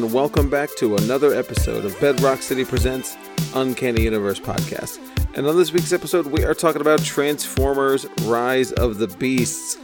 And 0.00 0.14
welcome 0.14 0.48
back 0.48 0.74
to 0.76 0.96
another 0.96 1.34
episode 1.34 1.84
of 1.84 2.00
Bedrock 2.00 2.40
City 2.40 2.64
Presents 2.64 3.18
Uncanny 3.54 4.00
Universe 4.00 4.40
Podcast. 4.40 4.98
And 5.36 5.46
on 5.46 5.58
this 5.58 5.74
week's 5.74 5.92
episode, 5.92 6.24
we 6.24 6.42
are 6.42 6.54
talking 6.54 6.80
about 6.80 7.04
Transformers 7.04 8.06
Rise 8.22 8.72
of 8.72 8.96
the 8.96 9.08
Beasts. 9.08 9.76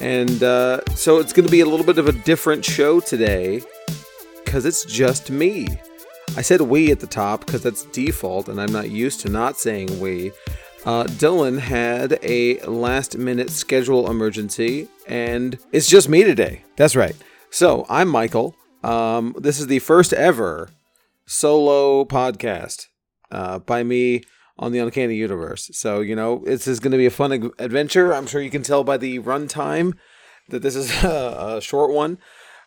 And 0.00 0.42
uh, 0.42 0.80
so 0.96 1.20
it's 1.20 1.32
going 1.32 1.46
to 1.46 1.52
be 1.52 1.60
a 1.60 1.66
little 1.66 1.86
bit 1.86 1.98
of 1.98 2.08
a 2.08 2.12
different 2.12 2.64
show 2.64 2.98
today 2.98 3.62
because 4.44 4.66
it's 4.66 4.84
just 4.84 5.30
me. 5.30 5.68
I 6.36 6.42
said 6.42 6.62
we 6.62 6.90
at 6.90 6.98
the 6.98 7.06
top 7.06 7.46
because 7.46 7.62
that's 7.62 7.84
default, 7.84 8.48
and 8.48 8.60
I'm 8.60 8.72
not 8.72 8.90
used 8.90 9.20
to 9.20 9.28
not 9.28 9.56
saying 9.56 10.00
we. 10.00 10.32
Uh, 10.84 11.04
Dylan 11.04 11.60
had 11.60 12.18
a 12.24 12.58
last 12.62 13.16
minute 13.16 13.50
schedule 13.50 14.10
emergency, 14.10 14.88
and 15.06 15.56
it's 15.70 15.86
just 15.86 16.08
me 16.08 16.24
today. 16.24 16.64
That's 16.74 16.96
right. 16.96 17.14
So 17.50 17.86
I'm 17.88 18.08
Michael. 18.08 18.56
Um, 18.82 19.34
this 19.38 19.60
is 19.60 19.66
the 19.66 19.78
first 19.78 20.12
ever 20.12 20.70
solo 21.26 22.04
podcast 22.04 22.86
uh, 23.30 23.58
by 23.58 23.82
me 23.82 24.22
on 24.58 24.72
the 24.72 24.78
Uncanny 24.78 25.14
Universe. 25.14 25.70
So, 25.72 26.00
you 26.00 26.14
know, 26.14 26.42
this 26.44 26.66
is 26.66 26.80
going 26.80 26.92
to 26.92 26.98
be 26.98 27.06
a 27.06 27.10
fun 27.10 27.52
adventure. 27.58 28.12
I'm 28.12 28.26
sure 28.26 28.42
you 28.42 28.50
can 28.50 28.62
tell 28.62 28.84
by 28.84 28.96
the 28.96 29.18
runtime 29.20 29.94
that 30.48 30.62
this 30.62 30.76
is 30.76 30.90
a, 31.04 31.56
a 31.56 31.60
short 31.60 31.92
one. 31.92 32.18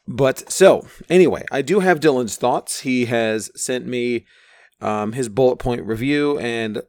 But 0.08 0.52
so, 0.52 0.86
anyway, 1.10 1.46
I 1.52 1.62
do 1.62 1.80
have 1.80 2.00
Dylan's 2.00 2.36
thoughts. 2.36 2.82
He 2.82 3.06
has 3.06 3.52
sent 3.56 3.86
me 3.86 4.26
um, 4.82 5.14
his 5.14 5.30
bullet 5.30 5.58
point 5.58 5.84
review, 5.84 6.38
and 6.40 6.82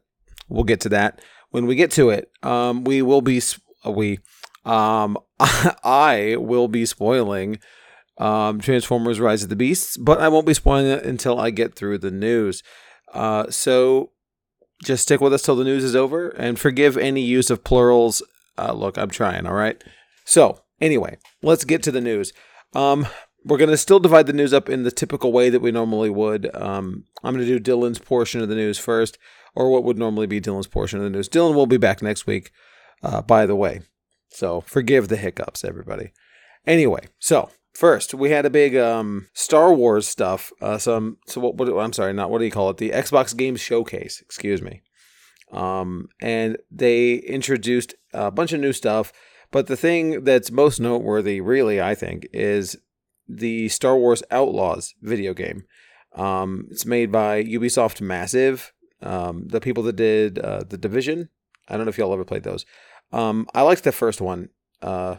we'll 0.49 0.65
get 0.65 0.81
to 0.81 0.89
that 0.89 1.21
when 1.51 1.65
we 1.65 1.75
get 1.75 1.91
to 1.91 2.09
it. 2.09 2.29
Um, 2.43 2.83
we 2.83 3.01
will 3.01 3.21
be, 3.21 3.39
sp- 3.39 3.63
we, 3.87 4.19
um, 4.65 5.17
I 5.39 6.35
will 6.37 6.67
be 6.67 6.85
spoiling 6.85 7.59
um, 8.17 8.59
Transformers 8.59 9.19
Rise 9.19 9.43
of 9.43 9.49
the 9.49 9.55
Beasts, 9.55 9.97
but 9.97 10.21
I 10.21 10.29
won't 10.29 10.47
be 10.47 10.53
spoiling 10.53 10.87
it 10.87 11.03
until 11.03 11.39
I 11.39 11.49
get 11.49 11.75
through 11.75 11.99
the 11.99 12.11
news. 12.11 12.63
Uh, 13.13 13.49
so 13.49 14.11
just 14.83 15.03
stick 15.03 15.21
with 15.21 15.33
us 15.33 15.41
till 15.41 15.55
the 15.55 15.63
news 15.63 15.83
is 15.83 15.95
over 15.95 16.29
and 16.29 16.59
forgive 16.59 16.97
any 16.97 17.21
use 17.21 17.49
of 17.49 17.63
plurals. 17.63 18.21
Uh, 18.57 18.73
look, 18.73 18.97
I'm 18.97 19.09
trying, 19.09 19.45
all 19.45 19.53
right? 19.53 19.81
So, 20.25 20.61
anyway, 20.79 21.17
let's 21.41 21.65
get 21.65 21.83
to 21.83 21.91
the 21.91 22.01
news. 22.01 22.33
Um, 22.73 23.07
we're 23.43 23.57
going 23.57 23.69
to 23.69 23.77
still 23.77 23.99
divide 23.99 24.27
the 24.27 24.33
news 24.33 24.53
up 24.53 24.69
in 24.69 24.83
the 24.83 24.91
typical 24.91 25.31
way 25.31 25.49
that 25.49 25.61
we 25.61 25.71
normally 25.71 26.09
would. 26.09 26.53
Um, 26.55 27.05
I'm 27.23 27.35
going 27.35 27.45
to 27.45 27.59
do 27.59 27.71
Dylan's 27.71 27.99
portion 27.99 28.41
of 28.41 28.49
the 28.49 28.55
news 28.55 28.79
first, 28.79 29.17
or 29.53 29.71
what 29.71 29.83
would 29.83 29.97
normally 29.97 30.27
be 30.27 30.41
Dylan's 30.41 30.67
portion 30.67 30.99
of 30.99 31.03
the 31.03 31.11
news. 31.11 31.29
Dylan 31.29 31.53
will 31.53 31.67
be 31.67 31.77
back 31.77 32.01
next 32.01 32.25
week, 32.25 32.51
uh, 33.03 33.21
by 33.21 33.45
the 33.45 33.55
way. 33.55 33.81
So, 34.29 34.61
forgive 34.61 35.07
the 35.07 35.17
hiccups, 35.17 35.63
everybody. 35.63 36.11
Anyway, 36.65 37.07
so 37.19 37.49
First, 37.75 38.13
we 38.13 38.29
had 38.31 38.45
a 38.45 38.49
big 38.49 38.77
um, 38.77 39.27
Star 39.33 39.73
Wars 39.73 40.07
stuff. 40.07 40.53
Uh, 40.61 40.77
some 40.77 41.17
so 41.27 41.41
what, 41.41 41.57
what? 41.57 41.67
I'm 41.77 41.91
sorry, 41.91 42.13
not 42.13 42.29
what 42.29 42.39
do 42.39 42.45
you 42.45 42.51
call 42.51 42.69
it? 42.69 42.77
The 42.77 42.91
Xbox 42.91 43.35
Games 43.35 43.59
Showcase. 43.59 44.21
Excuse 44.21 44.61
me. 44.61 44.81
Um, 45.51 46.07
and 46.21 46.57
they 46.71 47.15
introduced 47.15 47.93
a 48.13 48.31
bunch 48.31 48.53
of 48.53 48.61
new 48.61 48.71
stuff. 48.71 49.11
But 49.51 49.67
the 49.67 49.75
thing 49.75 50.23
that's 50.23 50.51
most 50.51 50.79
noteworthy, 50.79 51.41
really, 51.41 51.81
I 51.81 51.95
think, 51.95 52.27
is 52.31 52.77
the 53.27 53.67
Star 53.67 53.97
Wars 53.97 54.23
Outlaws 54.31 54.95
video 55.01 55.33
game. 55.33 55.65
Um, 56.15 56.67
it's 56.71 56.85
made 56.85 57.11
by 57.11 57.43
Ubisoft 57.43 57.99
Massive, 57.99 58.71
um, 59.01 59.49
the 59.49 59.59
people 59.59 59.83
that 59.83 59.97
did 59.97 60.39
uh, 60.39 60.63
the 60.67 60.77
Division. 60.77 61.27
I 61.67 61.75
don't 61.75 61.85
know 61.85 61.89
if 61.89 61.97
y'all 61.97 62.13
ever 62.13 62.23
played 62.23 62.43
those. 62.43 62.65
Um, 63.11 63.47
I 63.53 63.63
liked 63.63 63.83
the 63.83 63.91
first 63.91 64.21
one. 64.21 64.49
Uh, 64.81 65.17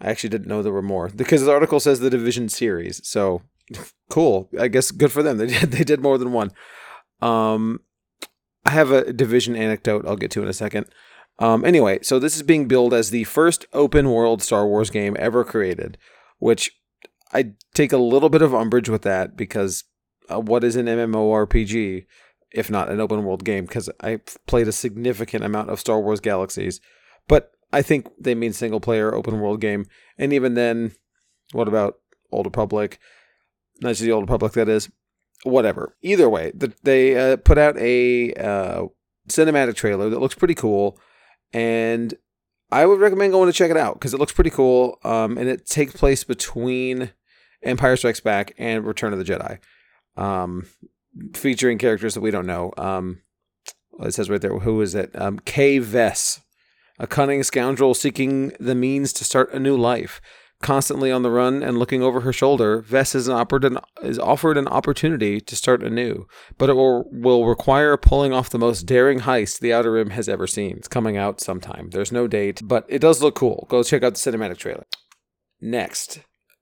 I 0.00 0.10
actually 0.10 0.30
didn't 0.30 0.48
know 0.48 0.62
there 0.62 0.72
were 0.72 0.82
more 0.82 1.08
because 1.08 1.42
the 1.42 1.52
article 1.52 1.80
says 1.80 2.00
the 2.00 2.10
Division 2.10 2.48
series. 2.48 3.06
So 3.06 3.42
cool. 4.10 4.48
I 4.58 4.68
guess 4.68 4.90
good 4.90 5.12
for 5.12 5.22
them. 5.22 5.38
They 5.38 5.46
did 5.46 5.70
they 5.72 5.84
did 5.84 6.00
more 6.00 6.18
than 6.18 6.32
one. 6.32 6.52
Um, 7.20 7.80
I 8.64 8.70
have 8.70 8.90
a 8.90 9.12
Division 9.12 9.56
anecdote 9.56 10.06
I'll 10.06 10.16
get 10.16 10.30
to 10.32 10.42
in 10.42 10.48
a 10.48 10.52
second. 10.52 10.86
Um, 11.38 11.64
anyway, 11.64 12.00
so 12.02 12.18
this 12.18 12.36
is 12.36 12.42
being 12.42 12.68
billed 12.68 12.92
as 12.92 13.10
the 13.10 13.24
first 13.24 13.64
open 13.72 14.10
world 14.10 14.42
Star 14.42 14.66
Wars 14.66 14.90
game 14.90 15.16
ever 15.18 15.42
created, 15.42 15.96
which 16.38 16.70
I 17.32 17.52
take 17.72 17.92
a 17.92 17.98
little 17.98 18.28
bit 18.28 18.42
of 18.42 18.54
umbrage 18.54 18.90
with 18.90 19.02
that 19.02 19.36
because 19.36 19.84
uh, 20.30 20.40
what 20.40 20.64
is 20.64 20.76
an 20.76 20.86
MMORPG 20.86 22.06
if 22.52 22.68
not 22.68 22.90
an 22.90 23.00
open 23.00 23.24
world 23.24 23.44
game? 23.44 23.64
Because 23.64 23.88
I 24.02 24.20
played 24.46 24.68
a 24.68 24.72
significant 24.72 25.44
amount 25.44 25.70
of 25.70 25.80
Star 25.80 26.00
Wars 26.00 26.20
Galaxies, 26.20 26.80
but 27.28 27.52
I 27.72 27.82
think 27.82 28.08
they 28.18 28.34
mean 28.34 28.52
single 28.52 28.80
player 28.80 29.14
open 29.14 29.40
world 29.40 29.60
game. 29.60 29.86
And 30.18 30.32
even 30.32 30.54
then, 30.54 30.92
what 31.52 31.68
about 31.68 31.98
Old 32.32 32.46
Republic? 32.46 32.98
Not 33.80 33.90
just 33.90 34.02
the 34.02 34.12
Old 34.12 34.24
Republic, 34.24 34.52
that 34.52 34.68
is. 34.68 34.90
Whatever. 35.44 35.96
Either 36.02 36.28
way, 36.28 36.52
the, 36.54 36.72
they 36.82 37.16
uh, 37.16 37.36
put 37.38 37.58
out 37.58 37.76
a 37.78 38.32
uh, 38.34 38.86
cinematic 39.28 39.74
trailer 39.74 40.10
that 40.10 40.20
looks 40.20 40.34
pretty 40.34 40.54
cool. 40.54 40.98
And 41.52 42.14
I 42.70 42.86
would 42.86 43.00
recommend 43.00 43.32
going 43.32 43.48
to 43.48 43.56
check 43.56 43.70
it 43.70 43.76
out 43.76 43.94
because 43.94 44.14
it 44.14 44.20
looks 44.20 44.32
pretty 44.32 44.50
cool. 44.50 44.98
Um, 45.02 45.38
and 45.38 45.48
it 45.48 45.66
takes 45.66 45.94
place 45.94 46.24
between 46.24 47.12
Empire 47.62 47.96
Strikes 47.96 48.20
Back 48.20 48.54
and 48.58 48.84
Return 48.84 49.12
of 49.12 49.18
the 49.18 49.24
Jedi. 49.24 49.58
Um, 50.16 50.66
featuring 51.34 51.78
characters 51.78 52.14
that 52.14 52.20
we 52.20 52.30
don't 52.30 52.46
know. 52.46 52.72
Um, 52.76 53.22
it 54.00 54.12
says 54.12 54.30
right 54.30 54.40
there, 54.40 54.58
who 54.58 54.80
is 54.80 54.94
it? 54.94 55.10
Um, 55.14 55.38
Kay 55.40 55.78
Vess 55.78 56.40
a 57.00 57.06
cunning 57.06 57.42
scoundrel 57.42 57.94
seeking 57.94 58.52
the 58.60 58.74
means 58.74 59.12
to 59.14 59.24
start 59.24 59.52
a 59.52 59.58
new 59.58 59.76
life. 59.76 60.20
Constantly 60.60 61.10
on 61.10 61.22
the 61.22 61.30
run 61.30 61.62
and 61.62 61.78
looking 61.78 62.02
over 62.02 62.20
her 62.20 62.34
shoulder, 62.34 62.82
Vess 62.82 63.14
is, 63.14 63.30
offered 63.30 63.64
an, 63.64 64.68
opportunity 64.68 65.40
to 65.40 65.56
start 65.56 65.82
anew, 65.82 66.26
but 66.58 66.68
it 66.68 66.74
will, 66.74 67.08
will 67.10 67.46
require 67.46 67.96
pulling 67.96 68.34
off 68.34 68.50
the 68.50 68.58
most 68.58 68.82
daring 68.82 69.20
heist 69.20 69.60
the 69.60 69.72
Outer 69.72 69.92
Rim 69.92 70.10
has 70.10 70.28
ever 70.28 70.46
seen. 70.46 70.76
It's 70.76 70.86
coming 70.86 71.16
out 71.16 71.40
sometime. 71.40 71.88
There's 71.90 72.12
no 72.12 72.28
date, 72.28 72.60
but 72.62 72.84
it 72.88 72.98
does 72.98 73.22
look 73.22 73.34
cool. 73.34 73.66
Go 73.70 73.82
check 73.82 74.02
out 74.02 74.14
the 74.14 74.30
cinematic 74.30 74.58
trailer. 74.58 74.84
Next, 75.62 76.20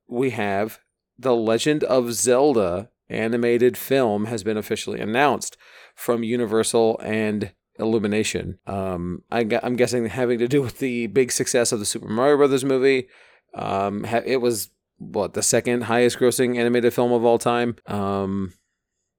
we 0.09 0.31
have 0.31 0.79
The 1.19 1.35
Legend 1.35 1.83
of 1.83 2.13
Zelda 2.13 2.91
animated 3.09 3.77
film 3.77 4.27
has 4.27 4.45
been 4.45 4.57
officially 4.57 5.01
announced 5.01 5.57
from 5.97 6.23
Universal 6.23 7.01
and 7.03 7.53
Illumination. 7.79 8.59
Um, 8.67 9.23
I, 9.31 9.41
am 9.41 9.77
guessing 9.77 10.07
having 10.07 10.39
to 10.39 10.49
do 10.49 10.63
with 10.63 10.79
the 10.79 11.07
big 11.09 11.33
success 11.33 11.73
of 11.73 11.79
the 11.79 11.87
Super 11.87 12.09
Mario 12.09 12.37
Brothers 12.37 12.65
movie. 12.65 13.09
Um, 13.55 14.05
it 14.05 14.41
was 14.41 14.71
what 14.99 15.35
the 15.35 15.43
second 15.43 15.83
highest 15.83 16.19
grossing 16.19 16.59
animated 16.59 16.93
film 16.93 17.13
of 17.13 17.25
all 17.25 17.39
time. 17.39 17.77
Um, 17.87 18.55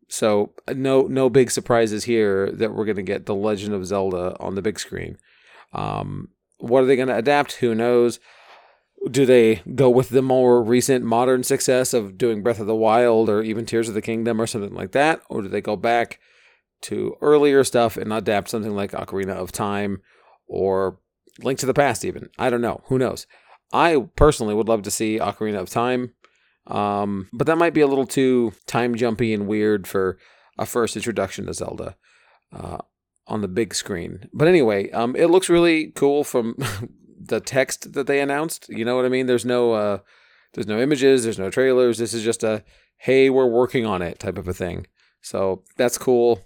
so 0.07 0.53
no 0.67 1.03
no 1.03 1.29
big 1.29 1.51
surprises 1.51 2.03
here 2.03 2.51
that 2.51 2.73
we're 2.73 2.85
gonna 2.85 3.03
get 3.03 3.25
the 3.25 3.35
Legend 3.35 3.73
of 3.73 3.85
Zelda 3.85 4.35
on 4.39 4.55
the 4.55 4.61
big 4.61 4.79
screen. 4.79 5.17
Um, 5.73 6.29
what 6.57 6.83
are 6.83 6.85
they 6.85 6.95
gonna 6.95 7.15
adapt? 7.15 7.53
Who 7.53 7.73
knows? 7.73 8.19
Do 9.09 9.25
they 9.25 9.61
go 9.75 9.89
with 9.89 10.09
the 10.09 10.21
more 10.21 10.61
recent 10.61 11.05
modern 11.05 11.43
success 11.43 11.93
of 11.93 12.17
doing 12.17 12.43
Breath 12.43 12.59
of 12.59 12.67
the 12.67 12.75
Wild 12.75 13.29
or 13.29 13.41
even 13.41 13.65
Tears 13.65 13.87
of 13.87 13.93
the 13.93 14.01
Kingdom 14.01 14.41
or 14.41 14.47
something 14.47 14.73
like 14.73 14.91
that, 14.91 15.21
or 15.29 15.41
do 15.41 15.47
they 15.47 15.61
go 15.61 15.77
back? 15.77 16.19
To 16.81 17.15
earlier 17.21 17.63
stuff 17.63 17.97
and 17.97 18.11
adapt 18.13 18.49
something 18.49 18.75
like 18.75 18.91
Ocarina 18.91 19.35
of 19.35 19.51
Time 19.51 20.01
or 20.47 20.99
Link 21.39 21.59
to 21.59 21.65
the 21.65 21.73
Past, 21.73 22.05
even. 22.05 22.29
I 22.37 22.49
don't 22.49 22.61
know. 22.61 22.81
Who 22.85 22.97
knows? 22.97 23.27
I 23.71 24.07
personally 24.15 24.55
would 24.55 24.67
love 24.67 24.83
to 24.83 24.91
see 24.91 25.19
Ocarina 25.19 25.59
of 25.59 25.69
Time, 25.69 26.13
um, 26.67 27.29
but 27.31 27.47
that 27.47 27.57
might 27.57 27.73
be 27.73 27.81
a 27.81 27.87
little 27.87 28.05
too 28.05 28.53
time 28.65 28.95
jumpy 28.95 29.33
and 29.33 29.47
weird 29.47 29.87
for 29.87 30.17
a 30.57 30.65
first 30.65 30.95
introduction 30.95 31.45
to 31.45 31.53
Zelda 31.53 31.95
uh, 32.51 32.79
on 33.27 33.41
the 33.41 33.47
big 33.47 33.75
screen. 33.75 34.27
But 34.33 34.47
anyway, 34.47 34.89
um, 34.91 35.15
it 35.15 35.27
looks 35.27 35.49
really 35.49 35.91
cool 35.91 36.23
from 36.23 36.55
the 37.21 37.39
text 37.39 37.93
that 37.93 38.07
they 38.07 38.21
announced. 38.21 38.67
You 38.69 38.85
know 38.85 38.95
what 38.95 39.05
I 39.05 39.09
mean? 39.09 39.27
There's 39.27 39.45
no 39.45 39.73
uh, 39.73 39.99
there's 40.53 40.67
no 40.67 40.79
images, 40.79 41.23
there's 41.23 41.39
no 41.39 41.51
trailers. 41.51 41.97
This 41.97 42.13
is 42.13 42.23
just 42.23 42.43
a 42.43 42.63
hey, 42.97 43.29
we're 43.29 43.47
working 43.47 43.85
on 43.85 44.01
it 44.01 44.19
type 44.19 44.37
of 44.37 44.47
a 44.47 44.53
thing. 44.53 44.85
So 45.21 45.63
that's 45.77 45.97
cool 45.97 46.41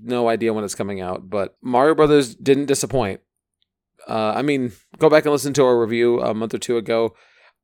no 0.00 0.28
idea 0.28 0.52
when 0.52 0.64
it's 0.64 0.74
coming 0.74 1.00
out, 1.00 1.28
but 1.28 1.56
Mario 1.62 1.94
Brothers 1.94 2.34
didn't 2.34 2.66
disappoint. 2.66 3.20
Uh, 4.08 4.32
I 4.34 4.42
mean, 4.42 4.72
go 4.98 5.08
back 5.08 5.24
and 5.24 5.32
listen 5.32 5.52
to 5.54 5.64
our 5.64 5.78
review 5.78 6.20
a 6.20 6.34
month 6.34 6.54
or 6.54 6.58
two 6.58 6.76
ago. 6.76 7.14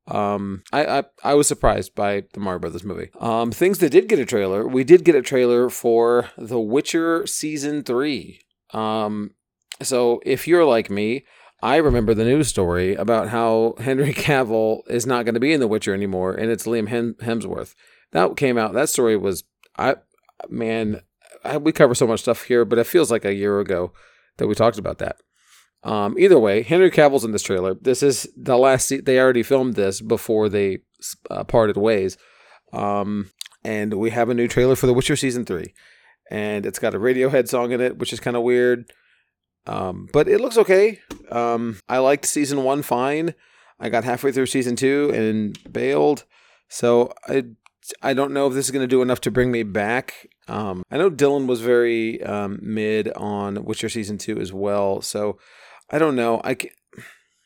Um, 0.06 0.62
I, 0.72 0.98
I 0.98 1.04
I 1.22 1.34
was 1.34 1.46
surprised 1.46 1.94
by 1.94 2.24
the 2.32 2.40
Mario 2.40 2.60
Brothers 2.60 2.84
movie. 2.84 3.10
Um, 3.20 3.50
things 3.50 3.78
that 3.78 3.90
did 3.90 4.08
get 4.08 4.18
a 4.18 4.24
trailer, 4.24 4.66
we 4.66 4.84
did 4.84 5.04
get 5.04 5.14
a 5.14 5.22
trailer 5.22 5.68
for 5.68 6.30
The 6.38 6.60
Witcher 6.60 7.26
season 7.26 7.82
three. 7.82 8.40
Um, 8.72 9.32
so 9.82 10.20
if 10.24 10.48
you're 10.48 10.64
like 10.64 10.90
me, 10.90 11.24
I 11.62 11.76
remember 11.76 12.14
the 12.14 12.24
news 12.24 12.48
story 12.48 12.94
about 12.94 13.28
how 13.28 13.74
Henry 13.80 14.14
Cavill 14.14 14.80
is 14.88 15.06
not 15.06 15.24
going 15.24 15.34
to 15.34 15.40
be 15.40 15.52
in 15.52 15.60
The 15.60 15.68
Witcher 15.68 15.92
anymore, 15.94 16.32
and 16.32 16.50
it's 16.50 16.66
Liam 16.66 16.88
Hemsworth. 17.18 17.74
That 18.12 18.36
came 18.36 18.56
out. 18.56 18.72
That 18.72 18.88
story 18.88 19.16
was 19.16 19.44
I 19.76 19.96
man 20.48 21.02
we 21.60 21.72
cover 21.72 21.94
so 21.94 22.06
much 22.06 22.20
stuff 22.20 22.44
here, 22.44 22.64
but 22.64 22.78
it 22.78 22.86
feels 22.86 23.10
like 23.10 23.24
a 23.24 23.34
year 23.34 23.60
ago 23.60 23.92
that 24.38 24.46
we 24.46 24.54
talked 24.54 24.78
about 24.78 24.98
that. 24.98 25.16
Um, 25.84 26.18
either 26.18 26.38
way, 26.38 26.62
Henry 26.62 26.90
Cavill's 26.90 27.24
in 27.24 27.32
this 27.32 27.42
trailer. 27.42 27.74
This 27.74 28.02
is 28.02 28.28
the 28.36 28.58
last. 28.58 28.92
They 29.04 29.18
already 29.18 29.42
filmed 29.42 29.74
this 29.74 30.00
before 30.00 30.48
they 30.48 30.78
uh, 31.30 31.44
parted 31.44 31.76
ways. 31.76 32.16
Um, 32.72 33.30
and 33.64 33.94
we 33.94 34.10
have 34.10 34.28
a 34.28 34.34
new 34.34 34.48
trailer 34.48 34.76
for 34.76 34.86
The 34.86 34.94
Witcher 34.94 35.16
season 35.16 35.44
three, 35.44 35.74
and 36.30 36.66
it's 36.66 36.78
got 36.78 36.94
a 36.94 36.98
Radiohead 36.98 37.48
song 37.48 37.72
in 37.72 37.80
it, 37.80 37.98
which 37.98 38.12
is 38.12 38.20
kind 38.20 38.36
of 38.36 38.42
weird. 38.42 38.90
Um, 39.66 40.08
but 40.12 40.28
it 40.28 40.40
looks 40.40 40.58
okay. 40.58 41.00
Um, 41.30 41.78
I 41.88 41.98
liked 41.98 42.24
season 42.24 42.64
one 42.64 42.82
fine. 42.82 43.34
I 43.78 43.88
got 43.88 44.04
halfway 44.04 44.32
through 44.32 44.46
season 44.46 44.76
two 44.76 45.10
and 45.14 45.72
bailed. 45.72 46.24
So 46.68 47.12
I 47.26 47.44
I 48.02 48.14
don't 48.14 48.32
know 48.32 48.46
if 48.46 48.54
this 48.54 48.66
is 48.66 48.70
going 48.70 48.82
to 48.82 48.88
do 48.88 49.02
enough 49.02 49.20
to 49.22 49.30
bring 49.30 49.50
me 49.50 49.62
back. 49.62 50.28
Um, 50.48 50.82
I 50.90 50.96
know 50.96 51.10
Dylan 51.10 51.46
was 51.46 51.60
very 51.60 52.22
um, 52.22 52.58
mid 52.62 53.12
on 53.12 53.64
Witcher 53.64 53.88
season 53.88 54.18
two 54.18 54.38
as 54.38 54.52
well. 54.52 55.02
So 55.02 55.38
I 55.90 55.98
don't 55.98 56.16
know. 56.16 56.40
I 56.42 56.54
can, 56.54 56.70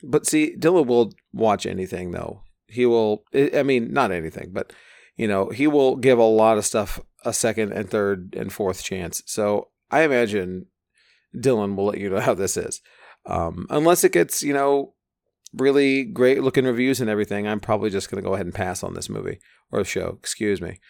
but 0.03 0.27
see, 0.27 0.55
Dylan 0.57 0.87
will 0.87 1.13
watch 1.33 1.67
anything 1.67 2.13
though. 2.13 2.43
He 2.69 2.87
will. 2.87 3.25
I 3.35 3.63
mean, 3.63 3.93
not 3.93 4.13
anything, 4.13 4.51
but 4.53 4.73
you 5.17 5.29
know, 5.29 5.51
he 5.51 5.67
will 5.67 5.97
give 5.97 6.19
a 6.19 6.25
lot 6.25 6.59
of 6.59 6.65
stuff 6.65 7.01
a 7.25 7.33
second 7.33 7.73
and 7.73 7.89
third 7.89 8.35
and 8.37 8.53
fourth 8.53 8.83
chance. 8.83 9.23
So 9.27 9.69
I 9.91 10.03
imagine 10.03 10.67
Dylan 11.37 11.77
will 11.77 11.87
let 11.87 11.99
you 11.99 12.11
know 12.11 12.21
how 12.21 12.35
this 12.35 12.57
is. 12.57 12.81
Um, 13.27 13.67
unless 13.71 14.05
it 14.05 14.13
gets, 14.13 14.43
you 14.43 14.53
know, 14.53 14.95
really 15.53 16.05
great 16.05 16.43
looking 16.43 16.65
reviews 16.65 17.01
and 17.01 17.11
everything, 17.11 17.47
I'm 17.47 17.61
probably 17.61 17.91
just 17.91 18.11
going 18.11 18.23
to 18.23 18.27
go 18.27 18.35
ahead 18.35 18.47
and 18.47 18.55
pass 18.55 18.83
on 18.83 18.95
this 18.95 19.09
movie 19.09 19.39
or 19.71 19.85
show, 19.85 20.19
excuse 20.19 20.61
me. 20.61 20.81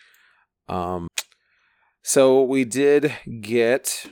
Um, 0.68 1.08
so 2.02 2.42
we 2.42 2.64
did 2.64 3.12
get 3.40 4.06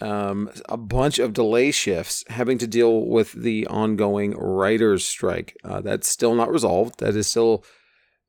um, 0.00 0.50
a 0.68 0.76
bunch 0.76 1.18
of 1.18 1.32
delay 1.32 1.70
shifts 1.70 2.24
having 2.28 2.58
to 2.58 2.66
deal 2.66 3.06
with 3.06 3.32
the 3.32 3.66
ongoing 3.66 4.32
writers' 4.36 5.04
strike. 5.04 5.56
Uh, 5.64 5.80
that's 5.80 6.08
still 6.08 6.34
not 6.34 6.50
resolved. 6.50 7.00
That 7.00 7.16
is 7.16 7.26
still 7.26 7.64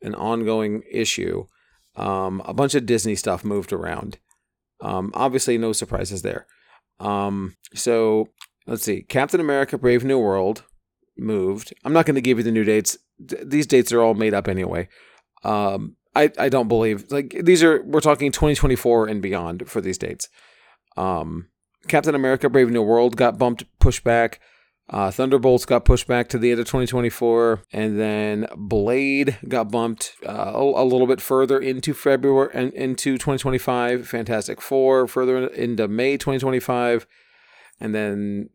an 0.02 0.16
ongoing 0.16 0.84
issue. 0.90 1.46
Um, 1.96 2.42
a 2.46 2.54
bunch 2.54 2.76
of 2.76 2.86
Disney 2.86 3.16
stuff 3.16 3.44
moved 3.44 3.74
around. 3.74 4.18
Um, 4.82 5.12
obviously, 5.14 5.58
no 5.58 5.74
surprises 5.74 6.22
there. 6.22 6.48
Um, 7.00 7.56
so 7.74 8.30
let's 8.66 8.84
see. 8.84 9.02
Captain 9.02 9.40
America: 9.40 9.78
Brave 9.78 10.04
New 10.04 10.20
World 10.20 10.64
moved. 11.18 11.74
I'm 11.84 11.94
not 11.94 12.06
going 12.06 12.16
to 12.16 12.22
give 12.22 12.38
you 12.38 12.44
the 12.44 12.52
new 12.52 12.64
dates. 12.64 12.98
D- 13.24 13.38
these 13.44 13.68
dates 13.68 13.92
are 13.92 14.02
all 14.02 14.14
made 14.14 14.34
up 14.34 14.48
anyway. 14.48 14.88
Um, 15.44 15.98
I 16.16 16.32
I 16.38 16.50
don't 16.50 16.68
believe 16.68 17.06
like 17.12 17.36
these 17.42 17.64
are. 17.64 17.84
We're 17.84 18.02
talking 18.02 18.32
2024 18.32 19.08
and 19.08 19.22
beyond 19.22 19.70
for 19.70 19.82
these 19.82 19.98
dates. 19.98 20.28
Um, 20.98 21.48
Captain 21.88 22.16
America: 22.16 22.50
Brave 22.50 22.70
New 22.70 22.82
World 22.82 23.16
got 23.16 23.38
bumped, 23.38 23.66
pushed 23.80 24.04
back. 24.04 24.40
Uh, 24.92 25.12
Thunderbolts 25.12 25.66
got 25.66 25.86
pushed 25.86 26.08
back 26.08 26.30
to 26.30 26.40
the 26.40 26.50
end 26.50 26.60
of 26.60 26.66
2024, 26.66 27.62
and 27.72 28.00
then 28.00 28.48
Blade 28.58 29.38
got 29.48 29.72
bumped 29.72 30.14
uh, 30.26 30.52
a, 30.56 30.84
little 30.84 31.06
bit 31.06 31.22
further 31.22 31.60
into 31.60 31.94
February 31.94 32.50
and 32.56 32.74
into 32.74 33.14
2025. 33.14 34.08
Fantastic 34.08 34.60
Four 34.60 35.08
further 35.08 35.46
into 35.46 35.88
May 35.88 36.18
2025, 36.18 37.06
and 37.80 37.94
then 37.94 38.50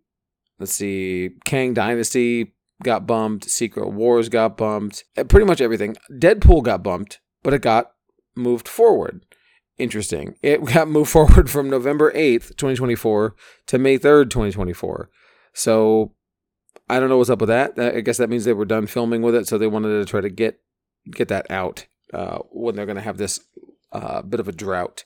let's 0.59 0.73
see, 0.73 1.31
Kang 1.45 1.73
Dynasty 1.73 2.55
got 2.83 3.07
bumped, 3.07 3.49
Secret 3.49 3.91
Wars 3.91 4.29
got 4.29 4.57
bumped, 4.57 5.05
uh, 5.17 5.23
pretty 5.23 5.47
much 5.47 5.61
everything. 5.61 5.97
Deadpool 6.13 6.65
got 6.65 6.83
bumped, 6.83 7.21
but 7.45 7.55
it 7.55 7.63
got 7.63 7.93
moved 8.35 8.67
forward. 8.67 9.25
Interesting. 9.79 10.35
It 10.43 10.65
got 10.75 10.89
moved 10.89 11.11
forward 11.11 11.49
from 11.49 11.71
November 11.71 12.11
8th, 12.13 12.57
2024 12.57 13.37
to 13.69 13.79
May 13.79 13.97
3rd, 13.97 14.31
2024. 14.31 15.11
So 15.53 16.13
I 16.89 16.99
don't 16.99 17.09
know 17.09 17.19
what's 17.19 17.31
up 17.31 17.41
with 17.41 17.49
that. 17.49 17.79
I 17.79 18.01
guess 18.01 18.17
that 18.17 18.29
means 18.29 18.45
they 18.45 18.53
were 18.53 18.65
done 18.65 18.89
filming 18.89 19.23
with 19.23 19.37
it, 19.37 19.47
so 19.47 19.57
they 19.57 19.69
wanted 19.69 19.91
to 19.91 20.05
try 20.05 20.21
to 20.21 20.29
get 20.31 20.59
get 21.11 21.29
that 21.29 21.51
out 21.51 21.87
uh, 22.15 22.39
when 22.51 22.75
they're 22.75 22.87
going 22.87 22.97
to 22.97 23.03
have 23.03 23.19
this 23.19 23.39
uh, 23.93 24.23
bit 24.23 24.41
of 24.41 24.49
a 24.49 24.53
drought 24.53 25.05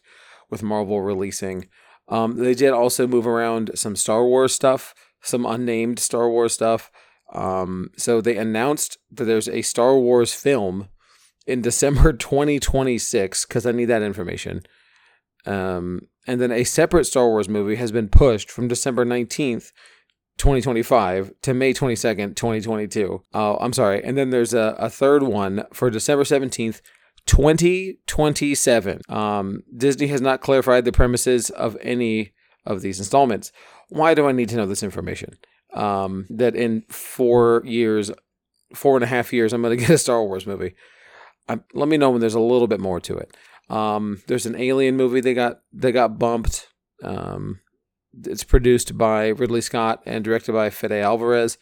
with 0.48 0.62
Marvel 0.62 1.02
releasing. 1.02 1.68
Um, 2.08 2.36
they 2.36 2.54
did 2.54 2.70
also 2.70 3.06
move 3.06 3.26
around 3.26 3.72
some 3.74 3.96
Star 3.96 4.24
Wars 4.24 4.54
stuff, 4.54 4.94
some 5.20 5.44
unnamed 5.44 5.98
Star 5.98 6.30
Wars 6.30 6.54
stuff. 6.54 6.90
Um, 7.32 7.90
so 7.96 8.20
they 8.20 8.36
announced 8.36 8.96
that 9.10 9.24
there's 9.24 9.48
a 9.48 9.62
Star 9.62 9.98
Wars 9.98 10.32
film 10.32 10.88
in 11.48 11.62
December 11.62 12.12
2026 12.14 13.46
because 13.46 13.66
I 13.66 13.72
need 13.72 13.86
that 13.86 14.02
information. 14.02 14.62
Um, 15.46 16.02
and 16.26 16.40
then 16.40 16.52
a 16.52 16.64
separate 16.64 17.06
Star 17.06 17.28
Wars 17.28 17.48
movie 17.48 17.76
has 17.76 17.90
been 17.90 18.08
pushed 18.08 18.50
from 18.50 18.68
December 18.68 19.04
19th 19.04 19.72
2025 20.38 21.32
to 21.42 21.52
May 21.52 21.74
22nd, 21.74 22.36
2022. 22.36 23.22
Oh, 23.34 23.56
I'm 23.60 23.72
sorry. 23.72 24.02
And 24.04 24.16
then 24.16 24.30
there's 24.30 24.54
a, 24.54 24.76
a 24.78 24.88
third 24.88 25.24
one 25.24 25.64
for 25.72 25.90
December 25.90 26.22
17th, 26.22 26.80
2027. 27.26 29.00
Um, 29.08 29.62
Disney 29.76 30.06
has 30.06 30.20
not 30.20 30.40
clarified 30.40 30.84
the 30.84 30.92
premises 30.92 31.50
of 31.50 31.76
any 31.82 32.32
of 32.64 32.82
these 32.82 33.00
installments. 33.00 33.50
Why 33.88 34.14
do 34.14 34.28
I 34.28 34.32
need 34.32 34.48
to 34.50 34.56
know 34.56 34.66
this 34.66 34.84
information? 34.84 35.36
Um, 35.74 36.26
that 36.30 36.54
in 36.54 36.82
four 36.88 37.62
years, 37.64 38.12
four 38.74 38.96
and 38.96 39.04
a 39.04 39.08
half 39.08 39.32
years, 39.32 39.52
I'm 39.52 39.62
going 39.62 39.76
to 39.78 39.84
get 39.84 39.90
a 39.90 39.98
Star 39.98 40.22
Wars 40.22 40.46
movie. 40.46 40.74
I, 41.48 41.60
let 41.74 41.88
me 41.88 41.96
know 41.96 42.10
when 42.10 42.20
there's 42.20 42.34
a 42.34 42.40
little 42.40 42.66
bit 42.66 42.80
more 42.80 43.00
to 43.00 43.16
it. 43.16 43.36
Um, 43.68 44.22
there's 44.26 44.46
an 44.46 44.56
Alien 44.56 44.96
movie 44.96 45.20
they 45.20 45.34
got 45.34 45.60
they 45.72 45.92
got 45.92 46.18
bumped. 46.18 46.68
Um, 47.02 47.60
it's 48.24 48.44
produced 48.44 48.96
by 48.96 49.28
Ridley 49.28 49.60
Scott 49.60 50.02
and 50.06 50.24
directed 50.24 50.52
by 50.52 50.70
Fede 50.70 50.92
Alvarez. 50.92 51.58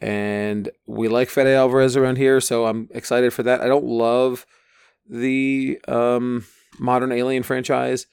And 0.00 0.70
we 0.86 1.08
like 1.08 1.28
Fede 1.28 1.46
Alvarez 1.46 1.96
around 1.96 2.16
here, 2.16 2.40
so 2.40 2.66
I'm 2.66 2.88
excited 2.92 3.32
for 3.32 3.42
that. 3.44 3.60
I 3.60 3.66
don't 3.66 3.84
love 3.84 4.44
the 5.08 5.78
um, 5.86 6.46
modern 6.78 7.12
Alien 7.12 7.42
franchise. 7.42 8.06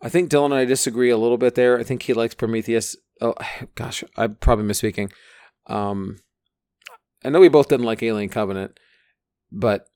I 0.00 0.08
think 0.08 0.30
Dylan 0.30 0.46
and 0.46 0.54
I 0.54 0.64
disagree 0.64 1.10
a 1.10 1.16
little 1.16 1.38
bit 1.38 1.54
there. 1.54 1.78
I 1.78 1.82
think 1.82 2.02
he 2.02 2.12
likes 2.12 2.34
Prometheus. 2.34 2.96
Oh, 3.20 3.34
gosh, 3.74 4.04
I'm 4.16 4.36
probably 4.36 4.64
misspeaking. 4.64 5.10
Um, 5.66 6.18
I 7.24 7.30
know 7.30 7.40
we 7.40 7.48
both 7.48 7.68
didn't 7.68 7.86
like 7.86 8.02
Alien 8.02 8.28
Covenant, 8.28 8.78
but 9.50 9.86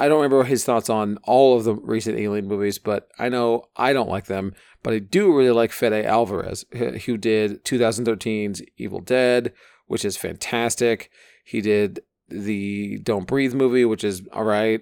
I 0.00 0.08
don't 0.08 0.22
remember 0.22 0.44
his 0.44 0.64
thoughts 0.64 0.88
on 0.88 1.18
all 1.24 1.56
of 1.56 1.64
the 1.64 1.74
recent 1.74 2.18
Alien 2.18 2.48
movies, 2.48 2.78
but 2.78 3.08
I 3.18 3.28
know 3.28 3.64
I 3.76 3.92
don't 3.92 4.08
like 4.08 4.26
them. 4.26 4.54
But 4.82 4.94
I 4.94 4.98
do 4.98 5.36
really 5.36 5.50
like 5.50 5.72
Fede 5.72 6.06
Alvarez, 6.06 6.64
who 6.72 7.18
did 7.18 7.62
2013's 7.64 8.62
Evil 8.78 9.00
Dead, 9.00 9.52
which 9.88 10.06
is 10.06 10.16
fantastic. 10.16 11.10
He 11.44 11.60
did 11.60 12.00
the 12.28 12.98
Don't 13.00 13.26
Breathe 13.26 13.52
movie, 13.52 13.84
which 13.84 14.02
is 14.02 14.22
all 14.32 14.44
right, 14.44 14.80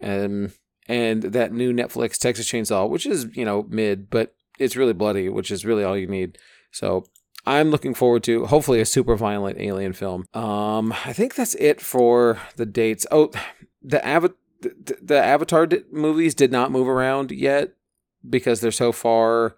and 0.00 0.52
and 0.88 1.22
that 1.22 1.52
new 1.52 1.72
Netflix 1.72 2.18
Texas 2.18 2.50
Chainsaw, 2.50 2.90
which 2.90 3.06
is 3.06 3.28
you 3.36 3.44
know 3.44 3.66
mid, 3.68 4.10
but 4.10 4.34
it's 4.58 4.76
really 4.76 4.92
bloody, 4.92 5.28
which 5.28 5.52
is 5.52 5.64
really 5.64 5.84
all 5.84 5.96
you 5.96 6.08
need. 6.08 6.38
So 6.72 7.04
I'm 7.46 7.70
looking 7.70 7.94
forward 7.94 8.24
to 8.24 8.46
hopefully 8.46 8.80
a 8.80 8.86
super 8.86 9.14
violent 9.14 9.60
alien 9.60 9.92
film. 9.92 10.26
Um, 10.34 10.92
I 11.04 11.12
think 11.12 11.36
that's 11.36 11.54
it 11.54 11.80
for 11.80 12.38
the 12.56 12.66
dates. 12.66 13.06
Oh, 13.12 13.30
the 13.82 14.04
Avatar 14.04 14.36
the, 14.60 14.98
the 15.02 15.22
Avatar 15.22 15.68
movies 15.90 16.34
did 16.34 16.52
not 16.52 16.70
move 16.70 16.88
around 16.88 17.30
yet 17.30 17.74
because 18.28 18.60
they're 18.60 18.70
so 18.70 18.92
far 18.92 19.56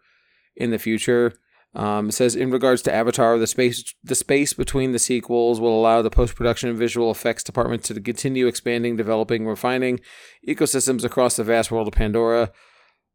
in 0.56 0.70
the 0.70 0.78
future. 0.78 1.34
Um, 1.74 2.10
it 2.10 2.12
says 2.12 2.36
in 2.36 2.50
regards 2.50 2.82
to 2.82 2.94
Avatar, 2.94 3.38
the 3.38 3.46
space 3.46 3.94
the 4.04 4.14
space 4.14 4.52
between 4.52 4.92
the 4.92 4.98
sequels 4.98 5.58
will 5.58 5.78
allow 5.78 6.02
the 6.02 6.10
post 6.10 6.34
production 6.34 6.68
and 6.68 6.78
visual 6.78 7.10
effects 7.10 7.42
department 7.42 7.82
to 7.84 7.98
continue 8.00 8.46
expanding, 8.46 8.96
developing, 8.96 9.46
refining 9.46 10.00
ecosystems 10.46 11.02
across 11.02 11.36
the 11.36 11.44
vast 11.44 11.70
world 11.70 11.88
of 11.88 11.94
Pandora. 11.94 12.52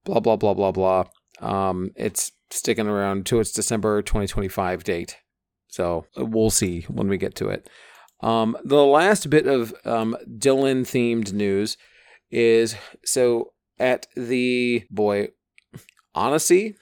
Blah 0.05 0.21
blah 0.21 0.37
blah 0.37 0.55
blah 0.55 0.71
blah. 0.71 1.03
Um, 1.39 1.91
it's 1.95 2.31
sticking 2.49 2.87
around 2.87 3.27
to 3.27 3.39
its 3.39 3.51
December 3.51 4.01
2025 4.01 4.83
date, 4.83 5.17
so 5.67 6.07
we'll 6.15 6.49
see 6.49 6.81
when 6.87 7.07
we 7.07 7.17
get 7.17 7.35
to 7.35 7.49
it. 7.49 7.69
Um, 8.21 8.57
the 8.63 8.83
last 8.83 9.29
bit 9.29 9.47
of 9.47 9.73
um, 9.85 10.17
Dylan 10.27 10.81
themed 10.81 11.33
news 11.33 11.77
is 12.31 12.75
so 13.05 13.53
at 13.79 14.07
the 14.15 14.85
boy 14.89 15.29
Annecy, 16.15 16.75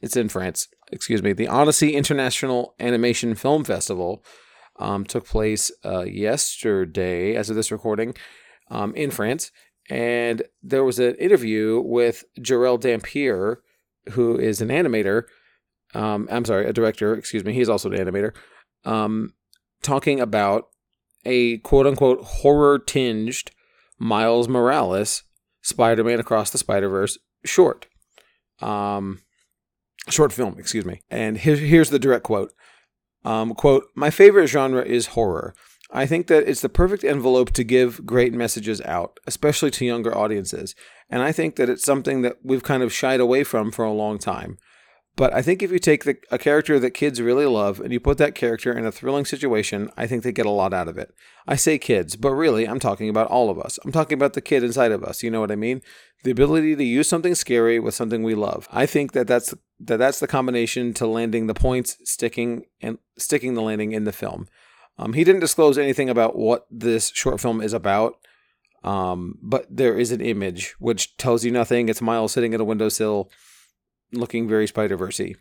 it's 0.00 0.16
in 0.16 0.28
France. 0.28 0.68
Excuse 0.92 1.22
me. 1.22 1.32
The 1.32 1.46
Annecy 1.46 1.94
International 1.94 2.74
Animation 2.78 3.34
Film 3.34 3.64
Festival 3.64 4.24
um, 4.78 5.04
took 5.04 5.26
place 5.26 5.70
uh, 5.84 6.02
yesterday, 6.02 7.36
as 7.36 7.48
of 7.48 7.56
this 7.56 7.70
recording, 7.70 8.14
um, 8.70 8.94
in 8.94 9.10
France, 9.10 9.50
and 9.88 10.42
there 10.62 10.84
was 10.84 10.98
an 10.98 11.14
interview 11.16 11.80
with 11.84 12.24
Jarell 12.38 12.78
Dampier, 12.78 13.60
who 14.10 14.38
is 14.38 14.60
an 14.60 14.68
animator. 14.68 15.24
Um, 15.94 16.28
I'm 16.30 16.44
sorry, 16.44 16.66
a 16.66 16.72
director. 16.72 17.14
Excuse 17.14 17.44
me. 17.44 17.52
He's 17.52 17.68
also 17.68 17.90
an 17.90 17.98
animator. 17.98 18.32
Talking 19.82 20.20
about 20.20 20.68
a 21.24 21.58
quote 21.58 21.86
unquote 21.86 22.22
horror 22.22 22.78
tinged 22.78 23.50
Miles 23.98 24.48
Morales 24.48 25.24
Spider 25.62 26.04
Man 26.04 26.20
Across 26.20 26.50
the 26.50 26.58
Spider 26.58 26.88
Verse 26.88 27.18
short. 27.44 27.86
Um, 28.60 29.20
short 30.08 30.32
film, 30.32 30.56
excuse 30.58 30.84
me. 30.84 31.02
And 31.10 31.38
here, 31.38 31.56
here's 31.56 31.90
the 31.90 31.98
direct 31.98 32.24
quote. 32.24 32.52
Um, 33.24 33.54
quote, 33.54 33.84
My 33.94 34.10
favorite 34.10 34.46
genre 34.48 34.82
is 34.82 35.08
horror. 35.08 35.54
I 35.92 36.06
think 36.06 36.28
that 36.28 36.48
it's 36.48 36.60
the 36.60 36.68
perfect 36.68 37.02
envelope 37.02 37.50
to 37.50 37.64
give 37.64 38.06
great 38.06 38.32
messages 38.32 38.80
out, 38.82 39.18
especially 39.26 39.70
to 39.72 39.84
younger 39.84 40.16
audiences. 40.16 40.74
And 41.08 41.20
I 41.20 41.32
think 41.32 41.56
that 41.56 41.68
it's 41.68 41.84
something 41.84 42.22
that 42.22 42.36
we've 42.44 42.62
kind 42.62 42.82
of 42.82 42.92
shied 42.92 43.20
away 43.20 43.42
from 43.42 43.72
for 43.72 43.84
a 43.84 43.92
long 43.92 44.18
time. 44.18 44.58
But 45.20 45.34
I 45.34 45.42
think 45.42 45.62
if 45.62 45.70
you 45.70 45.78
take 45.78 46.04
the, 46.04 46.16
a 46.30 46.38
character 46.38 46.78
that 46.78 46.92
kids 46.92 47.20
really 47.20 47.44
love 47.44 47.78
and 47.78 47.92
you 47.92 48.00
put 48.00 48.16
that 48.16 48.34
character 48.34 48.72
in 48.72 48.86
a 48.86 48.90
thrilling 48.90 49.26
situation, 49.26 49.90
I 49.94 50.06
think 50.06 50.22
they 50.22 50.32
get 50.32 50.46
a 50.46 50.50
lot 50.50 50.72
out 50.72 50.88
of 50.88 50.96
it. 50.96 51.14
I 51.46 51.56
say 51.56 51.76
kids, 51.76 52.16
but 52.16 52.30
really 52.30 52.66
I'm 52.66 52.80
talking 52.80 53.10
about 53.10 53.26
all 53.26 53.50
of 53.50 53.58
us. 53.58 53.78
I'm 53.84 53.92
talking 53.92 54.16
about 54.16 54.32
the 54.32 54.40
kid 54.40 54.64
inside 54.64 54.92
of 54.92 55.04
us. 55.04 55.22
You 55.22 55.30
know 55.30 55.40
what 55.40 55.50
I 55.50 55.56
mean? 55.56 55.82
The 56.24 56.30
ability 56.30 56.74
to 56.74 56.82
use 56.82 57.06
something 57.06 57.34
scary 57.34 57.78
with 57.78 57.94
something 57.94 58.22
we 58.22 58.34
love. 58.34 58.66
I 58.72 58.86
think 58.86 59.12
that 59.12 59.26
that's 59.26 59.52
that 59.80 59.98
that's 59.98 60.20
the 60.20 60.26
combination 60.26 60.94
to 60.94 61.06
landing 61.06 61.48
the 61.48 61.54
points, 61.54 61.98
sticking 62.02 62.64
and 62.80 62.96
sticking 63.18 63.52
the 63.52 63.60
landing 63.60 63.92
in 63.92 64.04
the 64.04 64.12
film. 64.12 64.48
Um, 64.96 65.12
he 65.12 65.22
didn't 65.22 65.42
disclose 65.42 65.76
anything 65.76 66.08
about 66.08 66.34
what 66.34 66.66
this 66.70 67.12
short 67.14 67.42
film 67.42 67.60
is 67.60 67.74
about, 67.74 68.14
um, 68.82 69.34
but 69.42 69.66
there 69.68 69.98
is 69.98 70.12
an 70.12 70.22
image 70.22 70.76
which 70.78 71.18
tells 71.18 71.44
you 71.44 71.50
nothing. 71.50 71.90
It's 71.90 72.00
Miles 72.00 72.32
sitting 72.32 72.54
at 72.54 72.60
a 72.62 72.64
windowsill 72.64 73.30
looking 74.12 74.48
very 74.48 74.66
Spider 74.66 74.96
Versey. 74.96 75.36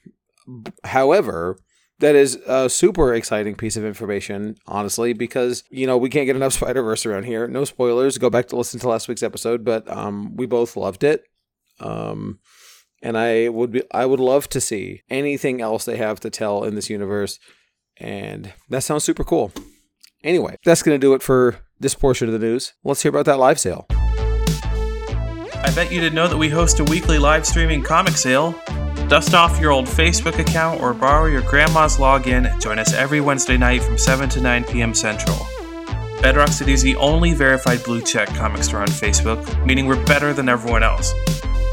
However, 0.83 1.57
that 1.99 2.15
is 2.15 2.35
a 2.47 2.69
super 2.69 3.13
exciting 3.13 3.55
piece 3.55 3.75
of 3.75 3.85
information, 3.85 4.55
honestly, 4.65 5.13
because 5.13 5.63
you 5.69 5.85
know 5.85 5.97
we 5.97 6.09
can't 6.09 6.25
get 6.25 6.35
enough 6.35 6.53
Spider 6.59 6.81
Verse 6.81 7.05
around 7.05 7.23
here. 7.25 7.47
No 7.47 7.65
spoilers. 7.65 8.17
Go 8.17 8.29
back 8.29 8.47
to 8.47 8.55
listen 8.55 8.79
to 8.79 8.89
last 8.89 9.07
week's 9.07 9.23
episode, 9.23 9.63
but 9.63 9.89
um, 9.89 10.35
we 10.35 10.45
both 10.45 10.75
loved 10.75 11.03
it. 11.03 11.23
Um, 11.79 12.39
and 13.01 13.17
I 13.17 13.49
would 13.49 13.71
be, 13.71 13.83
I 13.91 14.05
would 14.05 14.19
love 14.19 14.49
to 14.49 14.61
see 14.61 15.01
anything 15.09 15.61
else 15.61 15.85
they 15.85 15.97
have 15.97 16.19
to 16.21 16.29
tell 16.29 16.63
in 16.63 16.75
this 16.75 16.89
universe, 16.89 17.39
and 17.97 18.53
that 18.69 18.83
sounds 18.83 19.03
super 19.03 19.23
cool. 19.23 19.51
Anyway, 20.23 20.57
that's 20.65 20.83
gonna 20.83 20.97
do 20.97 21.13
it 21.13 21.21
for 21.21 21.57
this 21.79 21.95
portion 21.95 22.27
of 22.27 22.33
the 22.33 22.45
news. 22.45 22.73
Let's 22.83 23.03
hear 23.03 23.09
about 23.09 23.25
that 23.25 23.39
live 23.39 23.59
sale. 23.59 23.87
I 25.61 25.71
bet 25.75 25.91
you 25.91 25.99
didn't 25.99 26.15
know 26.15 26.27
that 26.27 26.37
we 26.37 26.49
host 26.49 26.79
a 26.79 26.85
weekly 26.85 27.19
live 27.19 27.45
streaming 27.45 27.83
comic 27.83 28.15
sale. 28.15 28.55
Dust 29.09 29.33
off 29.33 29.59
your 29.59 29.71
old 29.71 29.87
Facebook 29.87 30.39
account 30.39 30.81
or 30.81 30.93
borrow 30.93 31.25
your 31.25 31.41
grandma's 31.41 31.97
login 31.97 32.59
join 32.61 32.79
us 32.79 32.93
every 32.93 33.19
Wednesday 33.19 33.57
night 33.57 33.83
from 33.83 33.97
7 33.97 34.29
to 34.29 34.41
9 34.41 34.63
p.m. 34.65 34.93
Central. 34.93 35.37
Bedrock 36.21 36.49
City 36.49 36.71
is 36.71 36.81
the 36.81 36.95
only 36.95 37.33
verified 37.33 37.83
blue 37.83 38.01
check 38.01 38.29
comic 38.29 38.63
store 38.63 38.81
on 38.81 38.87
Facebook, 38.87 39.65
meaning 39.65 39.85
we're 39.85 40.03
better 40.05 40.33
than 40.33 40.47
everyone 40.47 40.83
else. 40.83 41.13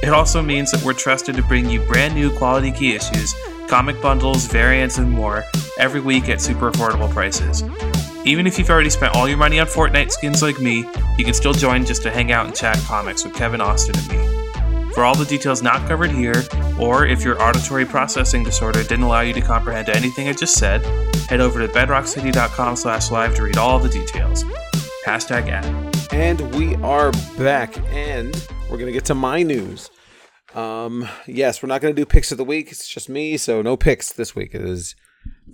It 0.02 0.10
also 0.10 0.42
means 0.42 0.72
that 0.72 0.82
we're 0.82 0.92
trusted 0.92 1.36
to 1.36 1.42
bring 1.42 1.70
you 1.70 1.80
brand 1.80 2.14
new 2.14 2.36
quality 2.36 2.72
key 2.72 2.94
issues, 2.94 3.34
comic 3.68 4.00
bundles, 4.02 4.46
variants, 4.46 4.98
and 4.98 5.10
more 5.10 5.44
every 5.78 6.00
week 6.00 6.28
at 6.28 6.40
super 6.40 6.72
affordable 6.72 7.10
prices. 7.10 7.62
Even 8.26 8.44
if 8.44 8.58
you've 8.58 8.70
already 8.70 8.90
spent 8.90 9.14
all 9.14 9.28
your 9.28 9.38
money 9.38 9.60
on 9.60 9.68
Fortnite 9.68 10.10
skins 10.10 10.42
like 10.42 10.58
me, 10.58 10.78
you 11.16 11.24
can 11.24 11.32
still 11.32 11.52
join 11.52 11.86
just 11.86 12.02
to 12.02 12.10
hang 12.10 12.32
out 12.32 12.44
and 12.44 12.52
chat 12.56 12.76
comics 12.78 13.24
with 13.24 13.32
Kevin 13.34 13.60
Austin 13.60 13.94
and 13.96 14.08
me. 14.08 14.92
For 14.94 15.04
all 15.04 15.14
the 15.14 15.24
details 15.24 15.62
not 15.62 15.86
covered 15.86 16.10
here, 16.10 16.42
or 16.76 17.06
if 17.06 17.22
your 17.22 17.40
auditory 17.40 17.84
processing 17.84 18.42
disorder 18.42 18.82
didn't 18.82 19.04
allow 19.04 19.20
you 19.20 19.32
to 19.32 19.40
comprehend 19.40 19.90
anything 19.90 20.26
I 20.26 20.32
just 20.32 20.54
said, 20.54 20.84
head 21.28 21.40
over 21.40 21.64
to 21.64 21.72
bedrockcity.com 21.72 22.74
slash 22.74 23.12
live 23.12 23.36
to 23.36 23.44
read 23.44 23.58
all 23.58 23.78
the 23.78 23.88
details. 23.88 24.42
Hashtag 25.04 25.48
ad. 25.48 26.12
And 26.12 26.52
we 26.56 26.74
are 26.76 27.12
back, 27.38 27.78
and 27.92 28.34
we're 28.62 28.78
going 28.78 28.86
to 28.86 28.92
get 28.92 29.04
to 29.04 29.14
my 29.14 29.44
news. 29.44 29.88
Um, 30.52 31.08
yes, 31.28 31.62
we're 31.62 31.68
not 31.68 31.80
going 31.80 31.94
to 31.94 32.00
do 32.00 32.04
picks 32.04 32.32
of 32.32 32.38
the 32.38 32.44
week. 32.44 32.72
It's 32.72 32.88
just 32.88 33.08
me, 33.08 33.36
so 33.36 33.62
no 33.62 33.76
picks 33.76 34.12
this 34.12 34.34
week. 34.34 34.52
It 34.52 34.62
is 34.62 34.96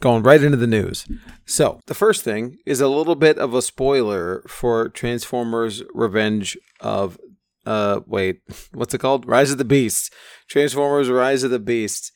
going 0.02 0.22
right 0.22 0.42
into 0.42 0.56
the 0.56 0.66
news. 0.66 1.06
So, 1.46 1.80
the 1.86 1.94
first 1.94 2.22
thing 2.22 2.58
is 2.66 2.80
a 2.80 2.88
little 2.88 3.14
bit 3.14 3.38
of 3.38 3.54
a 3.54 3.62
spoiler 3.62 4.42
for 4.48 4.88
Transformers 4.90 5.82
Revenge 5.94 6.58
of 6.80 7.18
uh 7.64 8.00
wait, 8.06 8.42
what's 8.74 8.92
it 8.92 8.98
called? 8.98 9.26
Rise 9.26 9.52
of 9.52 9.58
the 9.58 9.64
Beasts. 9.64 10.10
Transformers 10.48 11.08
Rise 11.08 11.42
of 11.42 11.50
the 11.50 11.58
Beasts. 11.58 12.12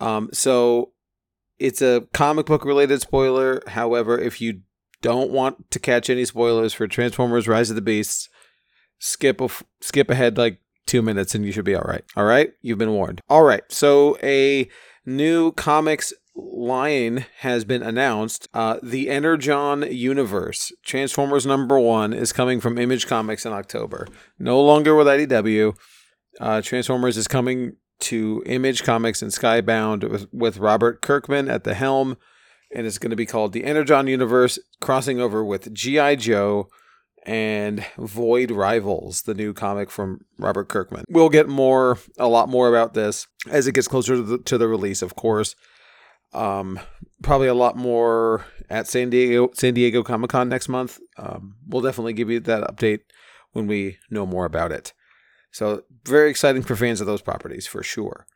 Um 0.00 0.30
so 0.32 0.92
it's 1.58 1.82
a 1.82 2.06
comic 2.12 2.46
book 2.46 2.64
related 2.64 3.00
spoiler. 3.00 3.62
However, 3.68 4.18
if 4.18 4.40
you 4.40 4.62
don't 5.02 5.30
want 5.30 5.70
to 5.70 5.78
catch 5.78 6.08
any 6.08 6.24
spoilers 6.24 6.72
for 6.72 6.86
Transformers 6.86 7.46
Rise 7.46 7.70
of 7.70 7.76
the 7.76 7.82
Beasts, 7.82 8.28
skip 8.98 9.40
a, 9.40 9.48
skip 9.80 10.10
ahead 10.10 10.38
like 10.38 10.60
2 10.86 11.02
minutes 11.02 11.34
and 11.34 11.44
you 11.44 11.52
should 11.52 11.64
be 11.64 11.74
all 11.74 11.82
right. 11.82 12.04
All 12.16 12.24
right? 12.24 12.52
You've 12.62 12.78
been 12.78 12.92
warned. 12.92 13.20
All 13.28 13.42
right. 13.42 13.62
So 13.68 14.16
a 14.22 14.68
new 15.04 15.52
comics 15.52 16.12
line 16.38 17.26
has 17.38 17.64
been 17.64 17.82
announced. 17.82 18.48
Uh, 18.54 18.78
the 18.82 19.10
Energon 19.10 19.82
universe, 19.90 20.72
Transformers 20.84 21.44
number 21.44 21.78
one, 21.78 22.12
is 22.12 22.32
coming 22.32 22.60
from 22.60 22.78
Image 22.78 23.06
Comics 23.06 23.44
in 23.44 23.52
October. 23.52 24.06
No 24.38 24.60
longer 24.60 24.94
with 24.94 25.06
IDW. 25.06 25.76
Uh, 26.40 26.62
Transformers 26.62 27.16
is 27.16 27.28
coming 27.28 27.76
to 28.00 28.42
Image 28.46 28.84
Comics 28.84 29.22
and 29.22 29.32
Skybound 29.32 30.08
with, 30.08 30.32
with 30.32 30.58
Robert 30.58 31.02
Kirkman 31.02 31.48
at 31.48 31.64
the 31.64 31.74
helm. 31.74 32.16
And 32.74 32.86
it's 32.86 32.98
going 32.98 33.10
to 33.10 33.16
be 33.16 33.26
called 33.26 33.52
the 33.52 33.64
Energon 33.64 34.06
universe, 34.06 34.58
crossing 34.80 35.20
over 35.20 35.44
with 35.44 35.72
G.I. 35.72 36.16
Joe 36.16 36.68
and 37.24 37.84
Void 37.96 38.50
Rivals, 38.50 39.22
the 39.22 39.34
new 39.34 39.52
comic 39.52 39.90
from 39.90 40.20
Robert 40.38 40.68
Kirkman. 40.68 41.04
We'll 41.08 41.28
get 41.30 41.48
more, 41.48 41.98
a 42.18 42.28
lot 42.28 42.48
more 42.48 42.68
about 42.68 42.94
this 42.94 43.26
as 43.50 43.66
it 43.66 43.72
gets 43.72 43.88
closer 43.88 44.16
to 44.16 44.22
the, 44.22 44.38
to 44.38 44.58
the 44.58 44.68
release, 44.68 45.02
of 45.02 45.16
course. 45.16 45.54
Um, 46.32 46.78
probably 47.22 47.48
a 47.48 47.54
lot 47.54 47.76
more 47.76 48.44
at 48.70 48.86
San 48.86 49.10
Diego 49.10 49.50
San 49.54 49.74
Diego 49.74 50.02
Comic 50.02 50.30
Con 50.30 50.48
next 50.48 50.68
month. 50.68 50.98
Um, 51.16 51.56
we'll 51.66 51.82
definitely 51.82 52.12
give 52.12 52.30
you 52.30 52.40
that 52.40 52.64
update 52.64 53.00
when 53.52 53.66
we 53.66 53.98
know 54.10 54.26
more 54.26 54.44
about 54.44 54.72
it. 54.72 54.92
So 55.50 55.82
very 56.04 56.30
exciting 56.30 56.62
for 56.62 56.76
fans 56.76 57.00
of 57.00 57.06
those 57.06 57.22
properties 57.22 57.66
for 57.66 57.82
sure. 57.82 58.26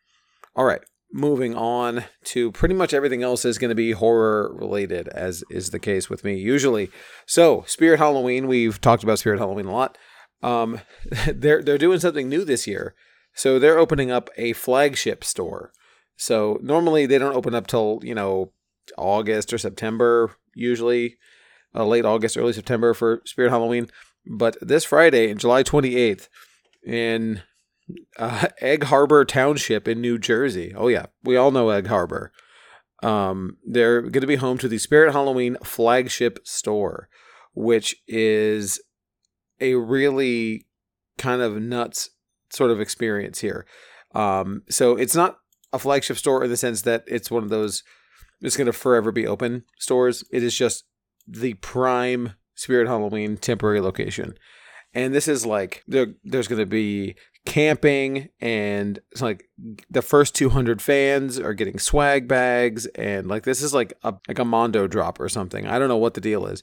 All 0.56 0.64
right, 0.64 0.80
moving 1.12 1.54
on 1.54 2.04
to 2.24 2.50
pretty 2.52 2.74
much 2.74 2.94
everything 2.94 3.22
else 3.22 3.44
is 3.44 3.58
going 3.58 3.68
to 3.68 3.74
be 3.74 3.92
horror 3.92 4.54
related, 4.54 5.08
as 5.08 5.44
is 5.50 5.70
the 5.70 5.78
case 5.78 6.08
with 6.08 6.24
me 6.24 6.36
usually. 6.36 6.90
So 7.26 7.64
Spirit 7.66 7.98
Halloween, 7.98 8.46
we've 8.46 8.80
talked 8.80 9.02
about 9.02 9.18
Spirit 9.18 9.38
Halloween 9.38 9.66
a 9.66 9.72
lot. 9.72 9.98
Um, 10.42 10.80
they're 11.32 11.62
they're 11.62 11.78
doing 11.78 12.00
something 12.00 12.28
new 12.28 12.44
this 12.44 12.66
year. 12.66 12.94
So 13.34 13.58
they're 13.58 13.78
opening 13.78 14.10
up 14.10 14.28
a 14.36 14.52
flagship 14.52 15.24
store 15.24 15.72
so 16.16 16.58
normally 16.62 17.06
they 17.06 17.18
don't 17.18 17.34
open 17.34 17.54
up 17.54 17.66
till, 17.66 18.00
you 18.02 18.14
know, 18.14 18.52
August 18.96 19.52
or 19.52 19.58
September, 19.58 20.34
usually 20.54 21.16
uh, 21.74 21.84
late 21.84 22.04
August, 22.04 22.36
early 22.36 22.52
September 22.52 22.94
for 22.94 23.22
Spirit 23.24 23.50
Halloween. 23.50 23.88
But 24.26 24.56
this 24.60 24.84
Friday, 24.84 25.34
July 25.34 25.62
28th, 25.62 26.28
in 26.84 27.42
uh, 28.18 28.48
Egg 28.60 28.84
Harbor 28.84 29.24
Township 29.24 29.88
in 29.88 30.00
New 30.00 30.18
Jersey. 30.18 30.72
Oh, 30.76 30.88
yeah, 30.88 31.06
we 31.22 31.36
all 31.36 31.50
know 31.50 31.70
Egg 31.70 31.86
Harbor. 31.86 32.32
Um, 33.02 33.56
they're 33.66 34.00
going 34.00 34.20
to 34.20 34.26
be 34.26 34.36
home 34.36 34.58
to 34.58 34.68
the 34.68 34.78
Spirit 34.78 35.12
Halloween 35.12 35.56
flagship 35.64 36.38
store, 36.44 37.08
which 37.52 37.96
is 38.06 38.80
a 39.60 39.74
really 39.74 40.66
kind 41.18 41.42
of 41.42 41.60
nuts 41.60 42.10
sort 42.50 42.70
of 42.70 42.80
experience 42.80 43.40
here. 43.40 43.66
Um, 44.14 44.62
so 44.68 44.96
it's 44.96 45.16
not 45.16 45.38
a 45.72 45.78
flagship 45.78 46.16
store 46.16 46.44
in 46.44 46.50
the 46.50 46.56
sense 46.56 46.82
that 46.82 47.04
it's 47.06 47.30
one 47.30 47.42
of 47.42 47.48
those 47.48 47.82
it's 48.42 48.56
going 48.56 48.66
to 48.66 48.72
forever 48.72 49.12
be 49.12 49.26
open 49.26 49.64
stores. 49.78 50.24
It 50.30 50.42
is 50.42 50.56
just 50.56 50.84
the 51.26 51.54
prime 51.54 52.34
Spirit 52.54 52.88
Halloween 52.88 53.36
temporary 53.36 53.80
location. 53.80 54.34
And 54.94 55.14
this 55.14 55.28
is 55.28 55.46
like 55.46 55.82
there, 55.86 56.08
there's 56.24 56.48
going 56.48 56.58
to 56.58 56.66
be 56.66 57.14
camping 57.44 58.28
and 58.40 59.00
it's 59.10 59.22
like 59.22 59.44
the 59.90 60.02
first 60.02 60.34
200 60.34 60.80
fans 60.80 61.40
are 61.40 61.54
getting 61.54 61.78
swag 61.78 62.28
bags 62.28 62.86
and 62.94 63.26
like 63.26 63.42
this 63.42 63.62
is 63.62 63.74
like 63.74 63.92
a 64.04 64.14
like 64.28 64.38
a 64.38 64.44
mondo 64.44 64.86
drop 64.86 65.18
or 65.18 65.28
something. 65.28 65.66
I 65.66 65.78
don't 65.78 65.88
know 65.88 65.96
what 65.96 66.14
the 66.14 66.20
deal 66.20 66.46
is. 66.46 66.62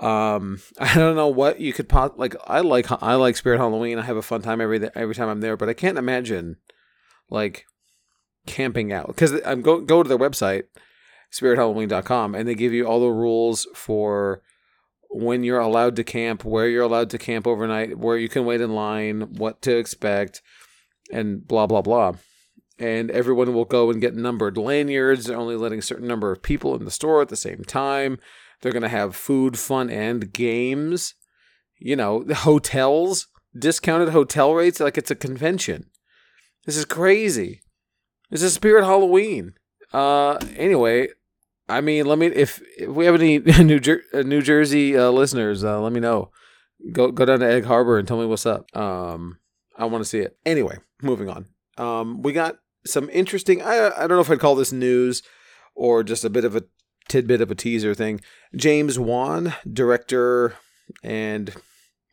Um 0.00 0.60
I 0.78 0.94
don't 0.94 1.16
know 1.16 1.28
what 1.28 1.60
you 1.60 1.72
could 1.72 1.88
pop 1.88 2.18
like 2.18 2.36
I 2.46 2.60
like 2.60 2.90
I 3.02 3.14
like 3.14 3.36
Spirit 3.36 3.58
Halloween. 3.58 3.98
I 3.98 4.02
have 4.02 4.18
a 4.18 4.22
fun 4.22 4.42
time 4.42 4.60
every 4.60 4.86
every 4.94 5.14
time 5.14 5.28
I'm 5.28 5.40
there, 5.40 5.56
but 5.56 5.70
I 5.70 5.74
can't 5.74 5.98
imagine 5.98 6.56
like 7.30 7.64
camping 8.48 8.92
out 8.92 9.08
because 9.08 9.32
I'm 9.32 9.44
um, 9.44 9.62
go 9.62 9.80
go 9.80 10.02
to 10.02 10.08
their 10.08 10.18
website 10.18 10.64
spirithalloween.com 11.32 12.34
and 12.34 12.48
they 12.48 12.54
give 12.54 12.72
you 12.72 12.86
all 12.86 13.00
the 13.00 13.08
rules 13.08 13.66
for 13.74 14.42
when 15.10 15.42
you're 15.42 15.60
allowed 15.60 15.96
to 15.96 16.04
camp, 16.04 16.44
where 16.44 16.68
you're 16.68 16.82
allowed 16.82 17.10
to 17.10 17.18
camp 17.18 17.46
overnight, 17.46 17.98
where 17.98 18.16
you 18.16 18.28
can 18.28 18.44
wait 18.44 18.60
in 18.60 18.74
line, 18.74 19.34
what 19.34 19.62
to 19.62 19.76
expect, 19.76 20.42
and 21.12 21.46
blah 21.46 21.66
blah 21.66 21.82
blah. 21.82 22.14
And 22.78 23.10
everyone 23.10 23.52
will 23.54 23.64
go 23.64 23.90
and 23.90 24.00
get 24.00 24.14
numbered 24.14 24.56
lanyards. 24.56 25.26
They're 25.26 25.36
only 25.36 25.56
letting 25.56 25.80
a 25.80 25.82
certain 25.82 26.06
number 26.06 26.30
of 26.30 26.42
people 26.42 26.76
in 26.76 26.84
the 26.84 26.90
store 26.90 27.20
at 27.20 27.28
the 27.28 27.36
same 27.36 27.64
time. 27.64 28.18
They're 28.60 28.72
going 28.72 28.82
to 28.82 28.88
have 28.88 29.16
food, 29.16 29.58
fun, 29.58 29.90
and 29.90 30.32
games. 30.32 31.14
You 31.78 31.96
know, 31.96 32.22
the 32.22 32.36
hotels, 32.36 33.26
discounted 33.56 34.10
hotel 34.10 34.54
rates 34.54 34.78
like 34.80 34.96
it's 34.96 35.10
a 35.10 35.16
convention. 35.16 35.90
This 36.66 36.76
is 36.76 36.84
crazy. 36.84 37.62
It's 38.30 38.42
a 38.42 38.50
Spirit 38.50 38.84
Halloween. 38.84 39.54
Uh, 39.92 40.38
anyway, 40.56 41.08
I 41.68 41.80
mean, 41.80 42.06
let 42.06 42.18
me 42.18 42.26
if, 42.26 42.60
if 42.76 42.88
we 42.88 43.06
have 43.06 43.14
any 43.14 43.38
New 43.62 43.80
Jer- 43.80 44.02
uh, 44.12 44.22
New 44.22 44.42
Jersey 44.42 44.96
uh, 44.96 45.10
listeners, 45.10 45.64
uh, 45.64 45.80
let 45.80 45.92
me 45.92 46.00
know. 46.00 46.30
Go 46.92 47.10
go 47.10 47.24
down 47.24 47.40
to 47.40 47.50
Egg 47.50 47.64
Harbor 47.64 47.98
and 47.98 48.06
tell 48.06 48.18
me 48.18 48.26
what's 48.26 48.46
up. 48.46 48.74
Um, 48.76 49.38
I 49.76 49.84
want 49.86 50.02
to 50.02 50.08
see 50.08 50.20
it. 50.20 50.36
Anyway, 50.46 50.78
moving 51.02 51.28
on. 51.28 51.46
Um, 51.76 52.22
we 52.22 52.32
got 52.32 52.58
some 52.86 53.10
interesting. 53.10 53.62
I 53.62 53.90
I 53.96 54.06
don't 54.06 54.16
know 54.16 54.20
if 54.20 54.30
I'd 54.30 54.40
call 54.40 54.54
this 54.54 54.72
news 54.72 55.22
or 55.74 56.02
just 56.02 56.24
a 56.24 56.30
bit 56.30 56.44
of 56.44 56.54
a 56.54 56.64
tidbit 57.08 57.40
of 57.40 57.50
a 57.50 57.54
teaser 57.54 57.94
thing. 57.94 58.20
James 58.54 58.98
Wan, 58.98 59.54
director 59.70 60.54
and 61.02 61.54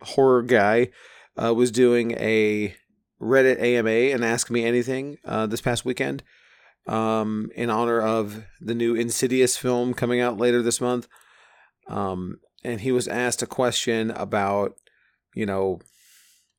horror 0.02 0.42
guy, 0.42 0.90
uh, 1.42 1.54
was 1.54 1.72
doing 1.72 2.12
a 2.14 2.76
Reddit 3.22 3.62
AMA 3.62 4.14
and 4.14 4.24
Ask 4.24 4.50
Me 4.50 4.66
Anything 4.66 5.18
uh, 5.26 5.46
this 5.46 5.62
past 5.62 5.86
weekend 5.86 6.24
um, 6.88 7.50
in 7.56 7.70
honor 7.70 8.02
of 8.02 8.46
the 8.60 8.76
new 8.76 8.96
Insidious 8.96 9.58
film 9.58 9.94
coming 9.94 10.22
out 10.22 10.38
later 10.38 10.62
this 10.62 10.82
month. 10.82 11.08
Um, 11.88 12.40
and 12.64 12.82
he 12.82 12.92
was 12.92 13.08
asked 13.08 13.42
a 13.42 13.48
question 13.48 14.12
about, 14.12 14.76
you 15.34 15.46
know, 15.46 15.80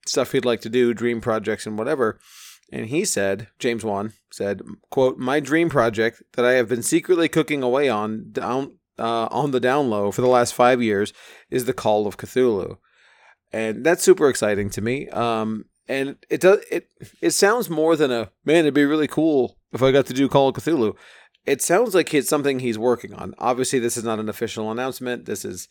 stuff 0.06 0.32
he'd 0.32 0.44
like 0.44 0.60
to 0.62 0.68
do, 0.68 0.94
dream 0.94 1.20
projects 1.20 1.66
and 1.66 1.78
whatever. 1.78 2.18
And 2.72 2.86
he 2.86 3.04
said, 3.04 3.48
James 3.58 3.84
Wan 3.84 4.12
said, 4.30 4.62
quote, 4.90 5.18
my 5.18 5.40
dream 5.40 5.68
project 5.68 6.22
that 6.32 6.44
I 6.44 6.52
have 6.52 6.68
been 6.68 6.82
secretly 6.82 7.28
cooking 7.28 7.62
away 7.62 7.88
on 7.88 8.30
down 8.32 8.78
uh, 8.98 9.28
on 9.30 9.50
the 9.50 9.60
down 9.60 9.90
low 9.90 10.10
for 10.10 10.22
the 10.22 10.26
last 10.26 10.54
five 10.54 10.82
years 10.82 11.12
is 11.50 11.66
the 11.66 11.74
Call 11.74 12.06
of 12.06 12.16
Cthulhu. 12.16 12.78
And 13.52 13.84
that's 13.84 14.02
super 14.02 14.28
exciting 14.28 14.70
to 14.70 14.80
me. 14.80 15.08
Um, 15.10 15.66
and 15.88 16.16
it 16.30 16.40
does 16.40 16.60
it 16.70 16.88
it 17.20 17.30
sounds 17.30 17.70
more 17.70 17.96
than 17.96 18.10
a 18.10 18.30
man, 18.44 18.60
it'd 18.60 18.74
be 18.74 18.84
really 18.84 19.08
cool 19.08 19.58
if 19.72 19.82
I 19.82 19.92
got 19.92 20.06
to 20.06 20.14
do 20.14 20.28
Call 20.28 20.48
of 20.48 20.54
Cthulhu. 20.54 20.96
It 21.44 21.62
sounds 21.62 21.94
like 21.94 22.12
it's 22.12 22.28
something 22.28 22.58
he's 22.58 22.78
working 22.78 23.14
on. 23.14 23.34
Obviously, 23.38 23.78
this 23.78 23.96
is 23.96 24.02
not 24.04 24.18
an 24.18 24.28
official 24.28 24.70
announcement. 24.70 25.26
This 25.26 25.44
is 25.44 25.68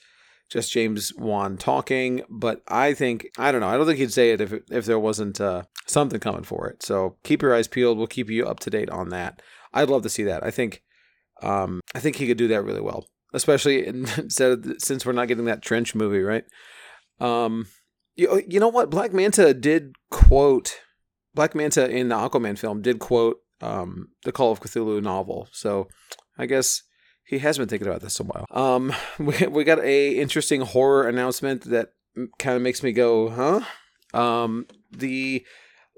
just 0.49 0.71
James 0.71 1.13
Wan 1.15 1.57
talking, 1.57 2.21
but 2.29 2.61
I 2.67 2.93
think 2.93 3.27
I 3.37 3.51
don't 3.51 3.61
know. 3.61 3.67
I 3.67 3.77
don't 3.77 3.85
think 3.85 3.99
he'd 3.99 4.13
say 4.13 4.31
it 4.31 4.41
if 4.41 4.53
if 4.71 4.85
there 4.85 4.99
wasn't 4.99 5.41
uh, 5.41 5.63
something 5.87 6.19
coming 6.19 6.43
for 6.43 6.67
it. 6.67 6.83
So 6.83 7.17
keep 7.23 7.41
your 7.41 7.53
eyes 7.53 7.67
peeled. 7.67 7.97
We'll 7.97 8.07
keep 8.07 8.29
you 8.29 8.45
up 8.45 8.59
to 8.61 8.69
date 8.69 8.89
on 8.89 9.09
that. 9.09 9.41
I'd 9.73 9.89
love 9.89 10.03
to 10.03 10.09
see 10.09 10.23
that. 10.23 10.43
I 10.43 10.51
think 10.51 10.81
um, 11.41 11.81
I 11.93 11.99
think 11.99 12.15
he 12.15 12.27
could 12.27 12.37
do 12.37 12.47
that 12.49 12.63
really 12.63 12.81
well, 12.81 13.07
especially 13.33 13.85
instead 13.87 14.51
of 14.51 14.75
since 14.79 15.05
we're 15.05 15.13
not 15.13 15.27
getting 15.27 15.45
that 15.45 15.61
trench 15.61 15.95
movie, 15.95 16.21
right? 16.21 16.45
Um, 17.19 17.67
you 18.15 18.43
you 18.47 18.59
know 18.59 18.67
what? 18.67 18.89
Black 18.89 19.13
Manta 19.13 19.53
did 19.53 19.95
quote 20.09 20.79
Black 21.35 21.53
Manta 21.53 21.89
in 21.89 22.09
the 22.09 22.15
Aquaman 22.15 22.57
film 22.57 22.81
did 22.81 22.99
quote 22.99 23.37
um, 23.61 24.09
the 24.23 24.31
Call 24.31 24.51
of 24.51 24.61
Cthulhu 24.61 25.01
novel. 25.03 25.47
So 25.51 25.87
I 26.37 26.45
guess 26.45 26.81
he 27.25 27.39
has 27.39 27.57
been 27.57 27.67
thinking 27.67 27.87
about 27.87 28.01
this 28.01 28.19
a 28.19 28.23
while. 28.23 28.45
Um, 28.51 28.93
we, 29.19 29.47
we 29.47 29.63
got 29.63 29.79
a 29.79 30.17
interesting 30.17 30.61
horror 30.61 31.07
announcement 31.07 31.63
that 31.65 31.89
kind 32.39 32.55
of 32.55 32.61
makes 32.61 32.81
me 32.81 32.93
go, 32.93 33.29
huh? 33.29 33.61
Um, 34.17 34.67
the 34.91 35.45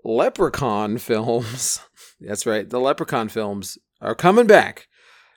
Leprechaun 0.03 0.97
films. 0.97 1.79
That's 2.19 2.45
right. 2.45 2.67
The 2.67 2.79
Leprechaun 2.79 3.29
films 3.29 3.77
are 4.01 4.15
coming 4.15 4.47
back. 4.47 4.87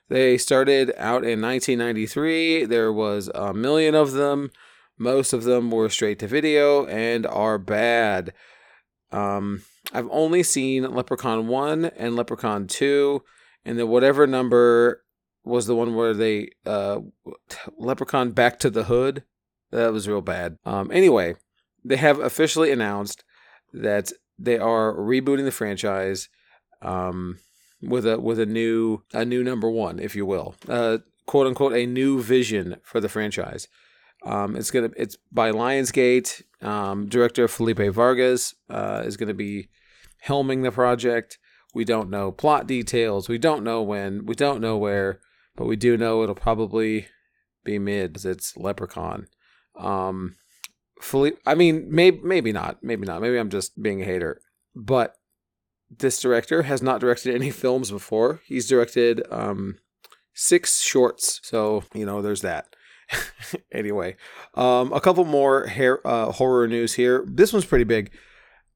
They 0.09 0.37
started 0.37 0.91
out 0.97 1.23
in 1.23 1.41
1993. 1.41 2.65
There 2.65 2.91
was 2.91 3.29
a 3.33 3.53
million 3.53 3.95
of 3.95 4.11
them. 4.11 4.51
Most 5.01 5.33
of 5.33 5.45
them 5.45 5.71
were 5.71 5.89
straight 5.89 6.19
to 6.19 6.27
video 6.27 6.85
and 6.85 7.25
are 7.25 7.57
bad. 7.57 8.33
Um, 9.11 9.63
I've 9.91 10.07
only 10.11 10.43
seen 10.43 10.83
Leprechaun 10.83 11.47
1 11.47 11.85
and 11.85 12.15
Leprechaun 12.15 12.67
2, 12.67 13.23
and 13.65 13.79
then 13.79 13.87
whatever 13.87 14.27
number 14.27 15.03
was 15.43 15.65
the 15.65 15.75
one 15.75 15.95
where 15.95 16.13
they 16.13 16.51
uh 16.67 16.99
Leprechaun 17.79 18.29
Back 18.29 18.59
to 18.59 18.69
the 18.69 18.83
Hood. 18.83 19.23
That 19.71 19.91
was 19.91 20.07
real 20.07 20.21
bad. 20.21 20.59
Um 20.65 20.91
anyway, 20.91 21.35
they 21.83 21.97
have 21.97 22.19
officially 22.19 22.71
announced 22.71 23.23
that 23.73 24.11
they 24.37 24.59
are 24.59 24.93
rebooting 24.93 25.45
the 25.45 25.51
franchise 25.51 26.29
um 26.83 27.39
with 27.81 28.05
a 28.05 28.19
with 28.19 28.39
a 28.39 28.45
new 28.45 29.01
a 29.13 29.25
new 29.25 29.43
number 29.43 29.67
1, 29.67 29.97
if 29.97 30.15
you 30.15 30.27
will. 30.27 30.53
Uh 30.67 30.99
quote 31.25 31.47
unquote 31.47 31.73
a 31.73 31.87
new 31.87 32.21
vision 32.21 32.77
for 32.83 32.99
the 32.99 33.09
franchise. 33.09 33.67
Um, 34.23 34.55
it's 34.55 34.71
gonna 34.71 34.91
it's 34.95 35.17
by 35.31 35.51
Lionsgate. 35.51 36.43
Um, 36.61 37.07
director 37.07 37.47
Felipe 37.47 37.79
Vargas 37.93 38.53
uh, 38.69 39.03
is 39.05 39.17
gonna 39.17 39.33
be 39.33 39.69
helming 40.27 40.63
the 40.63 40.71
project. 40.71 41.37
We 41.73 41.85
don't 41.85 42.09
know 42.09 42.31
plot 42.31 42.67
details. 42.67 43.29
We 43.29 43.37
don't 43.37 43.63
know 43.63 43.81
when. 43.81 44.25
We 44.25 44.35
don't 44.35 44.61
know 44.61 44.77
where. 44.77 45.19
But 45.55 45.65
we 45.65 45.75
do 45.75 45.97
know 45.97 46.23
it'll 46.23 46.35
probably 46.35 47.07
be 47.63 47.79
mid. 47.79 48.23
It's 48.25 48.55
Leprechaun. 48.57 49.27
Um, 49.77 50.35
Felipe. 51.01 51.39
I 51.45 51.55
mean, 51.55 51.87
maybe 51.89 52.19
maybe 52.23 52.51
not. 52.51 52.83
Maybe 52.83 53.05
not. 53.05 53.21
Maybe 53.21 53.37
I'm 53.37 53.49
just 53.49 53.81
being 53.81 54.01
a 54.01 54.05
hater. 54.05 54.41
But 54.75 55.15
this 55.89 56.21
director 56.21 56.63
has 56.63 56.81
not 56.81 57.01
directed 57.01 57.35
any 57.35 57.49
films 57.51 57.91
before. 57.91 58.41
He's 58.45 58.67
directed 58.67 59.23
um, 59.31 59.77
six 60.33 60.81
shorts. 60.81 61.39
So 61.43 61.83
you 61.93 62.05
know, 62.05 62.21
there's 62.21 62.41
that. 62.41 62.75
anyway, 63.71 64.15
um, 64.55 64.93
a 64.93 65.01
couple 65.01 65.25
more 65.25 65.67
hair, 65.67 66.05
uh, 66.05 66.31
horror 66.31 66.67
news 66.67 66.93
here. 66.93 67.23
This 67.27 67.53
one's 67.53 67.65
pretty 67.65 67.85
big. 67.85 68.11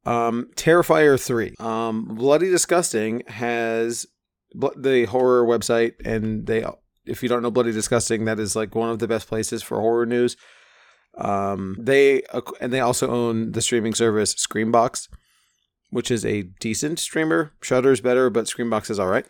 Um, 0.05 0.49
Terrifier 0.55 1.19
3. 1.19 1.55
Um, 1.59 2.05
Bloody 2.05 2.49
Disgusting 2.49 3.23
has 3.27 4.05
the 4.53 5.05
horror 5.05 5.45
website, 5.45 5.93
and 6.05 6.45
they, 6.45 6.65
if 7.05 7.23
you 7.23 7.29
don't 7.29 7.41
know 7.41 7.51
Bloody 7.51 7.71
Disgusting, 7.71 8.25
that 8.25 8.39
is 8.39 8.55
like 8.55 8.75
one 8.75 8.89
of 8.89 8.99
the 8.99 9.07
best 9.07 9.27
places 9.27 9.63
for 9.63 9.79
horror 9.79 10.05
news. 10.05 10.37
Um, 11.17 11.77
they 11.79 12.23
and 12.59 12.73
they 12.73 12.81
also 12.81 13.09
own 13.09 13.53
the 13.53 13.61
streaming 13.61 13.93
service 13.93 14.35
Screambox, 14.35 15.07
which 15.89 16.11
is 16.11 16.25
a 16.25 16.43
decent 16.59 16.99
streamer. 16.99 17.53
Shudder's 17.61 18.01
better, 18.01 18.29
but 18.29 18.45
Screambox 18.47 18.89
is 18.89 18.99
all 18.99 19.07
right. 19.07 19.25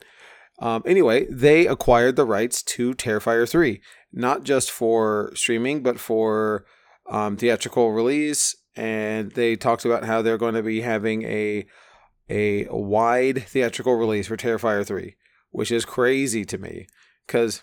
Um, 0.60 0.84
anyway, 0.86 1.26
they 1.30 1.68
acquired 1.68 2.16
the 2.16 2.26
rights 2.26 2.64
to 2.64 2.94
Terrifier 2.94 3.48
3, 3.48 3.82
not 4.16 4.44
just 4.44 4.72
for 4.72 5.32
streaming, 5.36 5.84
but 5.84 6.00
for 6.00 6.66
um, 7.08 7.38
theatrical 7.38 7.92
release. 7.92 8.56
And 8.76 9.32
they 9.34 9.56
talked 9.56 9.86
about 9.86 10.06
how 10.06 10.22
they're 10.22 10.38
going 10.38 10.56
to 10.56 10.64
be 10.64 10.82
having 10.82 11.24
a 11.24 11.66
a 12.28 12.66
wide 12.72 13.44
theatrical 13.48 13.94
release 13.94 14.28
for 14.28 14.36
Terrifier 14.36 14.86
3, 14.86 15.16
which 15.52 15.72
is 15.72 15.86
crazy 15.86 16.44
to 16.46 16.58
me. 16.58 16.88
Because, 17.28 17.62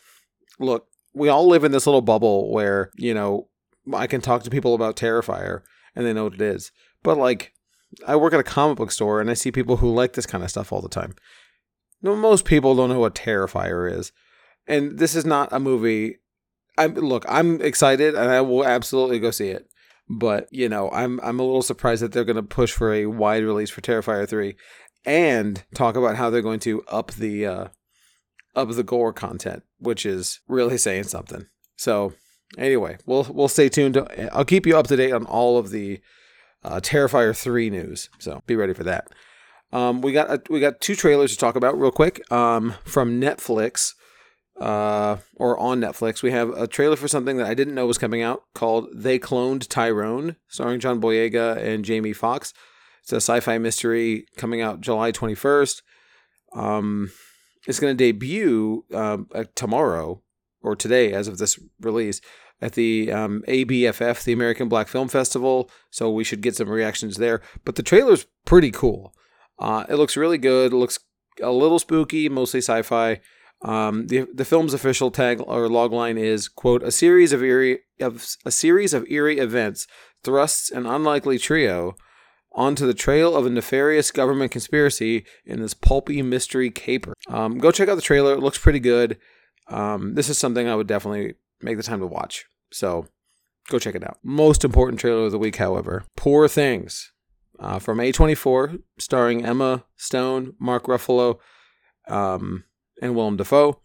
look, 0.60 0.86
we 1.14 1.28
all 1.28 1.48
live 1.48 1.64
in 1.64 1.72
this 1.72 1.86
little 1.86 2.00
bubble 2.00 2.52
where, 2.52 2.90
you 2.94 3.12
know, 3.12 3.48
I 3.92 4.06
can 4.06 4.20
talk 4.20 4.44
to 4.44 4.50
people 4.50 4.74
about 4.74 4.96
Terrifier 4.96 5.62
and 5.96 6.06
they 6.06 6.12
know 6.12 6.24
what 6.24 6.34
it 6.34 6.40
is. 6.40 6.70
But, 7.02 7.18
like, 7.18 7.52
I 8.06 8.14
work 8.14 8.32
at 8.32 8.40
a 8.40 8.44
comic 8.44 8.76
book 8.76 8.92
store 8.92 9.20
and 9.20 9.28
I 9.28 9.34
see 9.34 9.50
people 9.50 9.78
who 9.78 9.92
like 9.92 10.12
this 10.12 10.26
kind 10.26 10.44
of 10.44 10.50
stuff 10.50 10.72
all 10.72 10.80
the 10.80 10.88
time. 10.88 11.14
Most 12.02 12.44
people 12.44 12.76
don't 12.76 12.88
know 12.88 13.00
what 13.00 13.14
Terrifier 13.14 13.90
is. 13.90 14.12
And 14.66 14.98
this 14.98 15.14
is 15.14 15.24
not 15.24 15.52
a 15.52 15.58
movie. 15.58 16.18
I'm 16.78 16.94
look, 16.94 17.24
I'm 17.28 17.60
excited 17.60 18.14
and 18.14 18.30
I 18.30 18.40
will 18.40 18.64
absolutely 18.64 19.18
go 19.18 19.30
see 19.30 19.48
it. 19.48 19.68
But, 20.08 20.48
you 20.50 20.68
know, 20.68 20.90
I'm 20.90 21.20
I'm 21.22 21.40
a 21.40 21.44
little 21.44 21.62
surprised 21.62 22.02
that 22.02 22.12
they're 22.12 22.24
going 22.24 22.36
to 22.36 22.42
push 22.42 22.72
for 22.72 22.92
a 22.92 23.06
wide 23.06 23.44
release 23.44 23.70
for 23.70 23.80
Terrifier 23.80 24.28
3 24.28 24.56
and 25.04 25.64
talk 25.74 25.96
about 25.96 26.16
how 26.16 26.30
they're 26.30 26.42
going 26.42 26.60
to 26.60 26.82
up 26.82 27.12
the 27.12 27.46
uh 27.46 27.68
up 28.54 28.70
the 28.70 28.82
gore 28.82 29.12
content, 29.12 29.62
which 29.78 30.04
is 30.04 30.40
really 30.48 30.76
saying 30.76 31.04
something. 31.04 31.46
So, 31.76 32.12
anyway, 32.58 32.98
we'll 33.06 33.26
we'll 33.30 33.48
stay 33.48 33.68
tuned. 33.68 33.96
I'll 34.32 34.44
keep 34.44 34.66
you 34.66 34.76
up 34.76 34.86
to 34.88 34.96
date 34.96 35.12
on 35.12 35.24
all 35.24 35.56
of 35.56 35.70
the 35.70 36.00
uh, 36.62 36.80
Terrifier 36.80 37.36
3 37.36 37.70
news. 37.70 38.10
So, 38.18 38.42
be 38.46 38.54
ready 38.54 38.74
for 38.74 38.84
that. 38.84 39.08
Um, 39.72 40.02
we 40.02 40.12
got 40.12 40.30
a, 40.30 40.42
we 40.50 40.60
got 40.60 40.80
two 40.80 40.94
trailers 40.94 41.32
to 41.32 41.38
talk 41.38 41.56
about 41.56 41.78
real 41.78 41.90
quick 41.90 42.30
um, 42.30 42.74
from 42.84 43.20
Netflix 43.20 43.94
uh, 44.62 45.18
or 45.36 45.58
on 45.58 45.80
Netflix. 45.80 46.22
We 46.22 46.30
have 46.30 46.50
a 46.50 46.66
trailer 46.66 46.96
for 46.96 47.08
something 47.08 47.36
that 47.36 47.46
I 47.46 47.54
didn't 47.54 47.74
know 47.74 47.86
was 47.86 47.98
coming 47.98 48.22
out 48.22 48.44
called 48.54 48.88
"They 48.94 49.18
Cloned 49.18 49.66
Tyrone," 49.68 50.36
starring 50.46 50.80
John 50.80 51.00
Boyega 51.00 51.56
and 51.56 51.84
Jamie 51.84 52.12
Foxx. 52.12 52.54
It's 53.02 53.12
a 53.12 53.16
sci-fi 53.16 53.58
mystery 53.58 54.26
coming 54.36 54.60
out 54.60 54.80
July 54.80 55.10
twenty 55.10 55.34
first. 55.34 55.82
Um, 56.54 57.10
it's 57.66 57.80
going 57.80 57.96
to 57.96 58.04
debut 58.04 58.84
um, 58.94 59.26
uh, 59.34 59.44
tomorrow 59.54 60.22
or 60.62 60.76
today, 60.76 61.12
as 61.12 61.26
of 61.26 61.38
this 61.38 61.58
release, 61.80 62.20
at 62.60 62.74
the 62.74 63.10
um, 63.10 63.42
ABFF, 63.48 64.22
the 64.22 64.32
American 64.32 64.68
Black 64.68 64.86
Film 64.86 65.08
Festival. 65.08 65.68
So 65.90 66.10
we 66.10 66.24
should 66.24 66.40
get 66.40 66.56
some 66.56 66.68
reactions 66.68 67.16
there. 67.16 67.40
But 67.64 67.74
the 67.74 67.82
trailer's 67.82 68.26
pretty 68.44 68.70
cool. 68.70 69.12
Uh, 69.58 69.84
it 69.88 69.96
looks 69.96 70.16
really 70.16 70.38
good. 70.38 70.72
It 70.72 70.76
looks 70.76 70.98
a 71.42 71.50
little 71.50 71.78
spooky, 71.78 72.28
mostly 72.28 72.60
sci-fi. 72.60 73.20
Um, 73.64 74.08
the 74.08 74.26
the 74.34 74.44
film's 74.44 74.74
official 74.74 75.10
tag 75.10 75.40
or 75.40 75.68
logline 75.68 76.18
is 76.18 76.48
quote 76.48 76.82
a 76.82 76.90
series 76.90 77.32
of 77.32 77.42
eerie 77.42 77.80
of 78.00 78.36
a 78.44 78.50
series 78.50 78.92
of 78.92 79.06
eerie 79.08 79.38
events 79.38 79.86
thrusts 80.24 80.70
an 80.70 80.84
unlikely 80.84 81.38
trio 81.38 81.94
onto 82.54 82.86
the 82.86 82.94
trail 82.94 83.36
of 83.36 83.46
a 83.46 83.50
nefarious 83.50 84.10
government 84.10 84.52
conspiracy 84.52 85.24
in 85.46 85.60
this 85.60 85.74
pulpy 85.74 86.22
mystery 86.22 86.70
caper. 86.70 87.14
Um, 87.28 87.58
go 87.58 87.70
check 87.70 87.88
out 87.88 87.94
the 87.94 88.02
trailer; 88.02 88.32
it 88.32 88.40
looks 88.40 88.58
pretty 88.58 88.80
good. 88.80 89.18
Um, 89.68 90.14
this 90.14 90.28
is 90.28 90.38
something 90.38 90.68
I 90.68 90.74
would 90.74 90.88
definitely 90.88 91.34
make 91.60 91.76
the 91.76 91.82
time 91.82 92.00
to 92.00 92.06
watch. 92.06 92.46
So 92.72 93.06
go 93.68 93.78
check 93.78 93.94
it 93.94 94.04
out. 94.04 94.18
Most 94.22 94.64
important 94.64 95.00
trailer 95.00 95.26
of 95.26 95.32
the 95.32 95.38
week, 95.38 95.56
however, 95.56 96.04
Poor 96.16 96.48
Things 96.48 97.12
uh, 97.60 97.78
from 97.78 97.98
A24, 97.98 98.82
starring 98.98 99.44
Emma 99.44 99.84
Stone, 99.96 100.54
Mark 100.58 100.84
Ruffalo, 100.84 101.38
um, 102.08 102.64
and 103.02 103.14
Willem 103.14 103.36
Dafoe. 103.36 103.80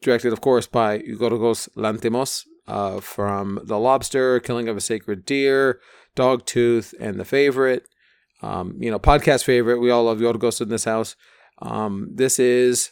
Directed, 0.00 0.32
of 0.32 0.40
course, 0.40 0.66
by 0.66 1.00
Yorgos 1.00 1.68
Lanthimos 1.76 2.44
uh, 2.66 3.00
from 3.00 3.60
The 3.64 3.78
Lobster, 3.78 4.40
Killing 4.40 4.68
of 4.68 4.76
a 4.76 4.80
Sacred 4.80 5.26
Deer, 5.26 5.80
Dogtooth, 6.16 6.94
and 6.98 7.20
The 7.20 7.24
Favorite. 7.24 7.86
Um, 8.40 8.76
you 8.80 8.90
know, 8.90 8.98
podcast 8.98 9.44
favorite. 9.44 9.78
We 9.80 9.90
all 9.90 10.04
love 10.04 10.18
Yorgos 10.18 10.60
in 10.60 10.68
this 10.68 10.84
house. 10.84 11.14
Um, 11.60 12.08
this 12.12 12.38
is 12.38 12.90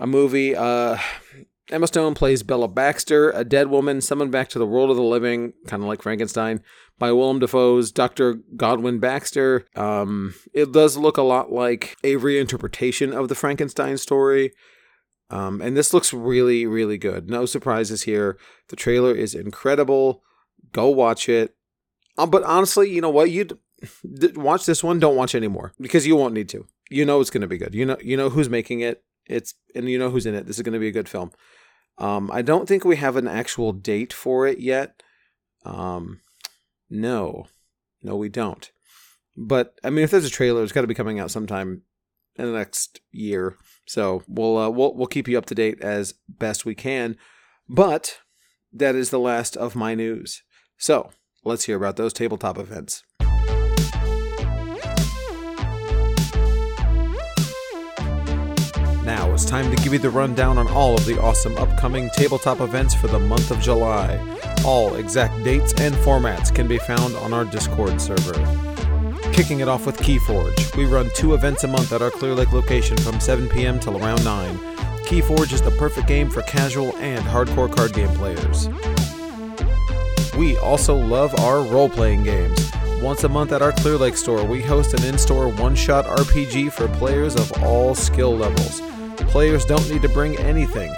a 0.00 0.06
movie. 0.06 0.54
Uh, 0.56 0.96
Emma 1.70 1.86
Stone 1.88 2.14
plays 2.14 2.44
Bella 2.44 2.68
Baxter, 2.68 3.30
a 3.30 3.44
dead 3.44 3.68
woman 3.68 4.00
summoned 4.00 4.30
back 4.30 4.48
to 4.50 4.58
the 4.58 4.66
world 4.66 4.90
of 4.90 4.96
the 4.96 5.02
living, 5.02 5.52
kind 5.66 5.82
of 5.82 5.88
like 5.88 6.00
Frankenstein, 6.00 6.60
by 6.98 7.10
Willem 7.10 7.40
Dafoe's 7.40 7.90
Dr. 7.90 8.34
Godwin 8.56 9.00
Baxter. 9.00 9.66
Um, 9.74 10.34
it 10.54 10.72
does 10.72 10.96
look 10.96 11.16
a 11.16 11.22
lot 11.22 11.50
like 11.50 11.96
a 12.04 12.14
reinterpretation 12.14 13.12
of 13.12 13.28
the 13.28 13.34
Frankenstein 13.34 13.98
story. 13.98 14.52
Um, 15.28 15.60
and 15.60 15.76
this 15.76 15.92
looks 15.92 16.12
really, 16.12 16.66
really 16.66 16.98
good. 16.98 17.28
No 17.28 17.46
surprises 17.46 18.02
here. 18.02 18.38
The 18.68 18.76
trailer 18.76 19.12
is 19.12 19.34
incredible. 19.34 20.22
Go 20.72 20.88
watch 20.88 21.28
it. 21.28 21.56
Um, 22.16 22.30
but 22.30 22.44
honestly, 22.44 22.90
you 22.90 23.00
know 23.00 23.10
what? 23.10 23.30
You 23.30 23.48
watch 24.36 24.66
this 24.66 24.84
one. 24.84 25.00
Don't 25.00 25.16
watch 25.16 25.34
anymore 25.34 25.72
because 25.80 26.06
you 26.06 26.14
won't 26.14 26.34
need 26.34 26.48
to. 26.50 26.66
You 26.90 27.04
know 27.04 27.20
it's 27.20 27.30
going 27.30 27.40
to 27.40 27.48
be 27.48 27.58
good. 27.58 27.74
You 27.74 27.86
know, 27.86 27.96
you 28.00 28.16
know 28.16 28.30
who's 28.30 28.48
making 28.48 28.80
it. 28.80 29.02
It's 29.26 29.54
and 29.74 29.88
you 29.90 29.98
know 29.98 30.10
who's 30.10 30.26
in 30.26 30.36
it. 30.36 30.46
This 30.46 30.56
is 30.56 30.62
going 30.62 30.72
to 30.72 30.78
be 30.78 30.88
a 30.88 30.92
good 30.92 31.08
film. 31.08 31.32
Um, 31.98 32.30
I 32.32 32.42
don't 32.42 32.68
think 32.68 32.84
we 32.84 32.96
have 32.96 33.16
an 33.16 33.28
actual 33.28 33.72
date 33.72 34.12
for 34.12 34.46
it 34.46 34.58
yet. 34.58 35.02
Um, 35.64 36.20
no, 36.90 37.46
no, 38.02 38.16
we 38.16 38.28
don't. 38.28 38.70
But 39.36 39.74
I 39.82 39.90
mean, 39.90 40.04
if 40.04 40.10
there's 40.10 40.24
a 40.24 40.30
trailer, 40.30 40.62
it's 40.62 40.72
got 40.72 40.82
to 40.82 40.86
be 40.86 40.94
coming 40.94 41.18
out 41.18 41.30
sometime 41.30 41.82
in 42.36 42.46
the 42.46 42.58
next 42.58 43.00
year. 43.10 43.56
So 43.86 44.22
we'll 44.26 44.56
uh, 44.56 44.70
we'll 44.70 44.94
we'll 44.94 45.06
keep 45.06 45.28
you 45.28 45.38
up 45.38 45.46
to 45.46 45.54
date 45.54 45.80
as 45.80 46.14
best 46.28 46.64
we 46.64 46.74
can. 46.74 47.16
But 47.68 48.18
that 48.72 48.94
is 48.94 49.10
the 49.10 49.18
last 49.18 49.56
of 49.56 49.74
my 49.74 49.94
news. 49.94 50.42
So 50.76 51.10
let's 51.44 51.64
hear 51.64 51.76
about 51.76 51.96
those 51.96 52.12
tabletop 52.12 52.58
events. 52.58 53.02
It's 59.36 59.44
time 59.44 59.70
to 59.70 59.82
give 59.82 59.92
you 59.92 59.98
the 59.98 60.08
rundown 60.08 60.56
on 60.56 60.66
all 60.68 60.94
of 60.94 61.04
the 61.04 61.20
awesome 61.20 61.54
upcoming 61.58 62.08
tabletop 62.14 62.62
events 62.62 62.94
for 62.94 63.06
the 63.06 63.18
month 63.18 63.50
of 63.50 63.60
July. 63.60 64.18
All 64.64 64.94
exact 64.94 65.44
dates 65.44 65.74
and 65.74 65.94
formats 65.96 66.54
can 66.54 66.66
be 66.66 66.78
found 66.78 67.14
on 67.16 67.34
our 67.34 67.44
Discord 67.44 68.00
server. 68.00 68.32
Kicking 69.34 69.60
it 69.60 69.68
off 69.68 69.84
with 69.84 69.98
Keyforge. 69.98 70.74
We 70.74 70.86
run 70.86 71.10
two 71.14 71.34
events 71.34 71.64
a 71.64 71.68
month 71.68 71.92
at 71.92 72.00
our 72.00 72.10
Clear 72.10 72.32
Lake 72.32 72.50
location 72.54 72.96
from 72.96 73.20
7 73.20 73.46
p.m. 73.50 73.78
till 73.78 74.02
around 74.02 74.24
9. 74.24 74.56
Keyforge 75.04 75.52
is 75.52 75.60
the 75.60 75.70
perfect 75.72 76.08
game 76.08 76.30
for 76.30 76.40
casual 76.44 76.96
and 76.96 77.22
hardcore 77.26 77.70
card 77.70 77.92
game 77.92 78.08
players. 78.16 78.70
We 80.34 80.56
also 80.56 80.96
love 80.96 81.38
our 81.40 81.60
role 81.60 81.90
playing 81.90 82.22
games. 82.22 82.72
Once 83.02 83.22
a 83.24 83.28
month 83.28 83.52
at 83.52 83.60
our 83.60 83.72
Clear 83.72 83.98
Lake 83.98 84.16
store, 84.16 84.46
we 84.46 84.62
host 84.62 84.94
an 84.94 85.04
in 85.04 85.18
store 85.18 85.48
one 85.48 85.74
shot 85.74 86.06
RPG 86.06 86.72
for 86.72 86.88
players 86.88 87.34
of 87.34 87.52
all 87.62 87.94
skill 87.94 88.34
levels. 88.34 88.80
Players 89.36 89.66
don't 89.66 89.90
need 89.90 90.00
to 90.00 90.08
bring 90.08 90.34
anything. 90.38 90.90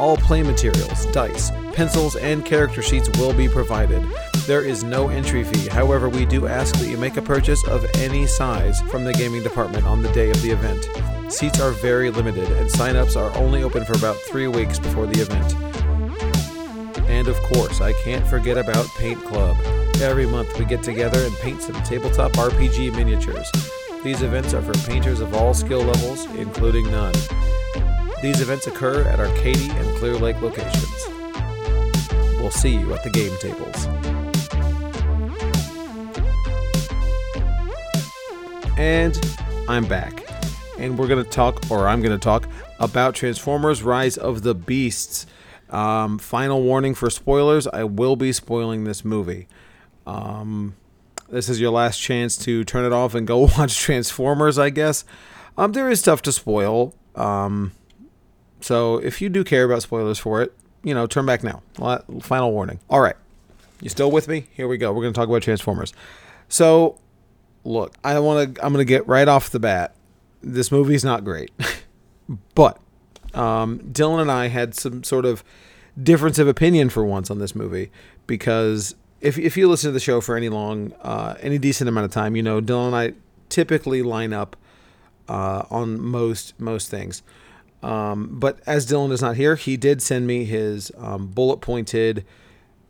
All 0.00 0.16
play 0.16 0.42
materials, 0.42 1.06
dice, 1.12 1.52
pencils, 1.74 2.16
and 2.16 2.44
character 2.44 2.82
sheets 2.82 3.08
will 3.20 3.32
be 3.32 3.48
provided. 3.48 4.04
There 4.48 4.62
is 4.62 4.82
no 4.82 5.10
entry 5.10 5.44
fee, 5.44 5.68
however, 5.68 6.08
we 6.08 6.26
do 6.26 6.48
ask 6.48 6.74
that 6.74 6.88
you 6.88 6.96
make 6.96 7.18
a 7.18 7.22
purchase 7.22 7.64
of 7.68 7.86
any 7.94 8.26
size 8.26 8.80
from 8.90 9.04
the 9.04 9.12
gaming 9.12 9.44
department 9.44 9.86
on 9.86 10.02
the 10.02 10.10
day 10.10 10.30
of 10.30 10.42
the 10.42 10.50
event. 10.50 10.88
Seats 11.32 11.60
are 11.60 11.70
very 11.70 12.10
limited, 12.10 12.50
and 12.50 12.68
sign-ups 12.68 13.14
are 13.14 13.32
only 13.36 13.62
open 13.62 13.84
for 13.84 13.92
about 13.92 14.16
three 14.22 14.48
weeks 14.48 14.80
before 14.80 15.06
the 15.06 15.20
event. 15.20 15.54
And 17.08 17.28
of 17.28 17.36
course, 17.42 17.80
I 17.80 17.92
can't 18.02 18.26
forget 18.26 18.58
about 18.58 18.88
Paint 18.98 19.24
Club. 19.24 19.56
Every 20.00 20.26
month 20.26 20.58
we 20.58 20.64
get 20.64 20.82
together 20.82 21.20
and 21.20 21.36
paint 21.36 21.62
some 21.62 21.80
tabletop 21.84 22.32
RPG 22.32 22.92
miniatures. 22.96 23.48
These 24.02 24.22
events 24.22 24.52
are 24.52 24.62
for 24.62 24.74
painters 24.90 25.20
of 25.20 25.32
all 25.32 25.54
skill 25.54 25.82
levels, 25.82 26.26
including 26.34 26.90
none. 26.90 27.14
These 28.24 28.40
events 28.40 28.66
occur 28.66 29.02
at 29.02 29.18
Katy 29.36 29.68
and 29.68 29.98
Clear 29.98 30.14
Lake 30.14 30.40
locations. 30.40 31.08
We'll 32.38 32.50
see 32.50 32.74
you 32.74 32.94
at 32.94 33.04
the 33.04 33.10
game 33.10 33.36
tables. 33.36 33.84
And 38.78 39.14
I'm 39.68 39.84
back. 39.84 40.24
And 40.78 40.98
we're 40.98 41.06
going 41.06 41.22
to 41.22 41.30
talk, 41.30 41.70
or 41.70 41.86
I'm 41.86 42.00
going 42.00 42.18
to 42.18 42.18
talk, 42.18 42.48
about 42.80 43.14
Transformers 43.14 43.82
Rise 43.82 44.16
of 44.16 44.40
the 44.40 44.54
Beasts. 44.54 45.26
Um, 45.68 46.18
final 46.18 46.62
warning 46.62 46.94
for 46.94 47.10
spoilers 47.10 47.66
I 47.66 47.84
will 47.84 48.16
be 48.16 48.32
spoiling 48.32 48.84
this 48.84 49.04
movie. 49.04 49.48
Um, 50.06 50.76
this 51.28 51.50
is 51.50 51.60
your 51.60 51.72
last 51.72 52.00
chance 52.00 52.38
to 52.38 52.64
turn 52.64 52.86
it 52.86 52.92
off 52.94 53.14
and 53.14 53.26
go 53.26 53.40
watch 53.58 53.76
Transformers, 53.76 54.58
I 54.58 54.70
guess. 54.70 55.04
Um, 55.58 55.72
there 55.72 55.90
is 55.90 56.00
stuff 56.00 56.22
to 56.22 56.32
spoil. 56.32 56.94
Um, 57.14 57.72
so 58.64 58.96
if 58.96 59.20
you 59.20 59.28
do 59.28 59.44
care 59.44 59.64
about 59.64 59.82
spoilers 59.82 60.18
for 60.18 60.40
it, 60.40 60.54
you 60.82 60.94
know, 60.94 61.06
turn 61.06 61.26
back 61.26 61.44
now. 61.44 61.62
Final 62.22 62.50
warning. 62.50 62.80
All 62.88 63.00
right. 63.00 63.16
You 63.82 63.90
still 63.90 64.10
with 64.10 64.26
me? 64.26 64.46
Here 64.52 64.66
we 64.66 64.78
go. 64.78 64.90
We're 64.90 65.02
going 65.02 65.12
to 65.12 65.20
talk 65.20 65.28
about 65.28 65.42
Transformers. 65.42 65.92
So, 66.48 66.98
look, 67.62 67.94
I 68.02 68.18
want 68.20 68.54
to 68.54 68.64
I'm 68.64 68.72
going 68.72 68.80
to 68.82 68.88
get 68.88 69.06
right 69.06 69.28
off 69.28 69.50
the 69.50 69.60
bat. 69.60 69.94
This 70.42 70.72
movie's 70.72 71.04
not 71.04 71.24
great. 71.24 71.50
but 72.54 72.80
um, 73.34 73.80
Dylan 73.80 74.22
and 74.22 74.32
I 74.32 74.48
had 74.48 74.74
some 74.74 75.04
sort 75.04 75.26
of 75.26 75.44
difference 76.02 76.38
of 76.38 76.48
opinion 76.48 76.88
for 76.88 77.04
once 77.04 77.30
on 77.30 77.40
this 77.40 77.54
movie 77.54 77.90
because 78.26 78.94
if 79.20 79.36
if 79.36 79.58
you 79.58 79.68
listen 79.68 79.88
to 79.88 79.92
the 79.92 80.00
show 80.00 80.22
for 80.22 80.38
any 80.38 80.48
long 80.48 80.94
uh, 81.02 81.34
any 81.40 81.58
decent 81.58 81.86
amount 81.86 82.06
of 82.06 82.12
time, 82.12 82.34
you 82.34 82.42
know 82.42 82.62
Dylan 82.62 82.86
and 82.86 82.96
I 82.96 83.12
typically 83.50 84.00
line 84.00 84.32
up 84.32 84.56
uh, 85.28 85.64
on 85.70 86.00
most 86.00 86.58
most 86.58 86.88
things. 86.88 87.22
Um, 87.84 88.30
but 88.32 88.60
as 88.66 88.86
Dylan 88.86 89.12
is 89.12 89.20
not 89.20 89.36
here, 89.36 89.56
he 89.56 89.76
did 89.76 90.00
send 90.00 90.26
me 90.26 90.44
his 90.44 90.90
um, 90.96 91.26
bullet 91.26 91.58
pointed 91.58 92.24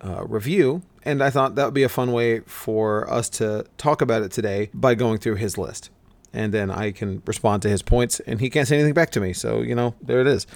uh, 0.01 0.25
review, 0.25 0.83
and 1.05 1.21
I 1.21 1.31
thought 1.31 1.57
that 1.57 1.65
would 1.65 1.75
be 1.75 1.83
a 1.83 1.89
fun 1.89 2.13
way 2.13 2.41
for 2.41 3.11
us 3.13 3.29
to 3.31 3.67
talk 3.77 4.01
about 4.01 4.23
it 4.23 4.31
today 4.31 4.71
by 4.73 4.95
going 4.95 5.19
through 5.19 5.35
his 5.35 5.59
list. 5.59 5.91
And 6.33 6.55
then 6.55 6.71
I 6.71 6.93
can 6.93 7.23
respond 7.27 7.63
to 7.63 7.69
his 7.69 7.83
points, 7.83 8.21
and 8.21 8.41
he 8.41 8.49
can't 8.49 8.69
say 8.69 8.77
anything 8.77 8.95
back 8.95 9.11
to 9.11 9.21
me. 9.21 9.33
So, 9.33 9.63
you 9.63 9.75
know, 9.75 9.97
there 10.01 10.21
it 10.21 10.29
is. 10.29 10.47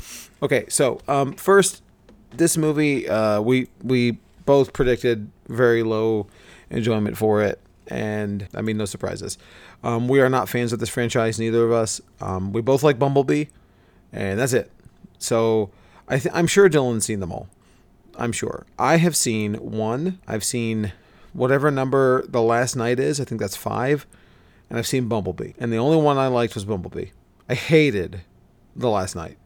Okay, 0.40 0.66
so 0.68 1.00
um, 1.08 1.32
first, 1.32 1.82
this 2.30 2.56
movie, 2.56 3.08
uh, 3.08 3.40
we, 3.40 3.66
we 3.82 4.18
both 4.46 4.72
predicted 4.72 5.32
very 5.48 5.82
low 5.82 6.28
enjoyment 6.70 7.16
for 7.16 7.42
it. 7.42 7.60
And 7.88 8.46
I 8.54 8.62
mean, 8.62 8.76
no 8.76 8.84
surprises. 8.84 9.36
Um, 9.82 10.06
we 10.06 10.20
are 10.20 10.28
not 10.28 10.48
fans 10.48 10.72
of 10.72 10.78
this 10.78 10.90
franchise, 10.90 11.40
neither 11.40 11.64
of 11.64 11.72
us. 11.72 12.00
Um, 12.20 12.52
we 12.52 12.60
both 12.60 12.84
like 12.84 13.00
Bumblebee 13.00 13.46
and 14.12 14.38
that's 14.38 14.52
it. 14.52 14.70
So 15.18 15.70
I 16.08 16.18
th- 16.18 16.34
I'm 16.34 16.46
sure 16.46 16.68
Dylan's 16.68 17.04
seen 17.04 17.20
them 17.20 17.32
all. 17.32 17.48
I'm 18.16 18.32
sure. 18.32 18.66
I 18.78 18.96
have 18.96 19.16
seen 19.16 19.54
one. 19.54 20.18
I've 20.26 20.44
seen 20.44 20.92
whatever 21.32 21.70
number 21.70 22.26
the 22.26 22.42
Last 22.42 22.74
Knight 22.76 22.98
is. 22.98 23.20
I 23.20 23.24
think 23.24 23.40
that's 23.40 23.56
five. 23.56 24.06
And 24.68 24.78
I've 24.78 24.86
seen 24.86 25.08
Bumblebee. 25.08 25.52
And 25.58 25.72
the 25.72 25.78
only 25.78 25.96
one 25.96 26.18
I 26.18 26.26
liked 26.26 26.54
was 26.54 26.64
Bumblebee. 26.64 27.06
I 27.48 27.54
hated 27.54 28.22
the 28.76 28.90
Last 28.90 29.14
Knight. 29.16 29.38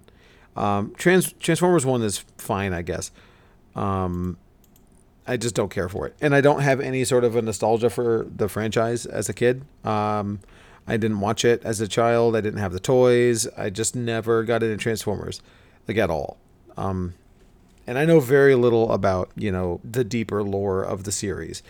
Um, 0.57 0.95
Trans- 0.97 1.33
Transformers 1.35 1.87
one 1.87 2.03
is 2.03 2.19
fine, 2.39 2.73
I 2.73 2.83
guess. 2.83 3.11
Um, 3.75 4.37
I 5.27 5.37
just 5.37 5.55
don't 5.55 5.71
care 5.71 5.89
for 5.89 6.07
it, 6.09 6.17
and 6.21 6.35
I 6.35 6.41
don't 6.41 6.61
have 6.61 6.81
any 6.81 7.05
sort 7.05 7.23
of 7.25 7.37
a 7.37 7.43
nostalgia 7.43 7.89
for 7.89 8.27
the 8.35 8.49
franchise 8.49 9.07
as 9.07 9.29
a 9.29 9.33
kid. 9.33 9.63
Um, 9.85 10.41
I 10.87 10.97
didn't 10.97 11.21
watch 11.21 11.45
it 11.45 11.63
as 11.65 11.81
a 11.81 11.89
child. 11.89 12.37
I 12.37 12.41
didn't 12.41 12.61
have 12.61 12.73
the 12.73 12.81
toys. 12.81 13.47
I 13.57 13.71
just 13.71 13.95
never 13.95 14.43
got 14.43 14.63
into 14.63 14.77
Transformers, 14.77 15.41
like 15.87 15.97
at 15.97 16.11
all. 16.11 16.39
Um, 16.77 17.15
and 17.87 17.99
I 17.99 18.05
know 18.05 18.21
very 18.21 18.55
little 18.55 18.93
about 18.93 19.31
you 19.37 19.53
know 19.53 19.81
the 19.85 20.05
deeper 20.05 20.43
lore 20.43 20.83
of 20.83 21.05
the 21.05 21.13
series. 21.13 21.63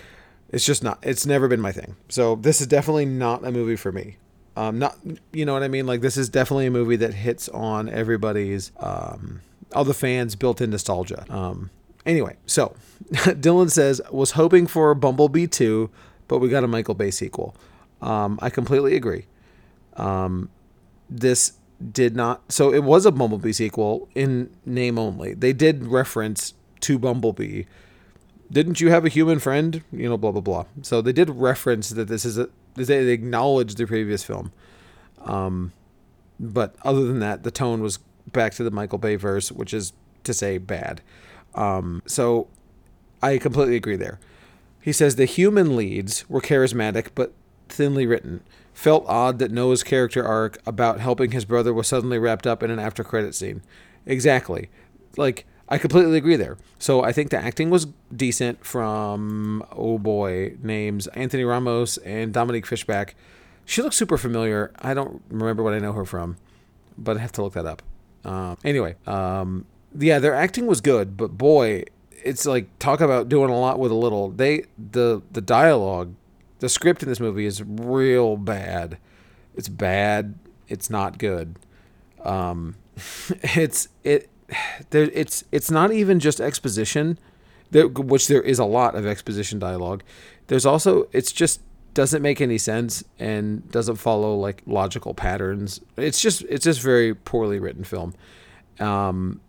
It's 0.51 0.65
just 0.65 0.83
not. 0.83 0.99
It's 1.03 1.27
never 1.27 1.49
been 1.49 1.61
my 1.61 1.73
thing. 1.73 1.97
So 2.09 2.37
this 2.37 2.61
is 2.61 2.67
definitely 2.67 3.07
not 3.07 3.45
a 3.45 3.51
movie 3.51 3.77
for 3.77 3.93
me. 3.93 4.17
Um, 4.57 4.79
not 4.79 4.99
you 5.33 5.45
know 5.47 5.55
what 5.55 5.63
I 5.63 5.69
mean. 5.69 5.87
Like 5.87 6.01
this 6.01 6.17
is 6.17 6.29
definitely 6.29 6.67
a 6.67 6.71
movie 6.71 6.97
that 6.97 7.15
hits 7.15 7.49
on 7.49 7.89
everybody's 7.89 8.71
um, 8.79 9.41
all 9.75 9.85
the 9.85 9.95
fans 9.95 10.37
built-in 10.37 10.71
nostalgia. 10.71 11.25
Um, 11.31 11.71
anyway, 12.05 12.37
so 12.47 12.75
Dylan 13.13 13.71
says 13.71 14.01
was 14.11 14.33
hoping 14.33 14.67
for 14.67 14.95
Bumblebee 14.95 15.47
2, 15.47 15.91
but 16.29 16.39
we 16.39 16.49
got 16.49 16.65
a 16.65 16.69
Michael 16.69 16.95
Bay 16.95 17.11
sequel. 17.11 17.57
Um, 18.03 18.39
I 18.43 18.51
completely 18.51 18.97
agree. 18.97 19.27
Um, 19.97 20.51
this 21.09 21.53
did 21.93 22.15
not. 22.15 22.53
So 22.53 22.73
it 22.73 22.85
was 22.85 23.07
a 23.07 23.13
Bumblebee 23.13 23.53
sequel 23.53 24.09
in 24.15 24.55
name 24.67 24.99
only. 24.99 25.35
They 25.35 25.53
did 25.53 25.87
reference 25.87 26.55
to 26.81 26.99
Bumblebee. 26.99 27.65
Didn't 28.51 28.81
you 28.81 28.91
have 28.91 29.05
a 29.07 29.09
human 29.09 29.39
friend? 29.39 29.83
You 29.93 30.09
know, 30.09 30.19
blah 30.19 30.33
blah 30.33 30.41
blah. 30.41 30.65
So 30.83 31.01
they 31.01 31.13
did 31.13 31.31
reference 31.31 31.91
that 31.91 32.09
this 32.09 32.25
is 32.25 32.37
a. 32.37 32.51
They 32.75 33.09
acknowledged 33.09 33.77
the 33.77 33.87
previous 33.87 34.25
film. 34.25 34.53
Um, 35.25 35.73
but 36.41 36.75
other 36.83 37.05
than 37.05 37.21
that, 37.21 37.45
the 37.45 37.51
tone 37.51 37.83
was 37.83 37.99
back 38.27 38.55
to 38.55 38.65
the 38.65 38.71
Michael 38.71 38.99
Bay 38.99 39.17
verse, 39.17 39.53
which 39.53 39.73
is 39.73 39.93
to 40.25 40.35
say 40.35 40.59
bad. 40.59 41.03
Um, 41.55 42.03
so 42.07 42.49
I 43.23 43.39
completely 43.39 43.77
agree 43.77 43.97
there. 43.97 44.19
He 44.81 44.93
says 44.93 45.17
the 45.17 45.27
human 45.27 45.77
leads 45.77 46.29
were 46.29 46.41
charismatic 46.41 47.09
but 47.15 47.33
thinly 47.73 48.07
written. 48.07 48.43
Felt 48.73 49.05
odd 49.07 49.39
that 49.39 49.51
Noah's 49.51 49.83
character 49.83 50.25
arc 50.25 50.59
about 50.67 51.01
helping 51.01 51.33
his 51.33 51.45
brother 51.45 51.75
was 51.75 51.87
suddenly 51.87 52.19
wrapped 52.19 52.47
up 52.47 52.63
in 52.63 52.71
an 52.71 52.79
after 52.79 53.05
credit 53.05 53.35
scene. 53.35 53.63
Exactly. 54.07 54.71
Like 55.17 55.47
I 55.69 55.79
completely 55.79 56.19
agree 56.19 56.37
there. 56.37 56.59
So 56.79 57.03
I 57.03 57.13
think 57.13 57.31
the 57.31 57.39
acting 57.39 57.71
was 57.71 57.87
decent 58.15 58.65
from 58.65 59.65
oh 59.73 59.99
boy 59.99 60.57
names 60.63 61.07
Anthony 61.09 61.45
Ramos 61.45 61.97
and 61.99 62.33
Dominique 62.33 62.67
Fishback. 62.67 63.15
She 63.65 63.83
looks 63.83 63.97
super 63.97 64.19
familiar. 64.19 64.73
I 64.81 64.95
don't 64.95 65.23
remember 65.31 65.63
what 65.63 65.75
I 65.75 65.79
know 65.79 65.93
her 65.93 66.05
from, 66.05 66.37
but 66.99 67.17
I 67.17 67.21
have 67.21 67.33
to 67.33 67.43
look 67.43 67.55
that 67.55 67.67
up. 67.67 67.83
Um, 68.25 68.57
anyway, 68.65 68.97
um, 69.07 69.67
yeah, 69.99 70.19
their 70.19 70.35
acting 70.35 70.67
was 70.67 70.81
good, 70.81 71.17
but 71.17 71.39
boy, 71.39 71.85
it's 72.25 72.47
like 72.47 72.67
talk 72.79 73.01
about 73.01 73.29
doing 73.29 73.51
a 73.51 73.59
lot 73.59 73.79
with 73.79 73.93
a 73.93 73.97
little. 73.97 74.31
They 74.31 74.65
the 74.79 75.23
the 75.33 75.41
dialogue, 75.41 76.15
the 76.63 76.69
script 76.69 77.03
in 77.03 77.09
this 77.09 77.19
movie 77.19 77.45
is 77.45 77.61
real 77.61 78.37
bad. 78.37 78.97
It's 79.57 79.69
bad. 79.69 80.39
It's 80.69 80.89
not 80.89 81.19
good. 81.19 81.57
Um, 82.25 82.77
it's 83.43 83.89
it 84.05 84.31
there. 84.91 85.11
It's 85.13 85.43
it's 85.51 85.73
not 85.73 85.91
even 85.91 86.21
just 86.21 86.41
exposition, 86.41 87.19
there, 87.73 87.89
which 87.89 88.29
there 88.29 88.41
is 88.41 88.61
a 88.61 88.65
lot 88.65 88.95
of 88.95 89.05
exposition 89.05 89.59
dialogue. 89.59 90.05
There's 90.47 90.65
also 90.65 91.09
it's 91.11 91.33
just 91.33 91.61
doesn't 91.95 92.23
make 92.23 92.41
any 92.41 92.59
sense 92.59 93.03
and 93.19 93.69
doesn't 93.73 93.97
follow 93.97 94.37
like 94.37 94.63
logical 94.65 95.15
patterns. 95.15 95.81
It's 95.97 96.21
just 96.21 96.43
it's 96.43 96.63
just 96.63 96.81
very 96.81 97.13
poorly 97.13 97.59
written 97.59 97.83
film. 97.83 98.15
Um, 98.79 99.41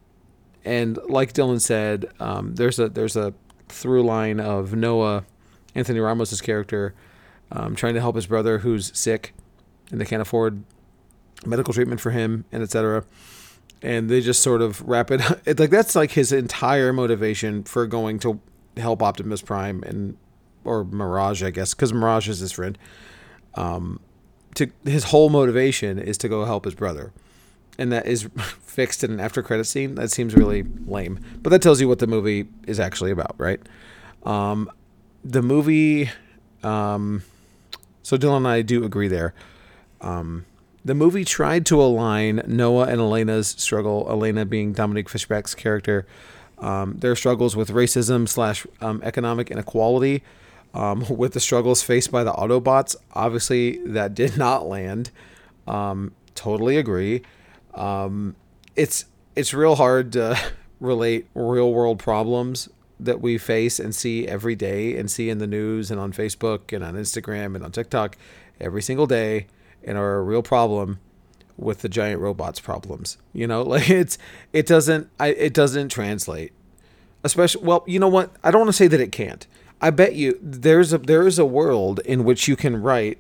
and 0.66 0.98
like 1.08 1.34
Dylan 1.34 1.62
said, 1.62 2.08
um, 2.20 2.56
there's 2.56 2.80
a 2.80 2.90
there's 2.90 3.16
a 3.16 3.36
through 3.70 4.04
line 4.04 4.40
of 4.40 4.74
Noah, 4.74 5.26
Anthony 5.76 6.00
Ramos's 6.00 6.42
character, 6.42 6.94
um, 7.52 7.76
trying 7.76 7.94
to 7.94 8.02
help 8.02 8.16
his 8.16 8.28
brother 8.28 8.60
who's 8.60 8.98
sick, 8.98 9.34
and 9.92 10.00
they 10.00 10.06
can't 10.06 10.22
afford 10.22 10.64
medical 11.46 11.74
treatment 11.74 12.02
for 12.02 12.12
him, 12.12 12.46
and 12.52 12.64
etc. 12.64 13.06
And 13.82 14.10
they 14.10 14.22
just 14.22 14.42
sort 14.42 14.62
of 14.62 14.82
wrap 14.88 15.12
it. 15.12 15.22
It's 15.46 15.60
like 15.60 15.70
that's 15.70 15.96
like 15.96 16.12
his 16.12 16.32
entire 16.32 16.94
motivation 16.94 17.64
for 17.64 17.86
going 17.88 18.20
to 18.20 18.40
help 18.78 19.04
Optimus 19.04 19.42
Prime 19.42 19.84
and 19.84 20.18
or 20.64 20.86
Mirage, 20.86 21.44
I 21.44 21.50
guess, 21.50 21.74
because 21.74 21.92
Mirage 21.92 22.30
is 22.30 22.40
his 22.40 22.54
friend. 22.54 22.78
Um, 23.56 24.00
to 24.56 24.72
his 24.84 25.06
whole 25.06 25.30
motivation 25.30 26.00
is 26.00 26.18
to 26.20 26.30
go 26.30 26.46
help 26.46 26.66
his 26.66 26.76
brother 26.76 27.12
and 27.78 27.92
that 27.92 28.06
is 28.06 28.24
fixed 28.62 29.04
in 29.04 29.12
an 29.12 29.20
after 29.20 29.42
credit 29.42 29.66
scene. 29.66 29.96
That 29.96 30.12
seems 30.12 30.36
really 30.36 30.64
lame, 30.86 31.20
but 31.42 31.50
that 31.50 31.62
tells 31.62 31.82
you 31.82 31.88
what 31.88 32.00
the 32.00 32.08
movie 32.08 32.48
is 32.68 32.80
actually 32.80 33.12
about, 33.12 33.36
right? 33.38 33.62
Um, 34.24 34.70
the 35.24 35.42
movie, 35.42 36.10
um, 36.64 37.24
so 38.02 38.18
Dylan 38.18 38.38
and 38.38 38.48
I 38.48 38.62
do 38.62 38.84
agree 38.84 39.08
there. 39.08 39.34
Um, 40.02 40.46
the 40.86 40.94
movie 40.94 41.24
tried 41.24 41.66
to 41.68 41.82
align 41.82 42.42
Noah 42.46 42.88
and 42.88 43.00
Elena's 43.00 43.48
struggle, 43.48 44.06
Elena 44.10 44.46
being 44.46 44.74
Dominique 44.74 45.08
Fishback's 45.10 45.56
character, 45.56 46.06
um, 46.60 46.98
their 47.00 47.16
struggles 47.16 47.56
with 47.56 47.70
racism 47.70 48.28
slash 48.28 48.68
um, 48.82 49.02
economic 49.04 49.50
inequality, 49.50 50.24
um, 50.74 51.06
with 51.16 51.34
the 51.34 51.40
struggles 51.40 51.82
faced 51.82 52.12
by 52.12 52.24
the 52.24 52.34
Autobots. 52.34 52.96
Obviously, 53.14 53.78
that 53.88 54.14
did 54.14 54.38
not 54.38 54.66
land. 54.66 55.12
Um, 55.68 56.12
totally 56.36 56.78
agree. 56.78 57.22
Um, 57.74 58.36
it's 58.76 59.06
it's 59.36 59.54
real 59.54 59.76
hard 59.76 60.12
to 60.14 60.38
relate 60.80 61.28
real 61.34 61.72
world 61.72 62.00
problems 62.00 62.70
that 63.06 63.22
we 63.22 63.38
face 63.38 63.80
and 63.80 63.94
see 63.94 64.28
every 64.28 64.56
day 64.56 64.98
and 64.98 65.10
see 65.10 65.30
in 65.30 65.38
the 65.38 65.48
news 65.48 65.92
and 65.92 66.00
on 66.00 66.14
Facebook 66.14 66.74
and 66.74 66.84
on 66.84 66.96
Instagram 66.96 67.56
and 67.56 67.64
on 67.64 67.72
TikTok 67.72 68.18
every 68.60 68.82
single 68.82 69.08
day 69.08 69.48
and 69.84 69.98
are 69.98 70.16
a 70.16 70.24
real 70.24 70.44
problem 70.44 71.00
with 71.58 71.82
the 71.82 71.90
giant 71.90 72.20
robots 72.22 72.60
problems. 72.60 73.18
You 73.34 73.48
know, 73.48 73.62
like 73.64 73.90
it's 73.90 74.18
it 74.52 74.66
doesn't 74.66 75.10
I 75.20 75.28
it 75.28 75.54
doesn't 75.54 75.90
translate. 75.90 76.54
Especially 77.24 77.64
well, 77.64 77.84
you 77.88 78.00
know 78.00 78.10
what? 78.10 78.32
I 78.44 78.52
don't 78.52 78.62
want 78.62 78.70
to 78.70 78.74
say 78.74 78.88
that 78.88 79.00
it 79.00 79.12
can't. 79.12 79.48
I 79.82 79.90
bet 79.90 80.16
you 80.16 80.38
there's 80.42 80.94
a 80.94 80.98
there 80.98 81.28
is 81.28 81.40
a 81.40 81.46
world 81.46 82.00
in 82.06 82.24
which 82.24 82.48
you 82.48 82.56
can 82.56 82.82
write 82.82 83.20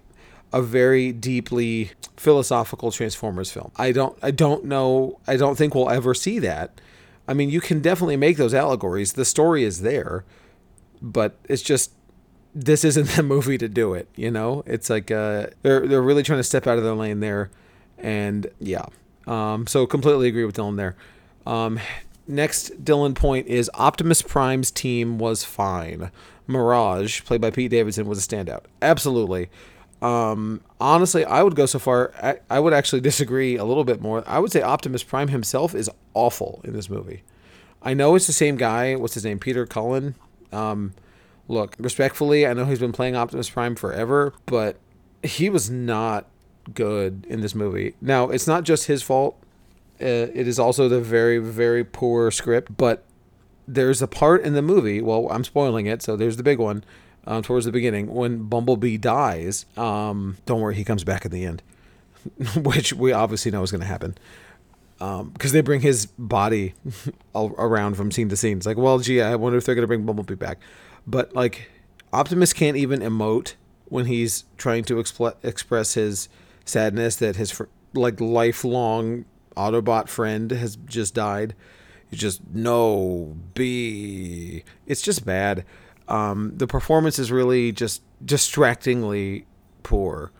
a 0.52 0.62
very 0.62 1.12
deeply 1.12 1.92
philosophical 2.16 2.92
Transformers 2.92 3.52
film. 3.52 3.72
I 3.76 3.92
don't 3.92 4.18
I 4.22 4.32
don't 4.32 4.66
know 4.66 5.20
I 5.28 5.36
don't 5.36 5.58
think 5.58 5.76
we'll 5.76 5.90
ever 5.90 6.14
see 6.14 6.40
that. 6.40 6.80
I 7.34 7.36
mean, 7.36 7.50
you 7.50 7.62
can 7.62 7.82
definitely 7.82 8.16
make 8.16 8.38
those 8.38 8.54
allegories. 8.54 9.14
The 9.14 9.26
story 9.26 9.64
is 9.64 9.82
there, 9.82 10.24
but 11.02 11.36
it's 11.46 11.64
just 11.64 11.92
this 12.54 12.84
isn't 12.84 13.10
the 13.16 13.24
movie 13.24 13.58
to 13.58 13.68
do 13.68 13.96
it, 13.96 14.08
you 14.16 14.30
know? 14.30 14.62
It's 14.68 14.88
like 14.88 15.10
uh 15.10 15.48
they're 15.64 15.88
they're 15.88 16.04
really 16.04 16.22
trying 16.22 16.38
to 16.38 16.44
step 16.44 16.68
out 16.68 16.78
of 16.78 16.84
their 16.84 16.94
lane 16.94 17.22
there 17.22 17.50
and 17.98 18.46
yeah. 18.60 18.86
Um 19.26 19.66
so 19.66 19.88
completely 19.88 20.28
agree 20.28 20.46
with 20.46 20.56
Dylan 20.56 20.78
there. 20.78 20.96
Um 21.48 21.80
next 22.28 22.86
Dylan 22.86 23.16
point 23.16 23.48
is 23.48 23.68
Optimus 23.74 24.22
Prime's 24.22 24.70
team 24.70 25.18
was 25.18 25.44
fine. 25.44 26.12
Mirage, 26.46 27.24
played 27.24 27.42
by 27.42 27.50
Pete 27.50 27.72
Davidson, 27.72 28.06
was 28.06 28.24
a 28.24 28.28
standout. 28.28 28.66
Absolutely. 28.80 29.50
Um, 30.04 30.60
honestly, 30.82 31.24
I 31.24 31.42
would 31.44 31.56
go 31.56 31.66
so 31.66 31.80
far. 31.80 32.12
I, 32.22 32.36
I, 32.50 32.60
would 32.60 32.74
actually 32.74 33.00
disagree 33.10 33.56
a 33.56 33.64
little 33.64 33.86
bit 33.86 34.02
more. 34.02 34.22
I 34.28 34.38
would 34.38 34.52
say 34.52 34.62
Optimus 34.62 35.02
Prime 35.02 35.30
himself 35.30 35.74
is 35.74 35.90
awful 36.14 36.60
in 36.66 36.74
this 36.74 36.90
movie. 36.90 37.24
I 37.82 37.94
know 37.94 38.16
it's 38.16 38.28
the 38.28 38.34
same 38.34 38.58
guy. 38.58 38.96
What's 38.96 39.14
his 39.14 39.24
name? 39.24 39.40
Peter 39.40 39.66
Cullen. 39.66 40.16
Um, 40.52 40.94
look, 41.48 41.76
respectfully, 41.80 42.46
I 42.46 42.54
know 42.54 42.66
he's 42.66 42.80
been 42.80 42.92
playing 42.92 43.16
Optimus 43.16 43.50
Prime 43.50 43.76
forever, 43.76 44.34
but 44.46 44.78
he 45.24 45.50
was 45.50 45.70
not 45.70 46.28
good 46.74 47.26
in 47.30 47.40
this 47.40 47.56
movie. 47.56 47.96
Now, 48.02 48.30
it's 48.30 48.48
not 48.48 48.66
just 48.66 48.88
his 48.88 49.02
fault. 49.02 49.38
Uh, 50.02 50.28
it 50.34 50.50
is 50.50 50.60
also 50.60 50.90
the 50.90 51.00
very, 51.00 51.38
very 51.38 51.86
poor 51.86 52.30
script. 52.30 52.76
But 52.76 53.06
there's 53.66 54.02
a 54.02 54.08
part 54.08 54.44
in 54.44 54.52
the 54.52 54.62
movie. 54.62 55.02
Well, 55.02 55.30
I'm 55.32 55.46
spoiling 55.46 55.86
it, 55.86 56.02
so 56.02 56.18
there's 56.18 56.36
the 56.36 56.44
big 56.44 56.60
one 56.60 56.84
um, 57.26 57.42
towards 57.44 57.66
the 57.66 57.72
beginning 57.72 58.14
when 58.14 58.44
Bumblebee 58.44 58.98
dies. 58.98 59.66
Um, 59.78 60.38
don't 60.46 60.62
worry, 60.62 60.76
he 60.76 60.84
comes 60.84 61.04
back 61.04 61.26
at 61.26 61.32
the 61.32 61.46
end, 61.46 61.62
which 62.56 62.94
we 62.94 63.12
obviously 63.12 63.52
know 63.52 63.64
is 63.64 63.72
going 63.72 63.82
to 63.82 63.88
happen. 63.88 64.18
Because 65.00 65.52
um, 65.52 65.54
they 65.54 65.62
bring 65.62 65.82
his 65.82 66.06
body 66.06 66.74
around 67.36 67.96
from 67.96 68.12
scene 68.12 68.30
to 68.30 68.38
scene. 68.38 68.58
It's 68.58 68.66
like, 68.66 68.78
well, 68.78 69.00
gee, 69.00 69.22
I 69.22 69.36
wonder 69.36 69.58
if 69.58 69.66
they're 69.66 69.76
going 69.76 69.84
to 69.84 69.88
bring 69.88 70.06
Bumblebee 70.06 70.36
back. 70.36 70.60
But 71.06 71.36
like, 71.36 71.70
Optimus 72.14 72.54
can't 72.54 72.78
even 72.78 73.02
emote 73.02 73.56
when 73.86 74.06
he's 74.06 74.46
trying 74.58 74.84
to 74.86 75.00
express 75.00 75.94
his 75.96 76.30
sadness 76.66 77.16
that 77.18 77.36
his 77.36 77.52
fr- 77.52 77.66
like 77.94 78.20
lifelong 78.22 79.26
Autobot 79.56 80.08
friend 80.08 80.52
has 80.52 80.76
just 80.76 81.14
died. 81.14 81.56
He's 82.10 82.20
just 82.20 82.42
no 82.54 83.36
B. 83.54 84.64
It's 84.86 85.02
just 85.02 85.26
bad. 85.26 85.66
Um, 86.08 86.54
the 86.56 86.68
performance 86.68 87.20
is 87.20 87.32
really 87.32 87.72
just 87.72 88.02
distractingly 88.24 89.46
poor. 89.84 90.32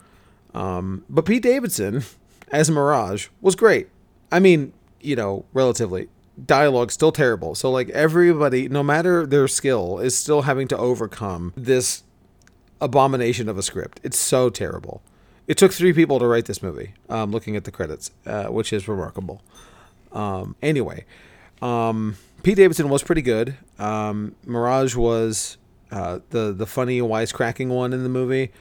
Um, 0.54 1.04
but 1.10 1.26
Pete 1.26 1.44
Davidson 1.44 2.04
as 2.52 2.70
Mirage 2.70 3.28
was 3.42 3.56
great. 3.56 3.90
I 4.32 4.40
mean, 4.40 4.74
you 5.02 5.16
know, 5.16 5.46
relatively. 5.54 6.10
Dialogue 6.44 6.92
still 6.92 7.12
terrible. 7.12 7.56
So 7.56 7.70
like 7.70 7.90
everybody, 7.90 8.68
no 8.68 8.84
matter 8.84 9.26
their 9.26 9.48
skill, 9.48 10.00
is 10.00 10.18
still 10.18 10.44
having 10.44 10.68
to 10.70 10.78
overcome 10.78 11.54
this 11.56 12.04
abomination 12.82 13.48
of 13.48 13.58
a 13.58 13.64
script. 13.64 14.00
It's 14.04 14.18
so 14.18 14.50
terrible. 14.50 15.02
It 15.48 15.58
took 15.58 15.74
three 15.74 15.94
people 15.94 16.20
to 16.20 16.28
write 16.28 16.46
this 16.46 16.64
movie. 16.64 16.94
Um, 17.10 17.32
looking 17.32 17.56
at 17.56 17.66
the 17.66 17.72
credits, 17.72 18.12
uh, 18.26 18.46
which 18.46 18.74
is 18.74 18.88
remarkable. 18.88 19.42
Um, 20.12 20.56
anyway, 20.62 21.06
um, 21.62 22.18
Pete 22.44 22.58
Davidson 22.58 22.90
was 22.90 23.02
pretty 23.04 23.22
good. 23.22 23.56
Um, 23.80 24.36
Mirage 24.46 24.96
was 24.96 25.58
uh, 25.92 26.20
the 26.30 26.52
the 26.52 26.66
funny 26.66 27.00
wisecracking 27.00 27.70
one 27.70 27.94
in 27.94 28.04
the 28.04 28.10
movie, 28.10 28.52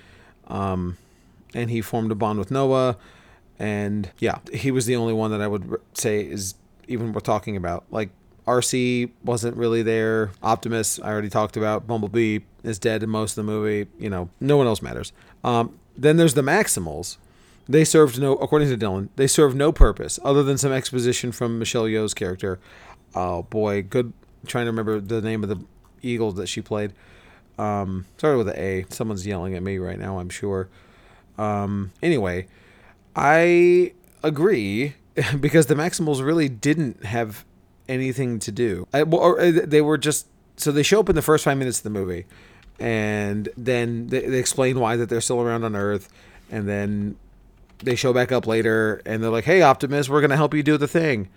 um, 0.46 0.96
and 1.54 1.68
he 1.70 1.80
formed 1.80 2.12
a 2.12 2.14
bond 2.14 2.38
with 2.38 2.50
Noah, 2.50 2.96
and 3.58 4.10
yeah, 4.18 4.38
he 4.52 4.70
was 4.70 4.86
the 4.86 4.96
only 4.96 5.12
one 5.12 5.30
that 5.32 5.40
I 5.40 5.48
would 5.48 5.80
say 5.94 6.20
is 6.20 6.54
even 6.88 7.12
worth 7.12 7.24
talking 7.24 7.56
about. 7.56 7.84
Like 7.90 8.10
Arcee 8.46 9.10
wasn't 9.24 9.56
really 9.56 9.82
there. 9.82 10.30
Optimus, 10.42 11.00
I 11.00 11.08
already 11.08 11.28
talked 11.28 11.56
about. 11.56 11.86
Bumblebee 11.86 12.40
is 12.62 12.78
dead 12.78 13.02
in 13.02 13.10
most 13.10 13.32
of 13.32 13.44
the 13.44 13.50
movie. 13.50 13.90
You 13.98 14.10
know, 14.10 14.30
no 14.40 14.56
one 14.56 14.66
else 14.66 14.82
matters. 14.82 15.12
Um, 15.42 15.78
then 15.96 16.16
there's 16.16 16.34
the 16.34 16.42
Maximals, 16.42 17.18
They 17.68 17.84
served 17.84 18.20
no, 18.20 18.34
according 18.36 18.68
to 18.70 18.76
Dylan, 18.76 19.08
they 19.16 19.26
served 19.26 19.56
no 19.56 19.72
purpose 19.72 20.18
other 20.24 20.42
than 20.42 20.56
some 20.56 20.72
exposition 20.72 21.32
from 21.32 21.58
Michelle 21.58 21.84
Yeoh's 21.84 22.14
character. 22.14 22.58
Oh 23.14 23.42
boy, 23.42 23.82
good. 23.82 24.12
trying 24.46 24.64
to 24.66 24.70
remember 24.70 25.00
the 25.00 25.20
name 25.20 25.42
of 25.42 25.48
the 25.48 25.58
Eagles 26.02 26.36
that 26.36 26.48
she 26.48 26.60
played. 26.60 26.92
Um, 27.58 28.06
started 28.16 28.38
with 28.38 28.48
an 28.48 28.56
A. 28.56 28.86
Someone's 28.88 29.26
yelling 29.26 29.54
at 29.54 29.62
me 29.62 29.78
right 29.78 29.98
now. 29.98 30.18
I'm 30.18 30.30
sure. 30.30 30.68
Um, 31.38 31.92
anyway, 32.02 32.46
I 33.14 33.92
agree 34.22 34.94
because 35.40 35.66
the 35.66 35.74
Maximals 35.74 36.24
really 36.24 36.48
didn't 36.48 37.04
have 37.04 37.44
anything 37.88 38.38
to 38.40 38.52
do. 38.52 38.86
I, 38.92 39.02
well, 39.02 39.38
uh, 39.38 39.52
they 39.64 39.80
were 39.80 39.98
just 39.98 40.26
so 40.56 40.72
they 40.72 40.82
show 40.82 41.00
up 41.00 41.08
in 41.08 41.14
the 41.14 41.22
first 41.22 41.44
five 41.44 41.58
minutes 41.58 41.78
of 41.78 41.84
the 41.84 41.90
movie, 41.90 42.26
and 42.78 43.48
then 43.56 44.08
they, 44.08 44.20
they 44.26 44.38
explain 44.38 44.78
why 44.80 44.96
that 44.96 45.08
they're 45.08 45.20
still 45.20 45.40
around 45.40 45.64
on 45.64 45.76
Earth, 45.76 46.08
and 46.50 46.68
then 46.68 47.16
they 47.78 47.96
show 47.96 48.12
back 48.12 48.32
up 48.32 48.46
later, 48.46 49.02
and 49.04 49.22
they're 49.22 49.30
like, 49.30 49.44
"Hey, 49.44 49.62
Optimus, 49.62 50.08
we're 50.08 50.20
gonna 50.20 50.36
help 50.36 50.54
you 50.54 50.62
do 50.62 50.76
the 50.76 50.88
thing," 50.88 51.28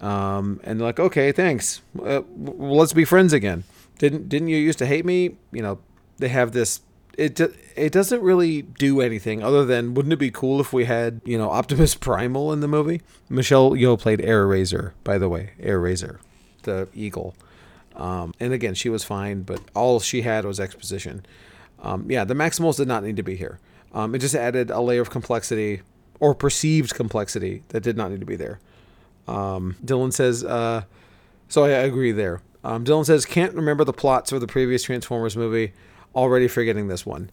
um, 0.00 0.60
and 0.64 0.80
like, 0.80 1.00
"Okay, 1.00 1.32
thanks. 1.32 1.82
Uh, 1.98 2.22
well, 2.28 2.76
let's 2.76 2.92
be 2.92 3.04
friends 3.04 3.32
again." 3.32 3.64
Didn't 3.98 4.28
didn't 4.28 4.48
you 4.48 4.56
used 4.56 4.78
to 4.78 4.86
hate 4.86 5.04
me? 5.04 5.36
You 5.52 5.62
know, 5.62 5.78
they 6.18 6.28
have 6.28 6.52
this 6.52 6.80
it 7.18 7.40
it 7.76 7.92
doesn't 7.92 8.22
really 8.22 8.62
do 8.62 9.00
anything 9.00 9.42
other 9.42 9.64
than 9.64 9.94
wouldn't 9.94 10.12
it 10.12 10.18
be 10.18 10.30
cool 10.30 10.60
if 10.60 10.72
we 10.72 10.84
had 10.84 11.20
you 11.24 11.38
know 11.38 11.50
Optimus 11.50 11.94
Primal 12.00 12.52
in 12.52 12.60
the 12.60 12.68
movie? 12.68 13.02
Michelle 13.28 13.72
Yeoh 13.72 13.98
played 13.98 14.20
Airazor, 14.20 14.92
by 15.02 15.18
the 15.18 15.28
way, 15.28 15.52
Airazor, 15.60 16.18
the 16.62 16.88
eagle. 16.94 17.34
Um, 17.96 18.34
and 18.40 18.52
again, 18.52 18.74
she 18.74 18.88
was 18.88 19.04
fine, 19.04 19.42
but 19.42 19.60
all 19.74 20.00
she 20.00 20.22
had 20.22 20.44
was 20.44 20.58
exposition. 20.58 21.24
Um, 21.80 22.10
yeah, 22.10 22.24
the 22.24 22.34
Maximals 22.34 22.76
did 22.76 22.88
not 22.88 23.04
need 23.04 23.16
to 23.16 23.22
be 23.22 23.36
here. 23.36 23.60
Um, 23.92 24.14
it 24.14 24.18
just 24.18 24.34
added 24.34 24.70
a 24.70 24.80
layer 24.80 25.00
of 25.00 25.10
complexity 25.10 25.82
or 26.18 26.34
perceived 26.34 26.94
complexity 26.94 27.62
that 27.68 27.82
did 27.84 27.96
not 27.96 28.10
need 28.10 28.20
to 28.20 28.26
be 28.26 28.34
there. 28.34 28.58
Um, 29.26 29.76
Dylan 29.84 30.12
says, 30.12 30.44
uh, 30.44 30.82
so 31.48 31.64
I 31.64 31.70
agree 31.70 32.12
there. 32.12 32.40
Um, 32.62 32.84
Dylan 32.84 33.04
says, 33.04 33.24
can't 33.26 33.54
remember 33.54 33.84
the 33.84 33.92
plots 33.92 34.32
of 34.32 34.40
the 34.40 34.46
previous 34.46 34.82
Transformers 34.82 35.36
movie 35.36 35.72
already 36.14 36.48
forgetting 36.48 36.88
this 36.88 37.04
one. 37.04 37.30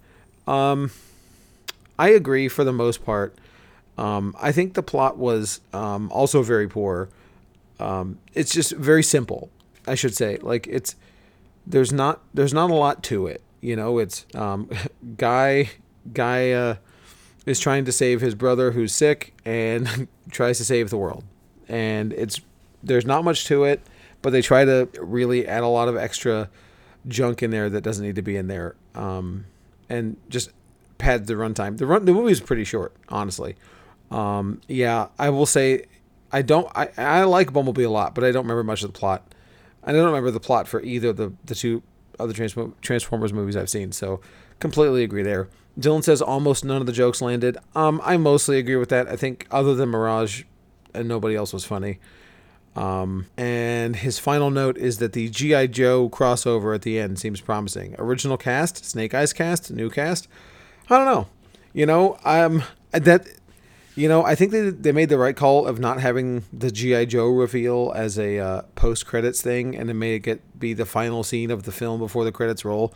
Um, 0.47 0.91
I 1.97 2.09
agree 2.09 2.47
for 2.47 2.63
the 2.63 2.73
most 2.73 3.05
part. 3.05 3.37
Um, 3.97 4.35
I 4.39 4.51
think 4.51 4.73
the 4.73 4.83
plot 4.83 5.17
was 5.17 5.61
um, 5.73 6.11
also 6.11 6.41
very 6.41 6.67
poor. 6.67 7.09
Um, 7.79 8.19
it's 8.33 8.51
just 8.51 8.71
very 8.73 9.03
simple, 9.03 9.49
I 9.87 9.95
should 9.95 10.15
say. 10.15 10.37
Like 10.37 10.67
it's 10.67 10.95
there's 11.67 11.91
not 11.91 12.21
there's 12.33 12.53
not 12.53 12.69
a 12.71 12.73
lot 12.73 13.03
to 13.03 13.27
it. 13.27 13.41
You 13.59 13.75
know, 13.75 13.99
it's 13.99 14.25
guy 15.17 15.69
guy 16.13 16.51
uh, 16.51 16.75
is 17.45 17.59
trying 17.59 17.85
to 17.85 17.91
save 17.91 18.21
his 18.21 18.35
brother 18.35 18.71
who's 18.71 18.93
sick 18.93 19.33
and 19.45 20.07
tries 20.31 20.57
to 20.57 20.65
save 20.65 20.89
the 20.89 20.97
world, 20.97 21.23
and 21.71 22.11
it's 22.13 22.41
there's 22.83 23.05
not 23.05 23.23
much 23.23 23.45
to 23.45 23.63
it, 23.63 23.81
but 24.21 24.31
they 24.31 24.41
try 24.41 24.65
to 24.65 24.89
really 24.99 25.47
add 25.47 25.63
a 25.63 25.67
lot 25.67 25.87
of 25.87 25.95
extra 25.95 26.49
junk 27.07 27.41
in 27.41 27.49
there 27.49 27.69
that 27.69 27.81
doesn't 27.81 28.05
need 28.05 28.15
to 28.15 28.21
be 28.21 28.35
in 28.35 28.47
there, 28.47 28.75
um, 28.93 29.45
and 29.89 30.17
just 30.29 30.51
pad 30.97 31.25
the 31.25 31.33
runtime. 31.33 31.77
The 31.77 31.87
run 31.87 32.05
the 32.05 32.13
movie 32.13 32.33
is 32.33 32.41
pretty 32.41 32.65
short, 32.65 32.93
honestly. 33.09 33.55
Um, 34.11 34.59
yeah, 34.67 35.07
I 35.17 35.29
will 35.29 35.45
say 35.45 35.85
I 36.31 36.41
don't 36.41 36.69
I, 36.75 36.89
I 36.97 37.23
like 37.23 37.53
Bumblebee 37.53 37.83
a 37.83 37.89
lot, 37.89 38.13
but 38.13 38.25
I 38.25 38.31
don't 38.31 38.43
remember 38.43 38.63
much 38.63 38.83
of 38.83 38.91
the 38.93 38.99
plot. 38.99 39.33
I 39.83 39.93
don't 39.93 40.05
remember 40.05 40.29
the 40.29 40.41
plot 40.41 40.67
for 40.67 40.81
either 40.81 41.09
of 41.09 41.17
the 41.17 41.33
the 41.45 41.55
two 41.55 41.81
other 42.19 42.33
Transformers 42.33 43.33
movies 43.33 43.55
I've 43.55 43.69
seen, 43.69 43.93
so 43.93 44.19
completely 44.59 45.03
agree 45.03 45.23
there. 45.23 45.47
Dylan 45.79 46.03
says 46.03 46.21
almost 46.21 46.65
none 46.65 46.81
of 46.81 46.85
the 46.85 46.91
jokes 46.91 47.21
landed. 47.21 47.57
Um, 47.73 48.01
I 48.03 48.17
mostly 48.17 48.59
agree 48.59 48.75
with 48.75 48.89
that. 48.89 49.07
I 49.07 49.15
think 49.15 49.47
other 49.49 49.73
than 49.73 49.89
Mirage, 49.89 50.43
and 50.93 51.07
nobody 51.07 51.35
else 51.35 51.53
was 51.53 51.65
funny. 51.65 51.99
Um, 52.75 53.27
and 53.37 53.95
his 53.97 54.17
final 54.17 54.49
note 54.49 54.77
is 54.77 54.99
that 54.99 55.13
the 55.13 55.29
G.I. 55.29 55.67
Joe 55.67 56.09
crossover 56.09 56.73
at 56.73 56.83
the 56.83 56.99
end 56.99 57.19
seems 57.19 57.41
promising. 57.41 57.95
Original 57.99 58.37
cast, 58.37 58.85
Snake 58.85 59.13
Eyes 59.13 59.33
cast, 59.33 59.71
new 59.71 59.89
cast. 59.89 60.27
I 60.89 60.97
don't 60.97 61.05
know. 61.05 61.27
You 61.73 61.85
know, 61.85 62.17
um, 62.23 62.63
that, 62.91 63.27
you 63.95 64.07
know, 64.07 64.23
I 64.23 64.35
think 64.35 64.51
they, 64.51 64.69
they 64.69 64.91
made 64.91 65.09
the 65.09 65.17
right 65.17 65.35
call 65.35 65.67
of 65.67 65.79
not 65.79 65.99
having 65.99 66.43
the 66.53 66.71
G.I. 66.71 67.05
Joe 67.05 67.27
reveal 67.27 67.91
as 67.95 68.17
a 68.17 68.39
uh, 68.39 68.61
post 68.75 69.05
credits 69.05 69.41
thing 69.41 69.75
and 69.75 69.89
it 69.89 69.93
made 69.93 70.27
it 70.27 70.59
be 70.59 70.73
the 70.73 70.85
final 70.85 71.23
scene 71.23 71.51
of 71.51 71.63
the 71.63 71.71
film 71.71 71.99
before 71.99 72.23
the 72.23 72.31
credits 72.31 72.63
roll 72.63 72.93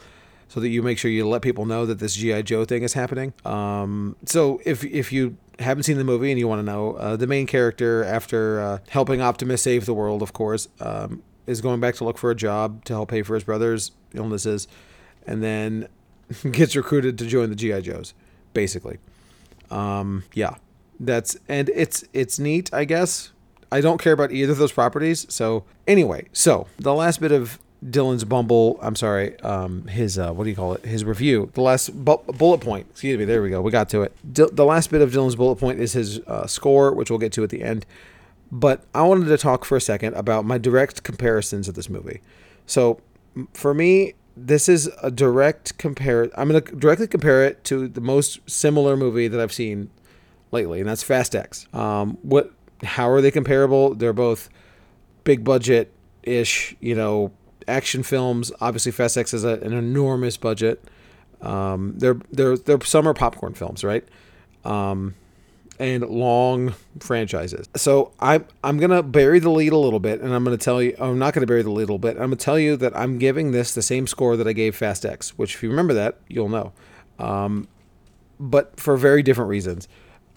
so 0.48 0.60
that 0.60 0.70
you 0.70 0.82
make 0.82 0.98
sure 0.98 1.10
you 1.12 1.28
let 1.28 1.42
people 1.42 1.66
know 1.66 1.86
that 1.86 2.00
this 2.00 2.16
GI 2.16 2.44
Joe 2.44 2.66
thing 2.66 2.84
is 2.84 2.94
happening. 2.94 3.34
Um, 3.44 4.16
so 4.26 4.62
if 4.66 4.84
if 4.84 5.12
you 5.12 5.38
haven't 5.60 5.84
seen 5.84 5.98
the 5.98 6.04
movie 6.04 6.32
and 6.32 6.40
you 6.40 6.48
want 6.48 6.60
to 6.60 6.64
know, 6.64 6.94
uh, 6.94 7.16
the 7.16 7.28
main 7.28 7.48
character, 7.48 8.04
after 8.04 8.60
uh, 8.60 8.80
helping 8.90 9.22
Optimus 9.22 9.62
save 9.62 9.86
the 9.86 9.94
world, 9.94 10.22
of 10.22 10.34
course, 10.34 10.68
um, 10.80 11.24
is 11.48 11.62
going 11.62 11.80
back 11.80 11.96
to 11.96 12.04
look 12.04 12.18
for 12.18 12.32
a 12.32 12.36
job 12.36 12.84
to 12.86 12.94
help 12.94 13.10
pay 13.10 13.22
for 13.22 13.36
his 13.36 13.44
brother's 13.44 13.92
illnesses, 14.14 14.68
and 15.26 15.44
then 15.44 15.88
gets 16.52 16.76
recruited 16.76 17.18
to 17.18 17.26
join 17.26 17.50
the 17.50 17.56
GI 17.56 17.82
Joes, 17.82 18.14
basically. 18.54 18.98
Um, 19.72 20.24
yeah, 20.34 20.56
that's 21.00 21.38
and 21.48 21.70
it's 21.70 22.04
it's 22.14 22.40
neat, 22.40 22.74
I 22.74 22.86
guess. 22.86 23.32
I 23.72 23.82
don't 23.82 24.00
care 24.00 24.14
about 24.14 24.32
either 24.32 24.52
of 24.52 24.58
those 24.58 24.72
properties. 24.72 25.26
So 25.34 25.66
anyway, 25.88 26.28
so 26.32 26.68
the 26.78 26.94
last 26.94 27.20
bit 27.20 27.32
of 27.32 27.60
Dylan's 27.90 28.24
Bumble. 28.24 28.80
I'm 28.82 28.96
sorry, 28.96 29.40
um, 29.42 29.88
his 29.88 30.18
uh, 30.18 30.32
what 30.34 30.46
do 30.46 30.50
you 30.50 30.56
call 30.56 30.74
it? 30.74 30.86
His 30.86 31.04
review. 31.06 31.52
The 31.54 31.62
last 31.62 31.90
bu- 31.94 32.24
bullet 32.34 32.62
point. 32.62 32.88
Excuse 32.90 33.18
me. 33.18 33.26
There 33.26 33.42
we 33.42 33.50
go. 33.50 33.62
We 33.62 33.72
got 33.72 33.90
to 33.90 34.02
it. 34.02 34.14
D- 34.34 34.48
the 34.52 34.66
last 34.66 34.90
bit 34.92 35.02
of 35.02 35.12
Dylan's 35.12 35.36
bullet 35.36 35.58
point 35.58 35.80
is 35.80 35.94
his 35.94 36.20
uh, 36.22 36.48
score, 36.48 36.94
which 36.94 37.10
we'll 37.10 37.20
get 37.20 37.32
to 37.34 37.44
at 37.44 37.50
the 37.50 37.62
end. 37.62 37.86
But 38.52 38.84
I 38.94 39.04
wanted 39.04 39.26
to 39.28 39.38
talk 39.38 39.66
for 39.66 39.76
a 39.76 39.82
second 39.82 40.14
about 40.16 40.46
my 40.46 40.58
direct 40.58 41.04
comparisons 41.04 41.68
of 41.68 41.76
this 41.76 41.90
movie. 41.90 42.22
So 42.66 43.00
for 43.54 43.74
me, 43.74 44.14
this 44.38 44.68
is 44.70 44.90
a 45.02 45.12
direct 45.12 45.78
compare. 45.78 46.30
I'm 46.36 46.50
going 46.50 46.62
to 46.62 46.76
directly 46.76 47.08
compare 47.08 47.44
it 47.46 47.64
to 47.66 47.88
the 47.88 48.02
most 48.02 48.40
similar 48.50 48.96
movie 48.98 49.28
that 49.28 49.40
I've 49.40 49.54
seen 49.54 49.90
lately, 50.52 50.80
and 50.80 50.90
that's 50.90 51.04
Fast 51.04 51.36
X. 51.36 51.68
Um, 51.74 52.18
what? 52.22 52.52
How 52.84 53.10
are 53.10 53.22
they 53.22 53.32
comparable? 53.32 53.96
They're 53.96 54.14
both 54.14 54.50
big 55.24 55.44
budget 55.44 55.92
ish, 56.24 56.76
you 56.80 56.94
know, 56.94 57.32
action 57.68 58.04
films. 58.04 58.52
Obviously, 58.62 58.92
Fast 58.92 59.18
X 59.18 59.32
has 59.32 59.44
a, 59.44 59.60
an 59.62 59.74
enormous 59.74 60.38
budget. 60.38 60.84
Um, 61.42 61.94
they're 61.98 62.20
they're 62.32 62.58
they're 62.58 62.82
summer 62.82 63.14
popcorn 63.14 63.54
films, 63.54 63.84
right? 63.84 64.04
Um, 64.64 65.16
and 65.80 66.04
long 66.06 66.74
franchises. 67.00 67.68
So 67.76 68.14
I'm 68.20 68.46
I'm 68.64 68.78
gonna 68.78 69.04
bury 69.04 69.40
the 69.40 69.50
lead 69.50 69.74
a 69.74 69.78
little 69.78 70.00
bit, 70.00 70.22
and 70.22 70.34
I'm 70.34 70.44
gonna 70.44 70.58
tell 70.58 70.82
you 70.82 70.96
I'm 71.00 71.20
not 71.20 71.34
gonna 71.34 71.46
bury 71.46 71.62
the 71.62 71.70
lead 71.72 71.84
a 71.84 71.86
little 71.86 72.00
bit. 72.00 72.16
I'm 72.16 72.24
gonna 72.24 72.38
tell 72.38 72.60
you 72.60 72.78
that 72.78 72.96
I'm 72.96 73.18
giving 73.18 73.52
this 73.52 73.74
the 73.74 73.82
same 73.82 74.08
score 74.08 74.38
that 74.38 74.48
I 74.48 74.54
gave 74.54 74.76
Fast 74.76 75.06
X, 75.06 75.38
which 75.38 75.56
if 75.56 75.64
you 75.64 75.70
remember 75.70 75.94
that, 75.94 76.20
you'll 76.28 76.50
know. 76.50 76.72
Um, 77.20 77.68
but 78.40 78.80
for 78.80 78.98
very 78.98 79.24
different 79.24 79.50
reasons. 79.50 79.88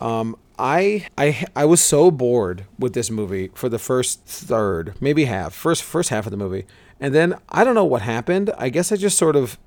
Um, 0.00 0.36
I 0.58 1.06
I 1.16 1.44
I 1.56 1.64
was 1.64 1.80
so 1.80 2.10
bored 2.10 2.64
with 2.78 2.92
this 2.92 3.10
movie 3.10 3.50
for 3.54 3.68
the 3.68 3.78
first 3.78 4.24
third, 4.24 4.94
maybe 5.00 5.24
half, 5.24 5.54
first 5.54 5.82
first 5.82 6.10
half 6.10 6.26
of 6.26 6.30
the 6.30 6.36
movie 6.36 6.66
and 7.00 7.14
then 7.14 7.34
I 7.48 7.64
don't 7.64 7.74
know 7.74 7.84
what 7.84 8.02
happened. 8.02 8.50
I 8.58 8.68
guess 8.68 8.92
I 8.92 8.96
just 8.96 9.18
sort 9.18 9.36
of 9.36 9.58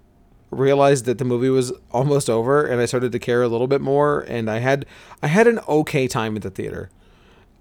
realized 0.49 1.05
that 1.05 1.17
the 1.17 1.25
movie 1.25 1.49
was 1.49 1.71
almost 1.91 2.29
over 2.29 2.65
and 2.65 2.81
I 2.81 2.85
started 2.85 3.11
to 3.13 3.19
care 3.19 3.41
a 3.41 3.47
little 3.47 3.67
bit 3.67 3.81
more 3.81 4.21
and 4.21 4.49
I 4.49 4.59
had 4.59 4.85
I 5.23 5.27
had 5.27 5.47
an 5.47 5.59
okay 5.67 6.07
time 6.07 6.35
at 6.35 6.41
the 6.41 6.49
theater 6.49 6.89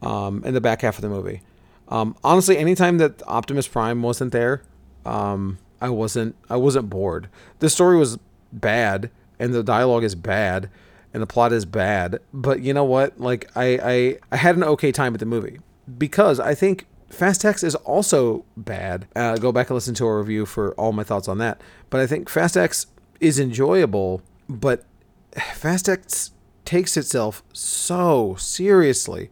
um, 0.03 0.43
in 0.45 0.55
the 0.55 0.61
back 0.61 0.83
half 0.83 0.97
of 0.97 1.03
the 1.03 1.09
movie. 1.09 1.43
Um, 1.89 2.17
honestly, 2.23 2.59
anytime 2.59 2.99
that 2.99 3.23
Optimus 3.27 3.69
Prime 3.69 4.03
wasn't 4.03 4.33
there, 4.33 4.63
um, 5.05 5.59
I 5.81 5.89
wasn't 5.89 6.35
I 6.49 6.57
wasn't 6.57 6.91
bored. 6.91 7.29
The 7.61 7.71
story 7.71 7.97
was 7.97 8.19
bad 8.53 9.11
and 9.39 9.55
the 9.55 9.63
dialogue 9.63 10.05
is 10.05 10.15
bad 10.15 10.69
and 11.13 11.23
the 11.23 11.27
plot 11.27 11.53
is 11.53 11.65
bad, 11.65 12.21
but 12.33 12.61
you 12.61 12.75
know 12.75 12.85
what? 12.85 13.21
Like 13.21 13.51
I 13.57 13.79
I, 13.83 14.19
I 14.33 14.37
had 14.37 14.57
an 14.57 14.65
okay 14.65 14.91
time 14.93 15.15
at 15.15 15.21
the 15.21 15.27
movie 15.27 15.61
because 15.99 16.41
I 16.41 16.55
think 16.55 16.87
Fast 17.11 17.45
X 17.45 17.65
is 17.65 17.75
also 17.75 18.45
bad. 18.57 19.09
Uh, 19.17 19.37
go 19.37 19.51
back 19.51 19.69
and 19.69 19.75
listen 19.75 19.95
to 19.95 20.07
our 20.07 20.19
review 20.19 20.47
for 20.47 20.73
all 20.75 20.93
my 20.93 21.03
thoughts 21.03 21.29
on 21.29 21.39
that. 21.39 21.61
But 21.91 22.01
I 22.01 22.07
think 22.07 22.29
Fast 22.29 22.57
X 22.57 22.87
is 23.19 23.39
enjoyable, 23.39 24.23
but 24.49 24.85
Fast 25.33 25.89
X 25.89 26.31
takes 26.65 26.97
itself 26.97 27.43
so 27.53 28.37
seriously. 28.37 29.29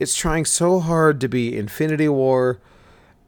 It's 0.00 0.16
trying 0.16 0.44
so 0.44 0.80
hard 0.80 1.20
to 1.20 1.28
be 1.28 1.56
Infinity 1.56 2.08
War, 2.08 2.60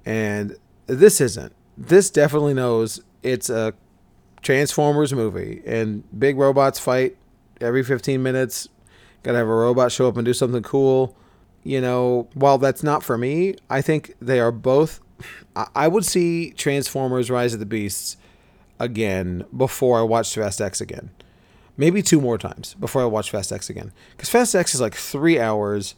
and 0.05 0.57
this 0.87 1.21
isn't. 1.21 1.53
This 1.79 2.11
definitely 2.11 2.55
knows 2.55 3.01
it's 3.23 3.49
a 3.49 3.73
Transformers 4.43 5.15
movie, 5.15 5.63
and 5.65 6.03
big 6.19 6.37
robots 6.37 6.81
fight 6.81 7.17
every 7.61 7.85
15 7.85 8.21
minutes. 8.21 8.69
Gotta 9.23 9.39
have 9.39 9.47
a 9.47 9.55
robot 9.55 9.93
show 9.93 10.09
up 10.09 10.17
and 10.17 10.25
do 10.25 10.35
something 10.35 10.63
cool 10.63 11.17
you 11.65 11.81
know, 11.81 12.29
while 12.35 12.59
that's 12.59 12.83
not 12.83 13.03
for 13.03 13.17
me, 13.19 13.55
I 13.71 13.81
think 13.83 14.15
they 14.21 14.41
are 14.41 14.53
both. 14.53 15.01
I 15.77 15.87
would 15.89 16.05
see 16.05 16.51
Transformers 16.51 17.31
Rise 17.31 17.55
of 17.55 17.61
the 17.61 17.67
Beasts 17.67 18.17
again 18.81 19.45
before 19.57 19.99
I 19.99 20.03
watch 20.03 20.35
Fast 20.35 20.61
X 20.61 20.81
again. 20.81 21.11
maybe 21.77 22.03
two 22.03 22.21
more 22.21 22.39
times 22.39 22.75
before 22.75 23.03
I 23.03 23.07
watch 23.07 23.31
Fast 23.31 23.53
X 23.53 23.71
again. 23.71 23.93
Because 24.13 24.29
Fast 24.29 24.55
X 24.55 24.75
is 24.75 24.81
like 24.81 24.95
three 24.95 25.39
hours, 25.39 25.95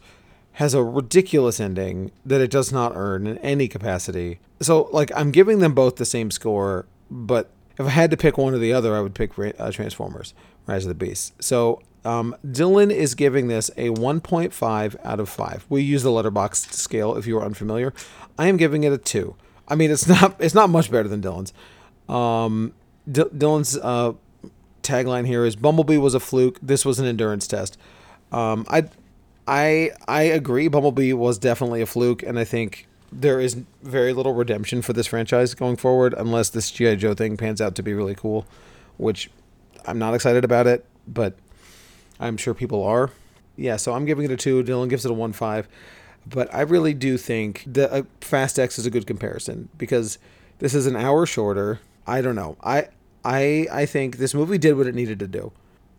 has 0.53 0.73
a 0.73 0.83
ridiculous 0.83 1.59
ending 1.59 2.11
that 2.25 2.41
it 2.41 2.49
does 2.49 2.71
not 2.71 2.93
earn 2.95 3.27
in 3.27 3.37
any 3.39 3.67
capacity. 3.67 4.39
So, 4.61 4.89
like, 4.91 5.11
I'm 5.15 5.31
giving 5.31 5.59
them 5.59 5.73
both 5.73 5.97
the 5.97 6.05
same 6.05 6.31
score, 6.31 6.85
but 7.11 7.49
if 7.77 7.85
I 7.85 7.89
had 7.89 8.09
to 8.11 8.17
pick 8.17 8.37
one 8.37 8.53
or 8.53 8.57
the 8.57 8.71
other, 8.71 8.95
I 8.95 9.01
would 9.01 9.13
pick 9.13 9.37
uh, 9.37 9.71
Transformers 9.71 10.33
Rise 10.65 10.85
of 10.85 10.89
the 10.89 10.95
Beasts. 10.95 11.33
So, 11.39 11.81
um, 12.05 12.35
Dylan 12.45 12.91
is 12.91 13.15
giving 13.15 13.47
this 13.47 13.69
a 13.77 13.89
1.5 13.89 14.95
out 15.03 15.19
of 15.19 15.27
5. 15.27 15.65
We 15.69 15.81
use 15.81 16.03
the 16.03 16.09
Letterboxd 16.09 16.71
scale 16.71 17.15
if 17.15 17.25
you 17.25 17.37
are 17.37 17.43
unfamiliar. 17.43 17.93
I 18.37 18.47
am 18.47 18.57
giving 18.57 18.83
it 18.83 18.93
a 18.93 18.97
2. 18.97 19.35
I 19.67 19.75
mean, 19.75 19.91
it's 19.91 20.07
not 20.07 20.35
it's 20.39 20.53
not 20.53 20.69
much 20.69 20.91
better 20.91 21.07
than 21.07 21.21
Dylan's. 21.21 21.53
Um, 22.07 22.73
D- 23.11 23.23
Dylan's 23.23 23.77
uh, 23.77 24.13
tagline 24.83 25.25
here 25.25 25.45
is 25.45 25.55
Bumblebee 25.55 25.97
was 25.97 26.13
a 26.13 26.19
fluke. 26.19 26.59
This 26.61 26.85
was 26.85 26.99
an 26.99 27.05
endurance 27.05 27.47
test. 27.47 27.77
Um, 28.31 28.65
I 28.69 28.85
I 29.47 29.91
I 30.07 30.23
agree. 30.23 30.67
Bumblebee 30.67 31.13
was 31.13 31.37
definitely 31.37 31.81
a 31.81 31.85
fluke, 31.85 32.23
and 32.23 32.37
I 32.37 32.43
think 32.43 32.87
there 33.11 33.39
is 33.39 33.57
very 33.81 34.13
little 34.13 34.33
redemption 34.33 34.81
for 34.81 34.93
this 34.93 35.07
franchise 35.07 35.53
going 35.53 35.77
forward 35.77 36.13
unless 36.17 36.49
this 36.49 36.69
GI 36.69 36.97
Joe 36.97 37.13
thing 37.13 37.37
pans 37.37 37.61
out 37.61 37.75
to 37.75 37.83
be 37.83 37.93
really 37.93 38.15
cool, 38.15 38.45
which 38.97 39.29
I'm 39.85 39.97
not 39.97 40.13
excited 40.13 40.43
about 40.43 40.67
it, 40.67 40.85
but 41.07 41.35
I'm 42.19 42.37
sure 42.37 42.53
people 42.53 42.83
are. 42.83 43.11
Yeah, 43.55 43.77
so 43.77 43.93
I'm 43.93 44.05
giving 44.05 44.25
it 44.25 44.31
a 44.31 44.37
two. 44.37 44.63
Dylan 44.63 44.89
gives 44.89 45.05
it 45.05 45.11
a 45.11 45.13
one 45.13 45.33
five, 45.33 45.67
but 46.25 46.53
I 46.53 46.61
really 46.61 46.93
do 46.93 47.17
think 47.17 47.63
that 47.67 47.91
uh, 47.91 48.03
Fast 48.21 48.59
X 48.59 48.77
is 48.77 48.85
a 48.85 48.91
good 48.91 49.07
comparison 49.07 49.69
because 49.77 50.17
this 50.59 50.73
is 50.73 50.87
an 50.87 50.95
hour 50.95 51.25
shorter. 51.25 51.79
I 52.05 52.21
don't 52.21 52.35
know. 52.35 52.57
I 52.63 52.89
I 53.23 53.67
I 53.71 53.85
think 53.85 54.17
this 54.17 54.33
movie 54.33 54.57
did 54.57 54.77
what 54.77 54.87
it 54.87 54.95
needed 54.95 55.19
to 55.19 55.27
do. 55.27 55.51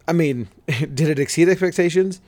I 0.06 0.12
mean, 0.12 0.48
did 0.66 1.00
it 1.00 1.18
exceed 1.18 1.48
expectations? 1.48 2.20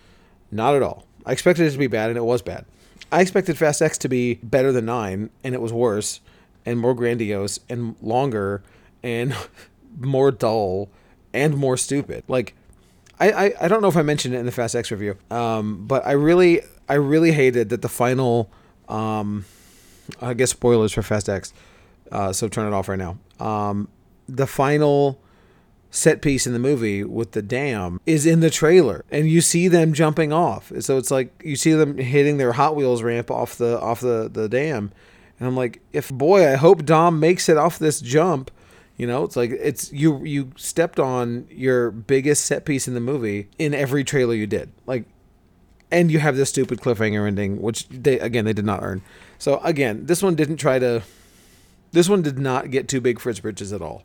Not 0.50 0.74
at 0.74 0.82
all. 0.82 1.04
I 1.26 1.32
expected 1.32 1.66
it 1.66 1.70
to 1.72 1.78
be 1.78 1.86
bad, 1.86 2.08
and 2.08 2.16
it 2.16 2.24
was 2.24 2.42
bad. 2.42 2.64
I 3.12 3.20
expected 3.20 3.56
Fast 3.56 3.80
X 3.80 3.98
to 3.98 4.08
be 4.08 4.34
better 4.42 4.72
than 4.72 4.86
Nine, 4.86 5.30
and 5.44 5.54
it 5.54 5.60
was 5.60 5.72
worse, 5.72 6.20
and 6.64 6.78
more 6.78 6.94
grandiose, 6.94 7.60
and 7.68 7.96
longer, 8.00 8.62
and 9.02 9.34
more 9.98 10.30
dull, 10.30 10.88
and 11.32 11.56
more 11.56 11.76
stupid. 11.76 12.24
Like, 12.28 12.54
I, 13.20 13.30
I, 13.30 13.52
I 13.62 13.68
don't 13.68 13.82
know 13.82 13.88
if 13.88 13.96
I 13.96 14.02
mentioned 14.02 14.34
it 14.34 14.38
in 14.38 14.46
the 14.46 14.52
Fast 14.52 14.74
X 14.74 14.90
review, 14.90 15.16
um, 15.30 15.86
but 15.86 16.06
I 16.06 16.12
really 16.12 16.62
I 16.88 16.94
really 16.94 17.32
hated 17.32 17.68
that 17.70 17.82
the 17.82 17.88
final, 17.88 18.50
um, 18.88 19.44
I 20.20 20.34
guess 20.34 20.50
spoilers 20.50 20.92
for 20.92 21.02
Fast 21.02 21.28
X, 21.28 21.52
uh, 22.12 22.32
so 22.32 22.48
turn 22.48 22.66
it 22.66 22.74
off 22.74 22.88
right 22.88 22.98
now. 22.98 23.18
Um, 23.40 23.88
the 24.28 24.46
final 24.46 25.20
set 25.90 26.20
piece 26.20 26.46
in 26.46 26.52
the 26.52 26.58
movie 26.58 27.02
with 27.02 27.32
the 27.32 27.40
dam 27.40 27.98
is 28.04 28.26
in 28.26 28.40
the 28.40 28.50
trailer 28.50 29.04
and 29.10 29.26
you 29.28 29.40
see 29.40 29.68
them 29.68 29.94
jumping 29.94 30.34
off 30.34 30.70
so 30.80 30.98
it's 30.98 31.10
like 31.10 31.40
you 31.42 31.56
see 31.56 31.72
them 31.72 31.96
hitting 31.96 32.36
their 32.36 32.52
hot 32.52 32.76
wheels 32.76 33.02
ramp 33.02 33.30
off 33.30 33.56
the 33.56 33.80
off 33.80 34.00
the 34.00 34.28
the 34.30 34.50
dam 34.50 34.92
and 35.38 35.48
i'm 35.48 35.56
like 35.56 35.80
if 35.94 36.10
boy 36.10 36.46
i 36.46 36.56
hope 36.56 36.84
dom 36.84 37.18
makes 37.18 37.48
it 37.48 37.56
off 37.56 37.78
this 37.78 38.02
jump 38.02 38.50
you 38.98 39.06
know 39.06 39.24
it's 39.24 39.36
like 39.36 39.50
it's 39.50 39.90
you 39.92 40.22
you 40.24 40.52
stepped 40.56 41.00
on 41.00 41.46
your 41.50 41.90
biggest 41.90 42.44
set 42.44 42.66
piece 42.66 42.86
in 42.86 42.94
the 42.94 43.00
movie 43.00 43.48
in 43.58 43.72
every 43.72 44.04
trailer 44.04 44.34
you 44.34 44.46
did 44.46 44.70
like 44.84 45.04
and 45.90 46.10
you 46.10 46.18
have 46.18 46.36
this 46.36 46.50
stupid 46.50 46.80
cliffhanger 46.80 47.26
ending 47.26 47.62
which 47.62 47.88
they 47.88 48.18
again 48.18 48.44
they 48.44 48.52
did 48.52 48.66
not 48.66 48.82
earn 48.82 49.00
so 49.38 49.58
again 49.60 50.04
this 50.04 50.22
one 50.22 50.34
didn't 50.34 50.58
try 50.58 50.78
to 50.78 51.02
this 51.92 52.08
one 52.08 52.20
did 52.20 52.38
not 52.38 52.70
get 52.70 52.88
too 52.88 53.00
big 53.00 53.18
for 53.18 53.30
its 53.30 53.40
britches 53.40 53.72
at 53.72 53.80
all 53.80 54.02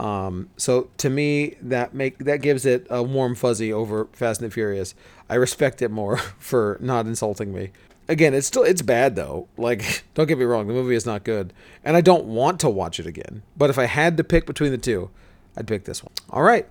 um, 0.00 0.48
so 0.56 0.88
to 0.96 1.10
me, 1.10 1.56
that 1.60 1.92
make 1.92 2.18
that 2.18 2.40
gives 2.40 2.64
it 2.64 2.86
a 2.88 3.02
warm 3.02 3.34
fuzzy 3.34 3.70
over 3.70 4.06
Fast 4.12 4.40
and 4.40 4.50
Furious. 4.50 4.94
I 5.28 5.34
respect 5.34 5.82
it 5.82 5.90
more 5.90 6.16
for 6.38 6.78
not 6.80 7.04
insulting 7.06 7.52
me. 7.52 7.72
Again, 8.10 8.34
it's 8.34 8.48
still 8.48 8.64
it's 8.64 8.82
bad 8.82 9.14
though. 9.14 9.46
Like, 9.56 10.02
don't 10.14 10.26
get 10.26 10.36
me 10.36 10.44
wrong, 10.44 10.66
the 10.66 10.74
movie 10.74 10.96
is 10.96 11.06
not 11.06 11.22
good, 11.22 11.52
and 11.84 11.96
I 11.96 12.00
don't 12.00 12.24
want 12.24 12.58
to 12.60 12.68
watch 12.68 12.98
it 12.98 13.06
again. 13.06 13.42
But 13.56 13.70
if 13.70 13.78
I 13.78 13.84
had 13.84 14.16
to 14.16 14.24
pick 14.24 14.46
between 14.46 14.72
the 14.72 14.78
two, 14.78 15.10
I'd 15.56 15.68
pick 15.68 15.84
this 15.84 16.02
one. 16.02 16.12
All 16.28 16.42
right, 16.42 16.66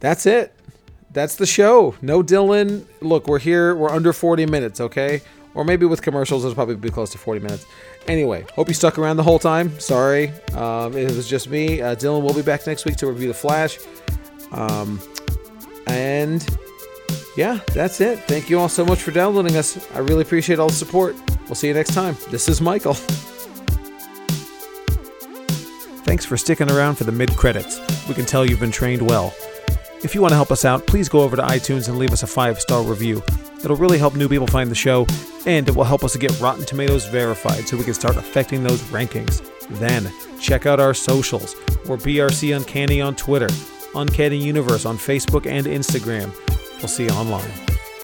that's 0.00 0.26
it. 0.26 0.54
That's 1.10 1.36
the 1.36 1.46
show. 1.46 1.94
No 2.02 2.22
Dylan. 2.22 2.84
Look, 3.00 3.26
we're 3.26 3.38
here. 3.38 3.74
We're 3.74 3.90
under 3.90 4.12
40 4.12 4.44
minutes. 4.44 4.82
Okay, 4.82 5.22
or 5.54 5.64
maybe 5.64 5.86
with 5.86 6.02
commercials, 6.02 6.44
it'll 6.44 6.54
probably 6.54 6.76
be 6.76 6.90
close 6.90 7.10
to 7.12 7.18
40 7.18 7.40
minutes. 7.40 7.64
Anyway, 8.06 8.44
hope 8.54 8.68
you 8.68 8.74
stuck 8.74 8.98
around 8.98 9.16
the 9.16 9.22
whole 9.22 9.38
time. 9.38 9.80
Sorry, 9.80 10.28
um, 10.52 10.94
it 10.94 11.10
was 11.10 11.26
just 11.26 11.48
me. 11.48 11.80
Uh, 11.80 11.94
Dylan 11.94 12.22
will 12.22 12.34
be 12.34 12.42
back 12.42 12.66
next 12.66 12.84
week 12.84 12.96
to 12.96 13.06
review 13.06 13.28
The 13.28 13.34
Flash. 13.34 13.78
Um, 14.50 15.00
and 15.86 16.46
yeah, 17.36 17.60
that's 17.72 18.00
it. 18.00 18.18
Thank 18.20 18.50
you 18.50 18.58
all 18.58 18.68
so 18.68 18.84
much 18.84 19.02
for 19.02 19.10
downloading 19.10 19.56
us. 19.56 19.90
I 19.92 19.98
really 19.98 20.22
appreciate 20.22 20.58
all 20.58 20.68
the 20.68 20.74
support. 20.74 21.16
We'll 21.46 21.54
see 21.54 21.68
you 21.68 21.74
next 21.74 21.94
time. 21.94 22.16
This 22.30 22.48
is 22.48 22.60
Michael. 22.60 22.94
Thanks 26.04 26.24
for 26.26 26.36
sticking 26.36 26.70
around 26.70 26.96
for 26.96 27.04
the 27.04 27.12
mid 27.12 27.34
credits. 27.36 27.80
We 28.08 28.14
can 28.14 28.26
tell 28.26 28.44
you've 28.44 28.60
been 28.60 28.70
trained 28.70 29.02
well. 29.02 29.34
If 30.02 30.14
you 30.14 30.20
want 30.20 30.32
to 30.32 30.36
help 30.36 30.50
us 30.50 30.64
out, 30.64 30.86
please 30.86 31.08
go 31.08 31.20
over 31.20 31.36
to 31.36 31.42
iTunes 31.42 31.88
and 31.88 31.96
leave 31.96 32.12
us 32.12 32.22
a 32.22 32.26
five 32.26 32.60
star 32.60 32.82
review. 32.82 33.22
It'll 33.64 33.76
really 33.76 33.98
help 33.98 34.16
new 34.16 34.28
people 34.28 34.48
find 34.48 34.68
the 34.68 34.74
show, 34.74 35.06
and 35.46 35.68
it 35.68 35.76
will 35.76 35.84
help 35.84 36.02
us 36.02 36.12
to 36.12 36.18
get 36.18 36.38
Rotten 36.40 36.64
Tomatoes 36.66 37.06
verified 37.06 37.68
so 37.68 37.76
we 37.76 37.84
can 37.84 37.94
start 37.94 38.16
affecting 38.16 38.64
those 38.64 38.82
rankings. 38.90 39.48
Then, 39.78 40.12
check 40.40 40.66
out 40.66 40.80
our 40.80 40.92
socials. 40.92 41.54
We're 41.86 41.96
BRC 41.96 42.56
Uncanny 42.56 43.00
on 43.00 43.14
Twitter, 43.14 43.48
Uncanny 43.94 44.36
Universe 44.36 44.84
on 44.84 44.96
Facebook 44.98 45.46
and 45.46 45.66
Instagram. 45.66 46.32
We'll 46.82 46.88
see 46.88 47.04
you 47.04 47.10
online. 47.10 47.81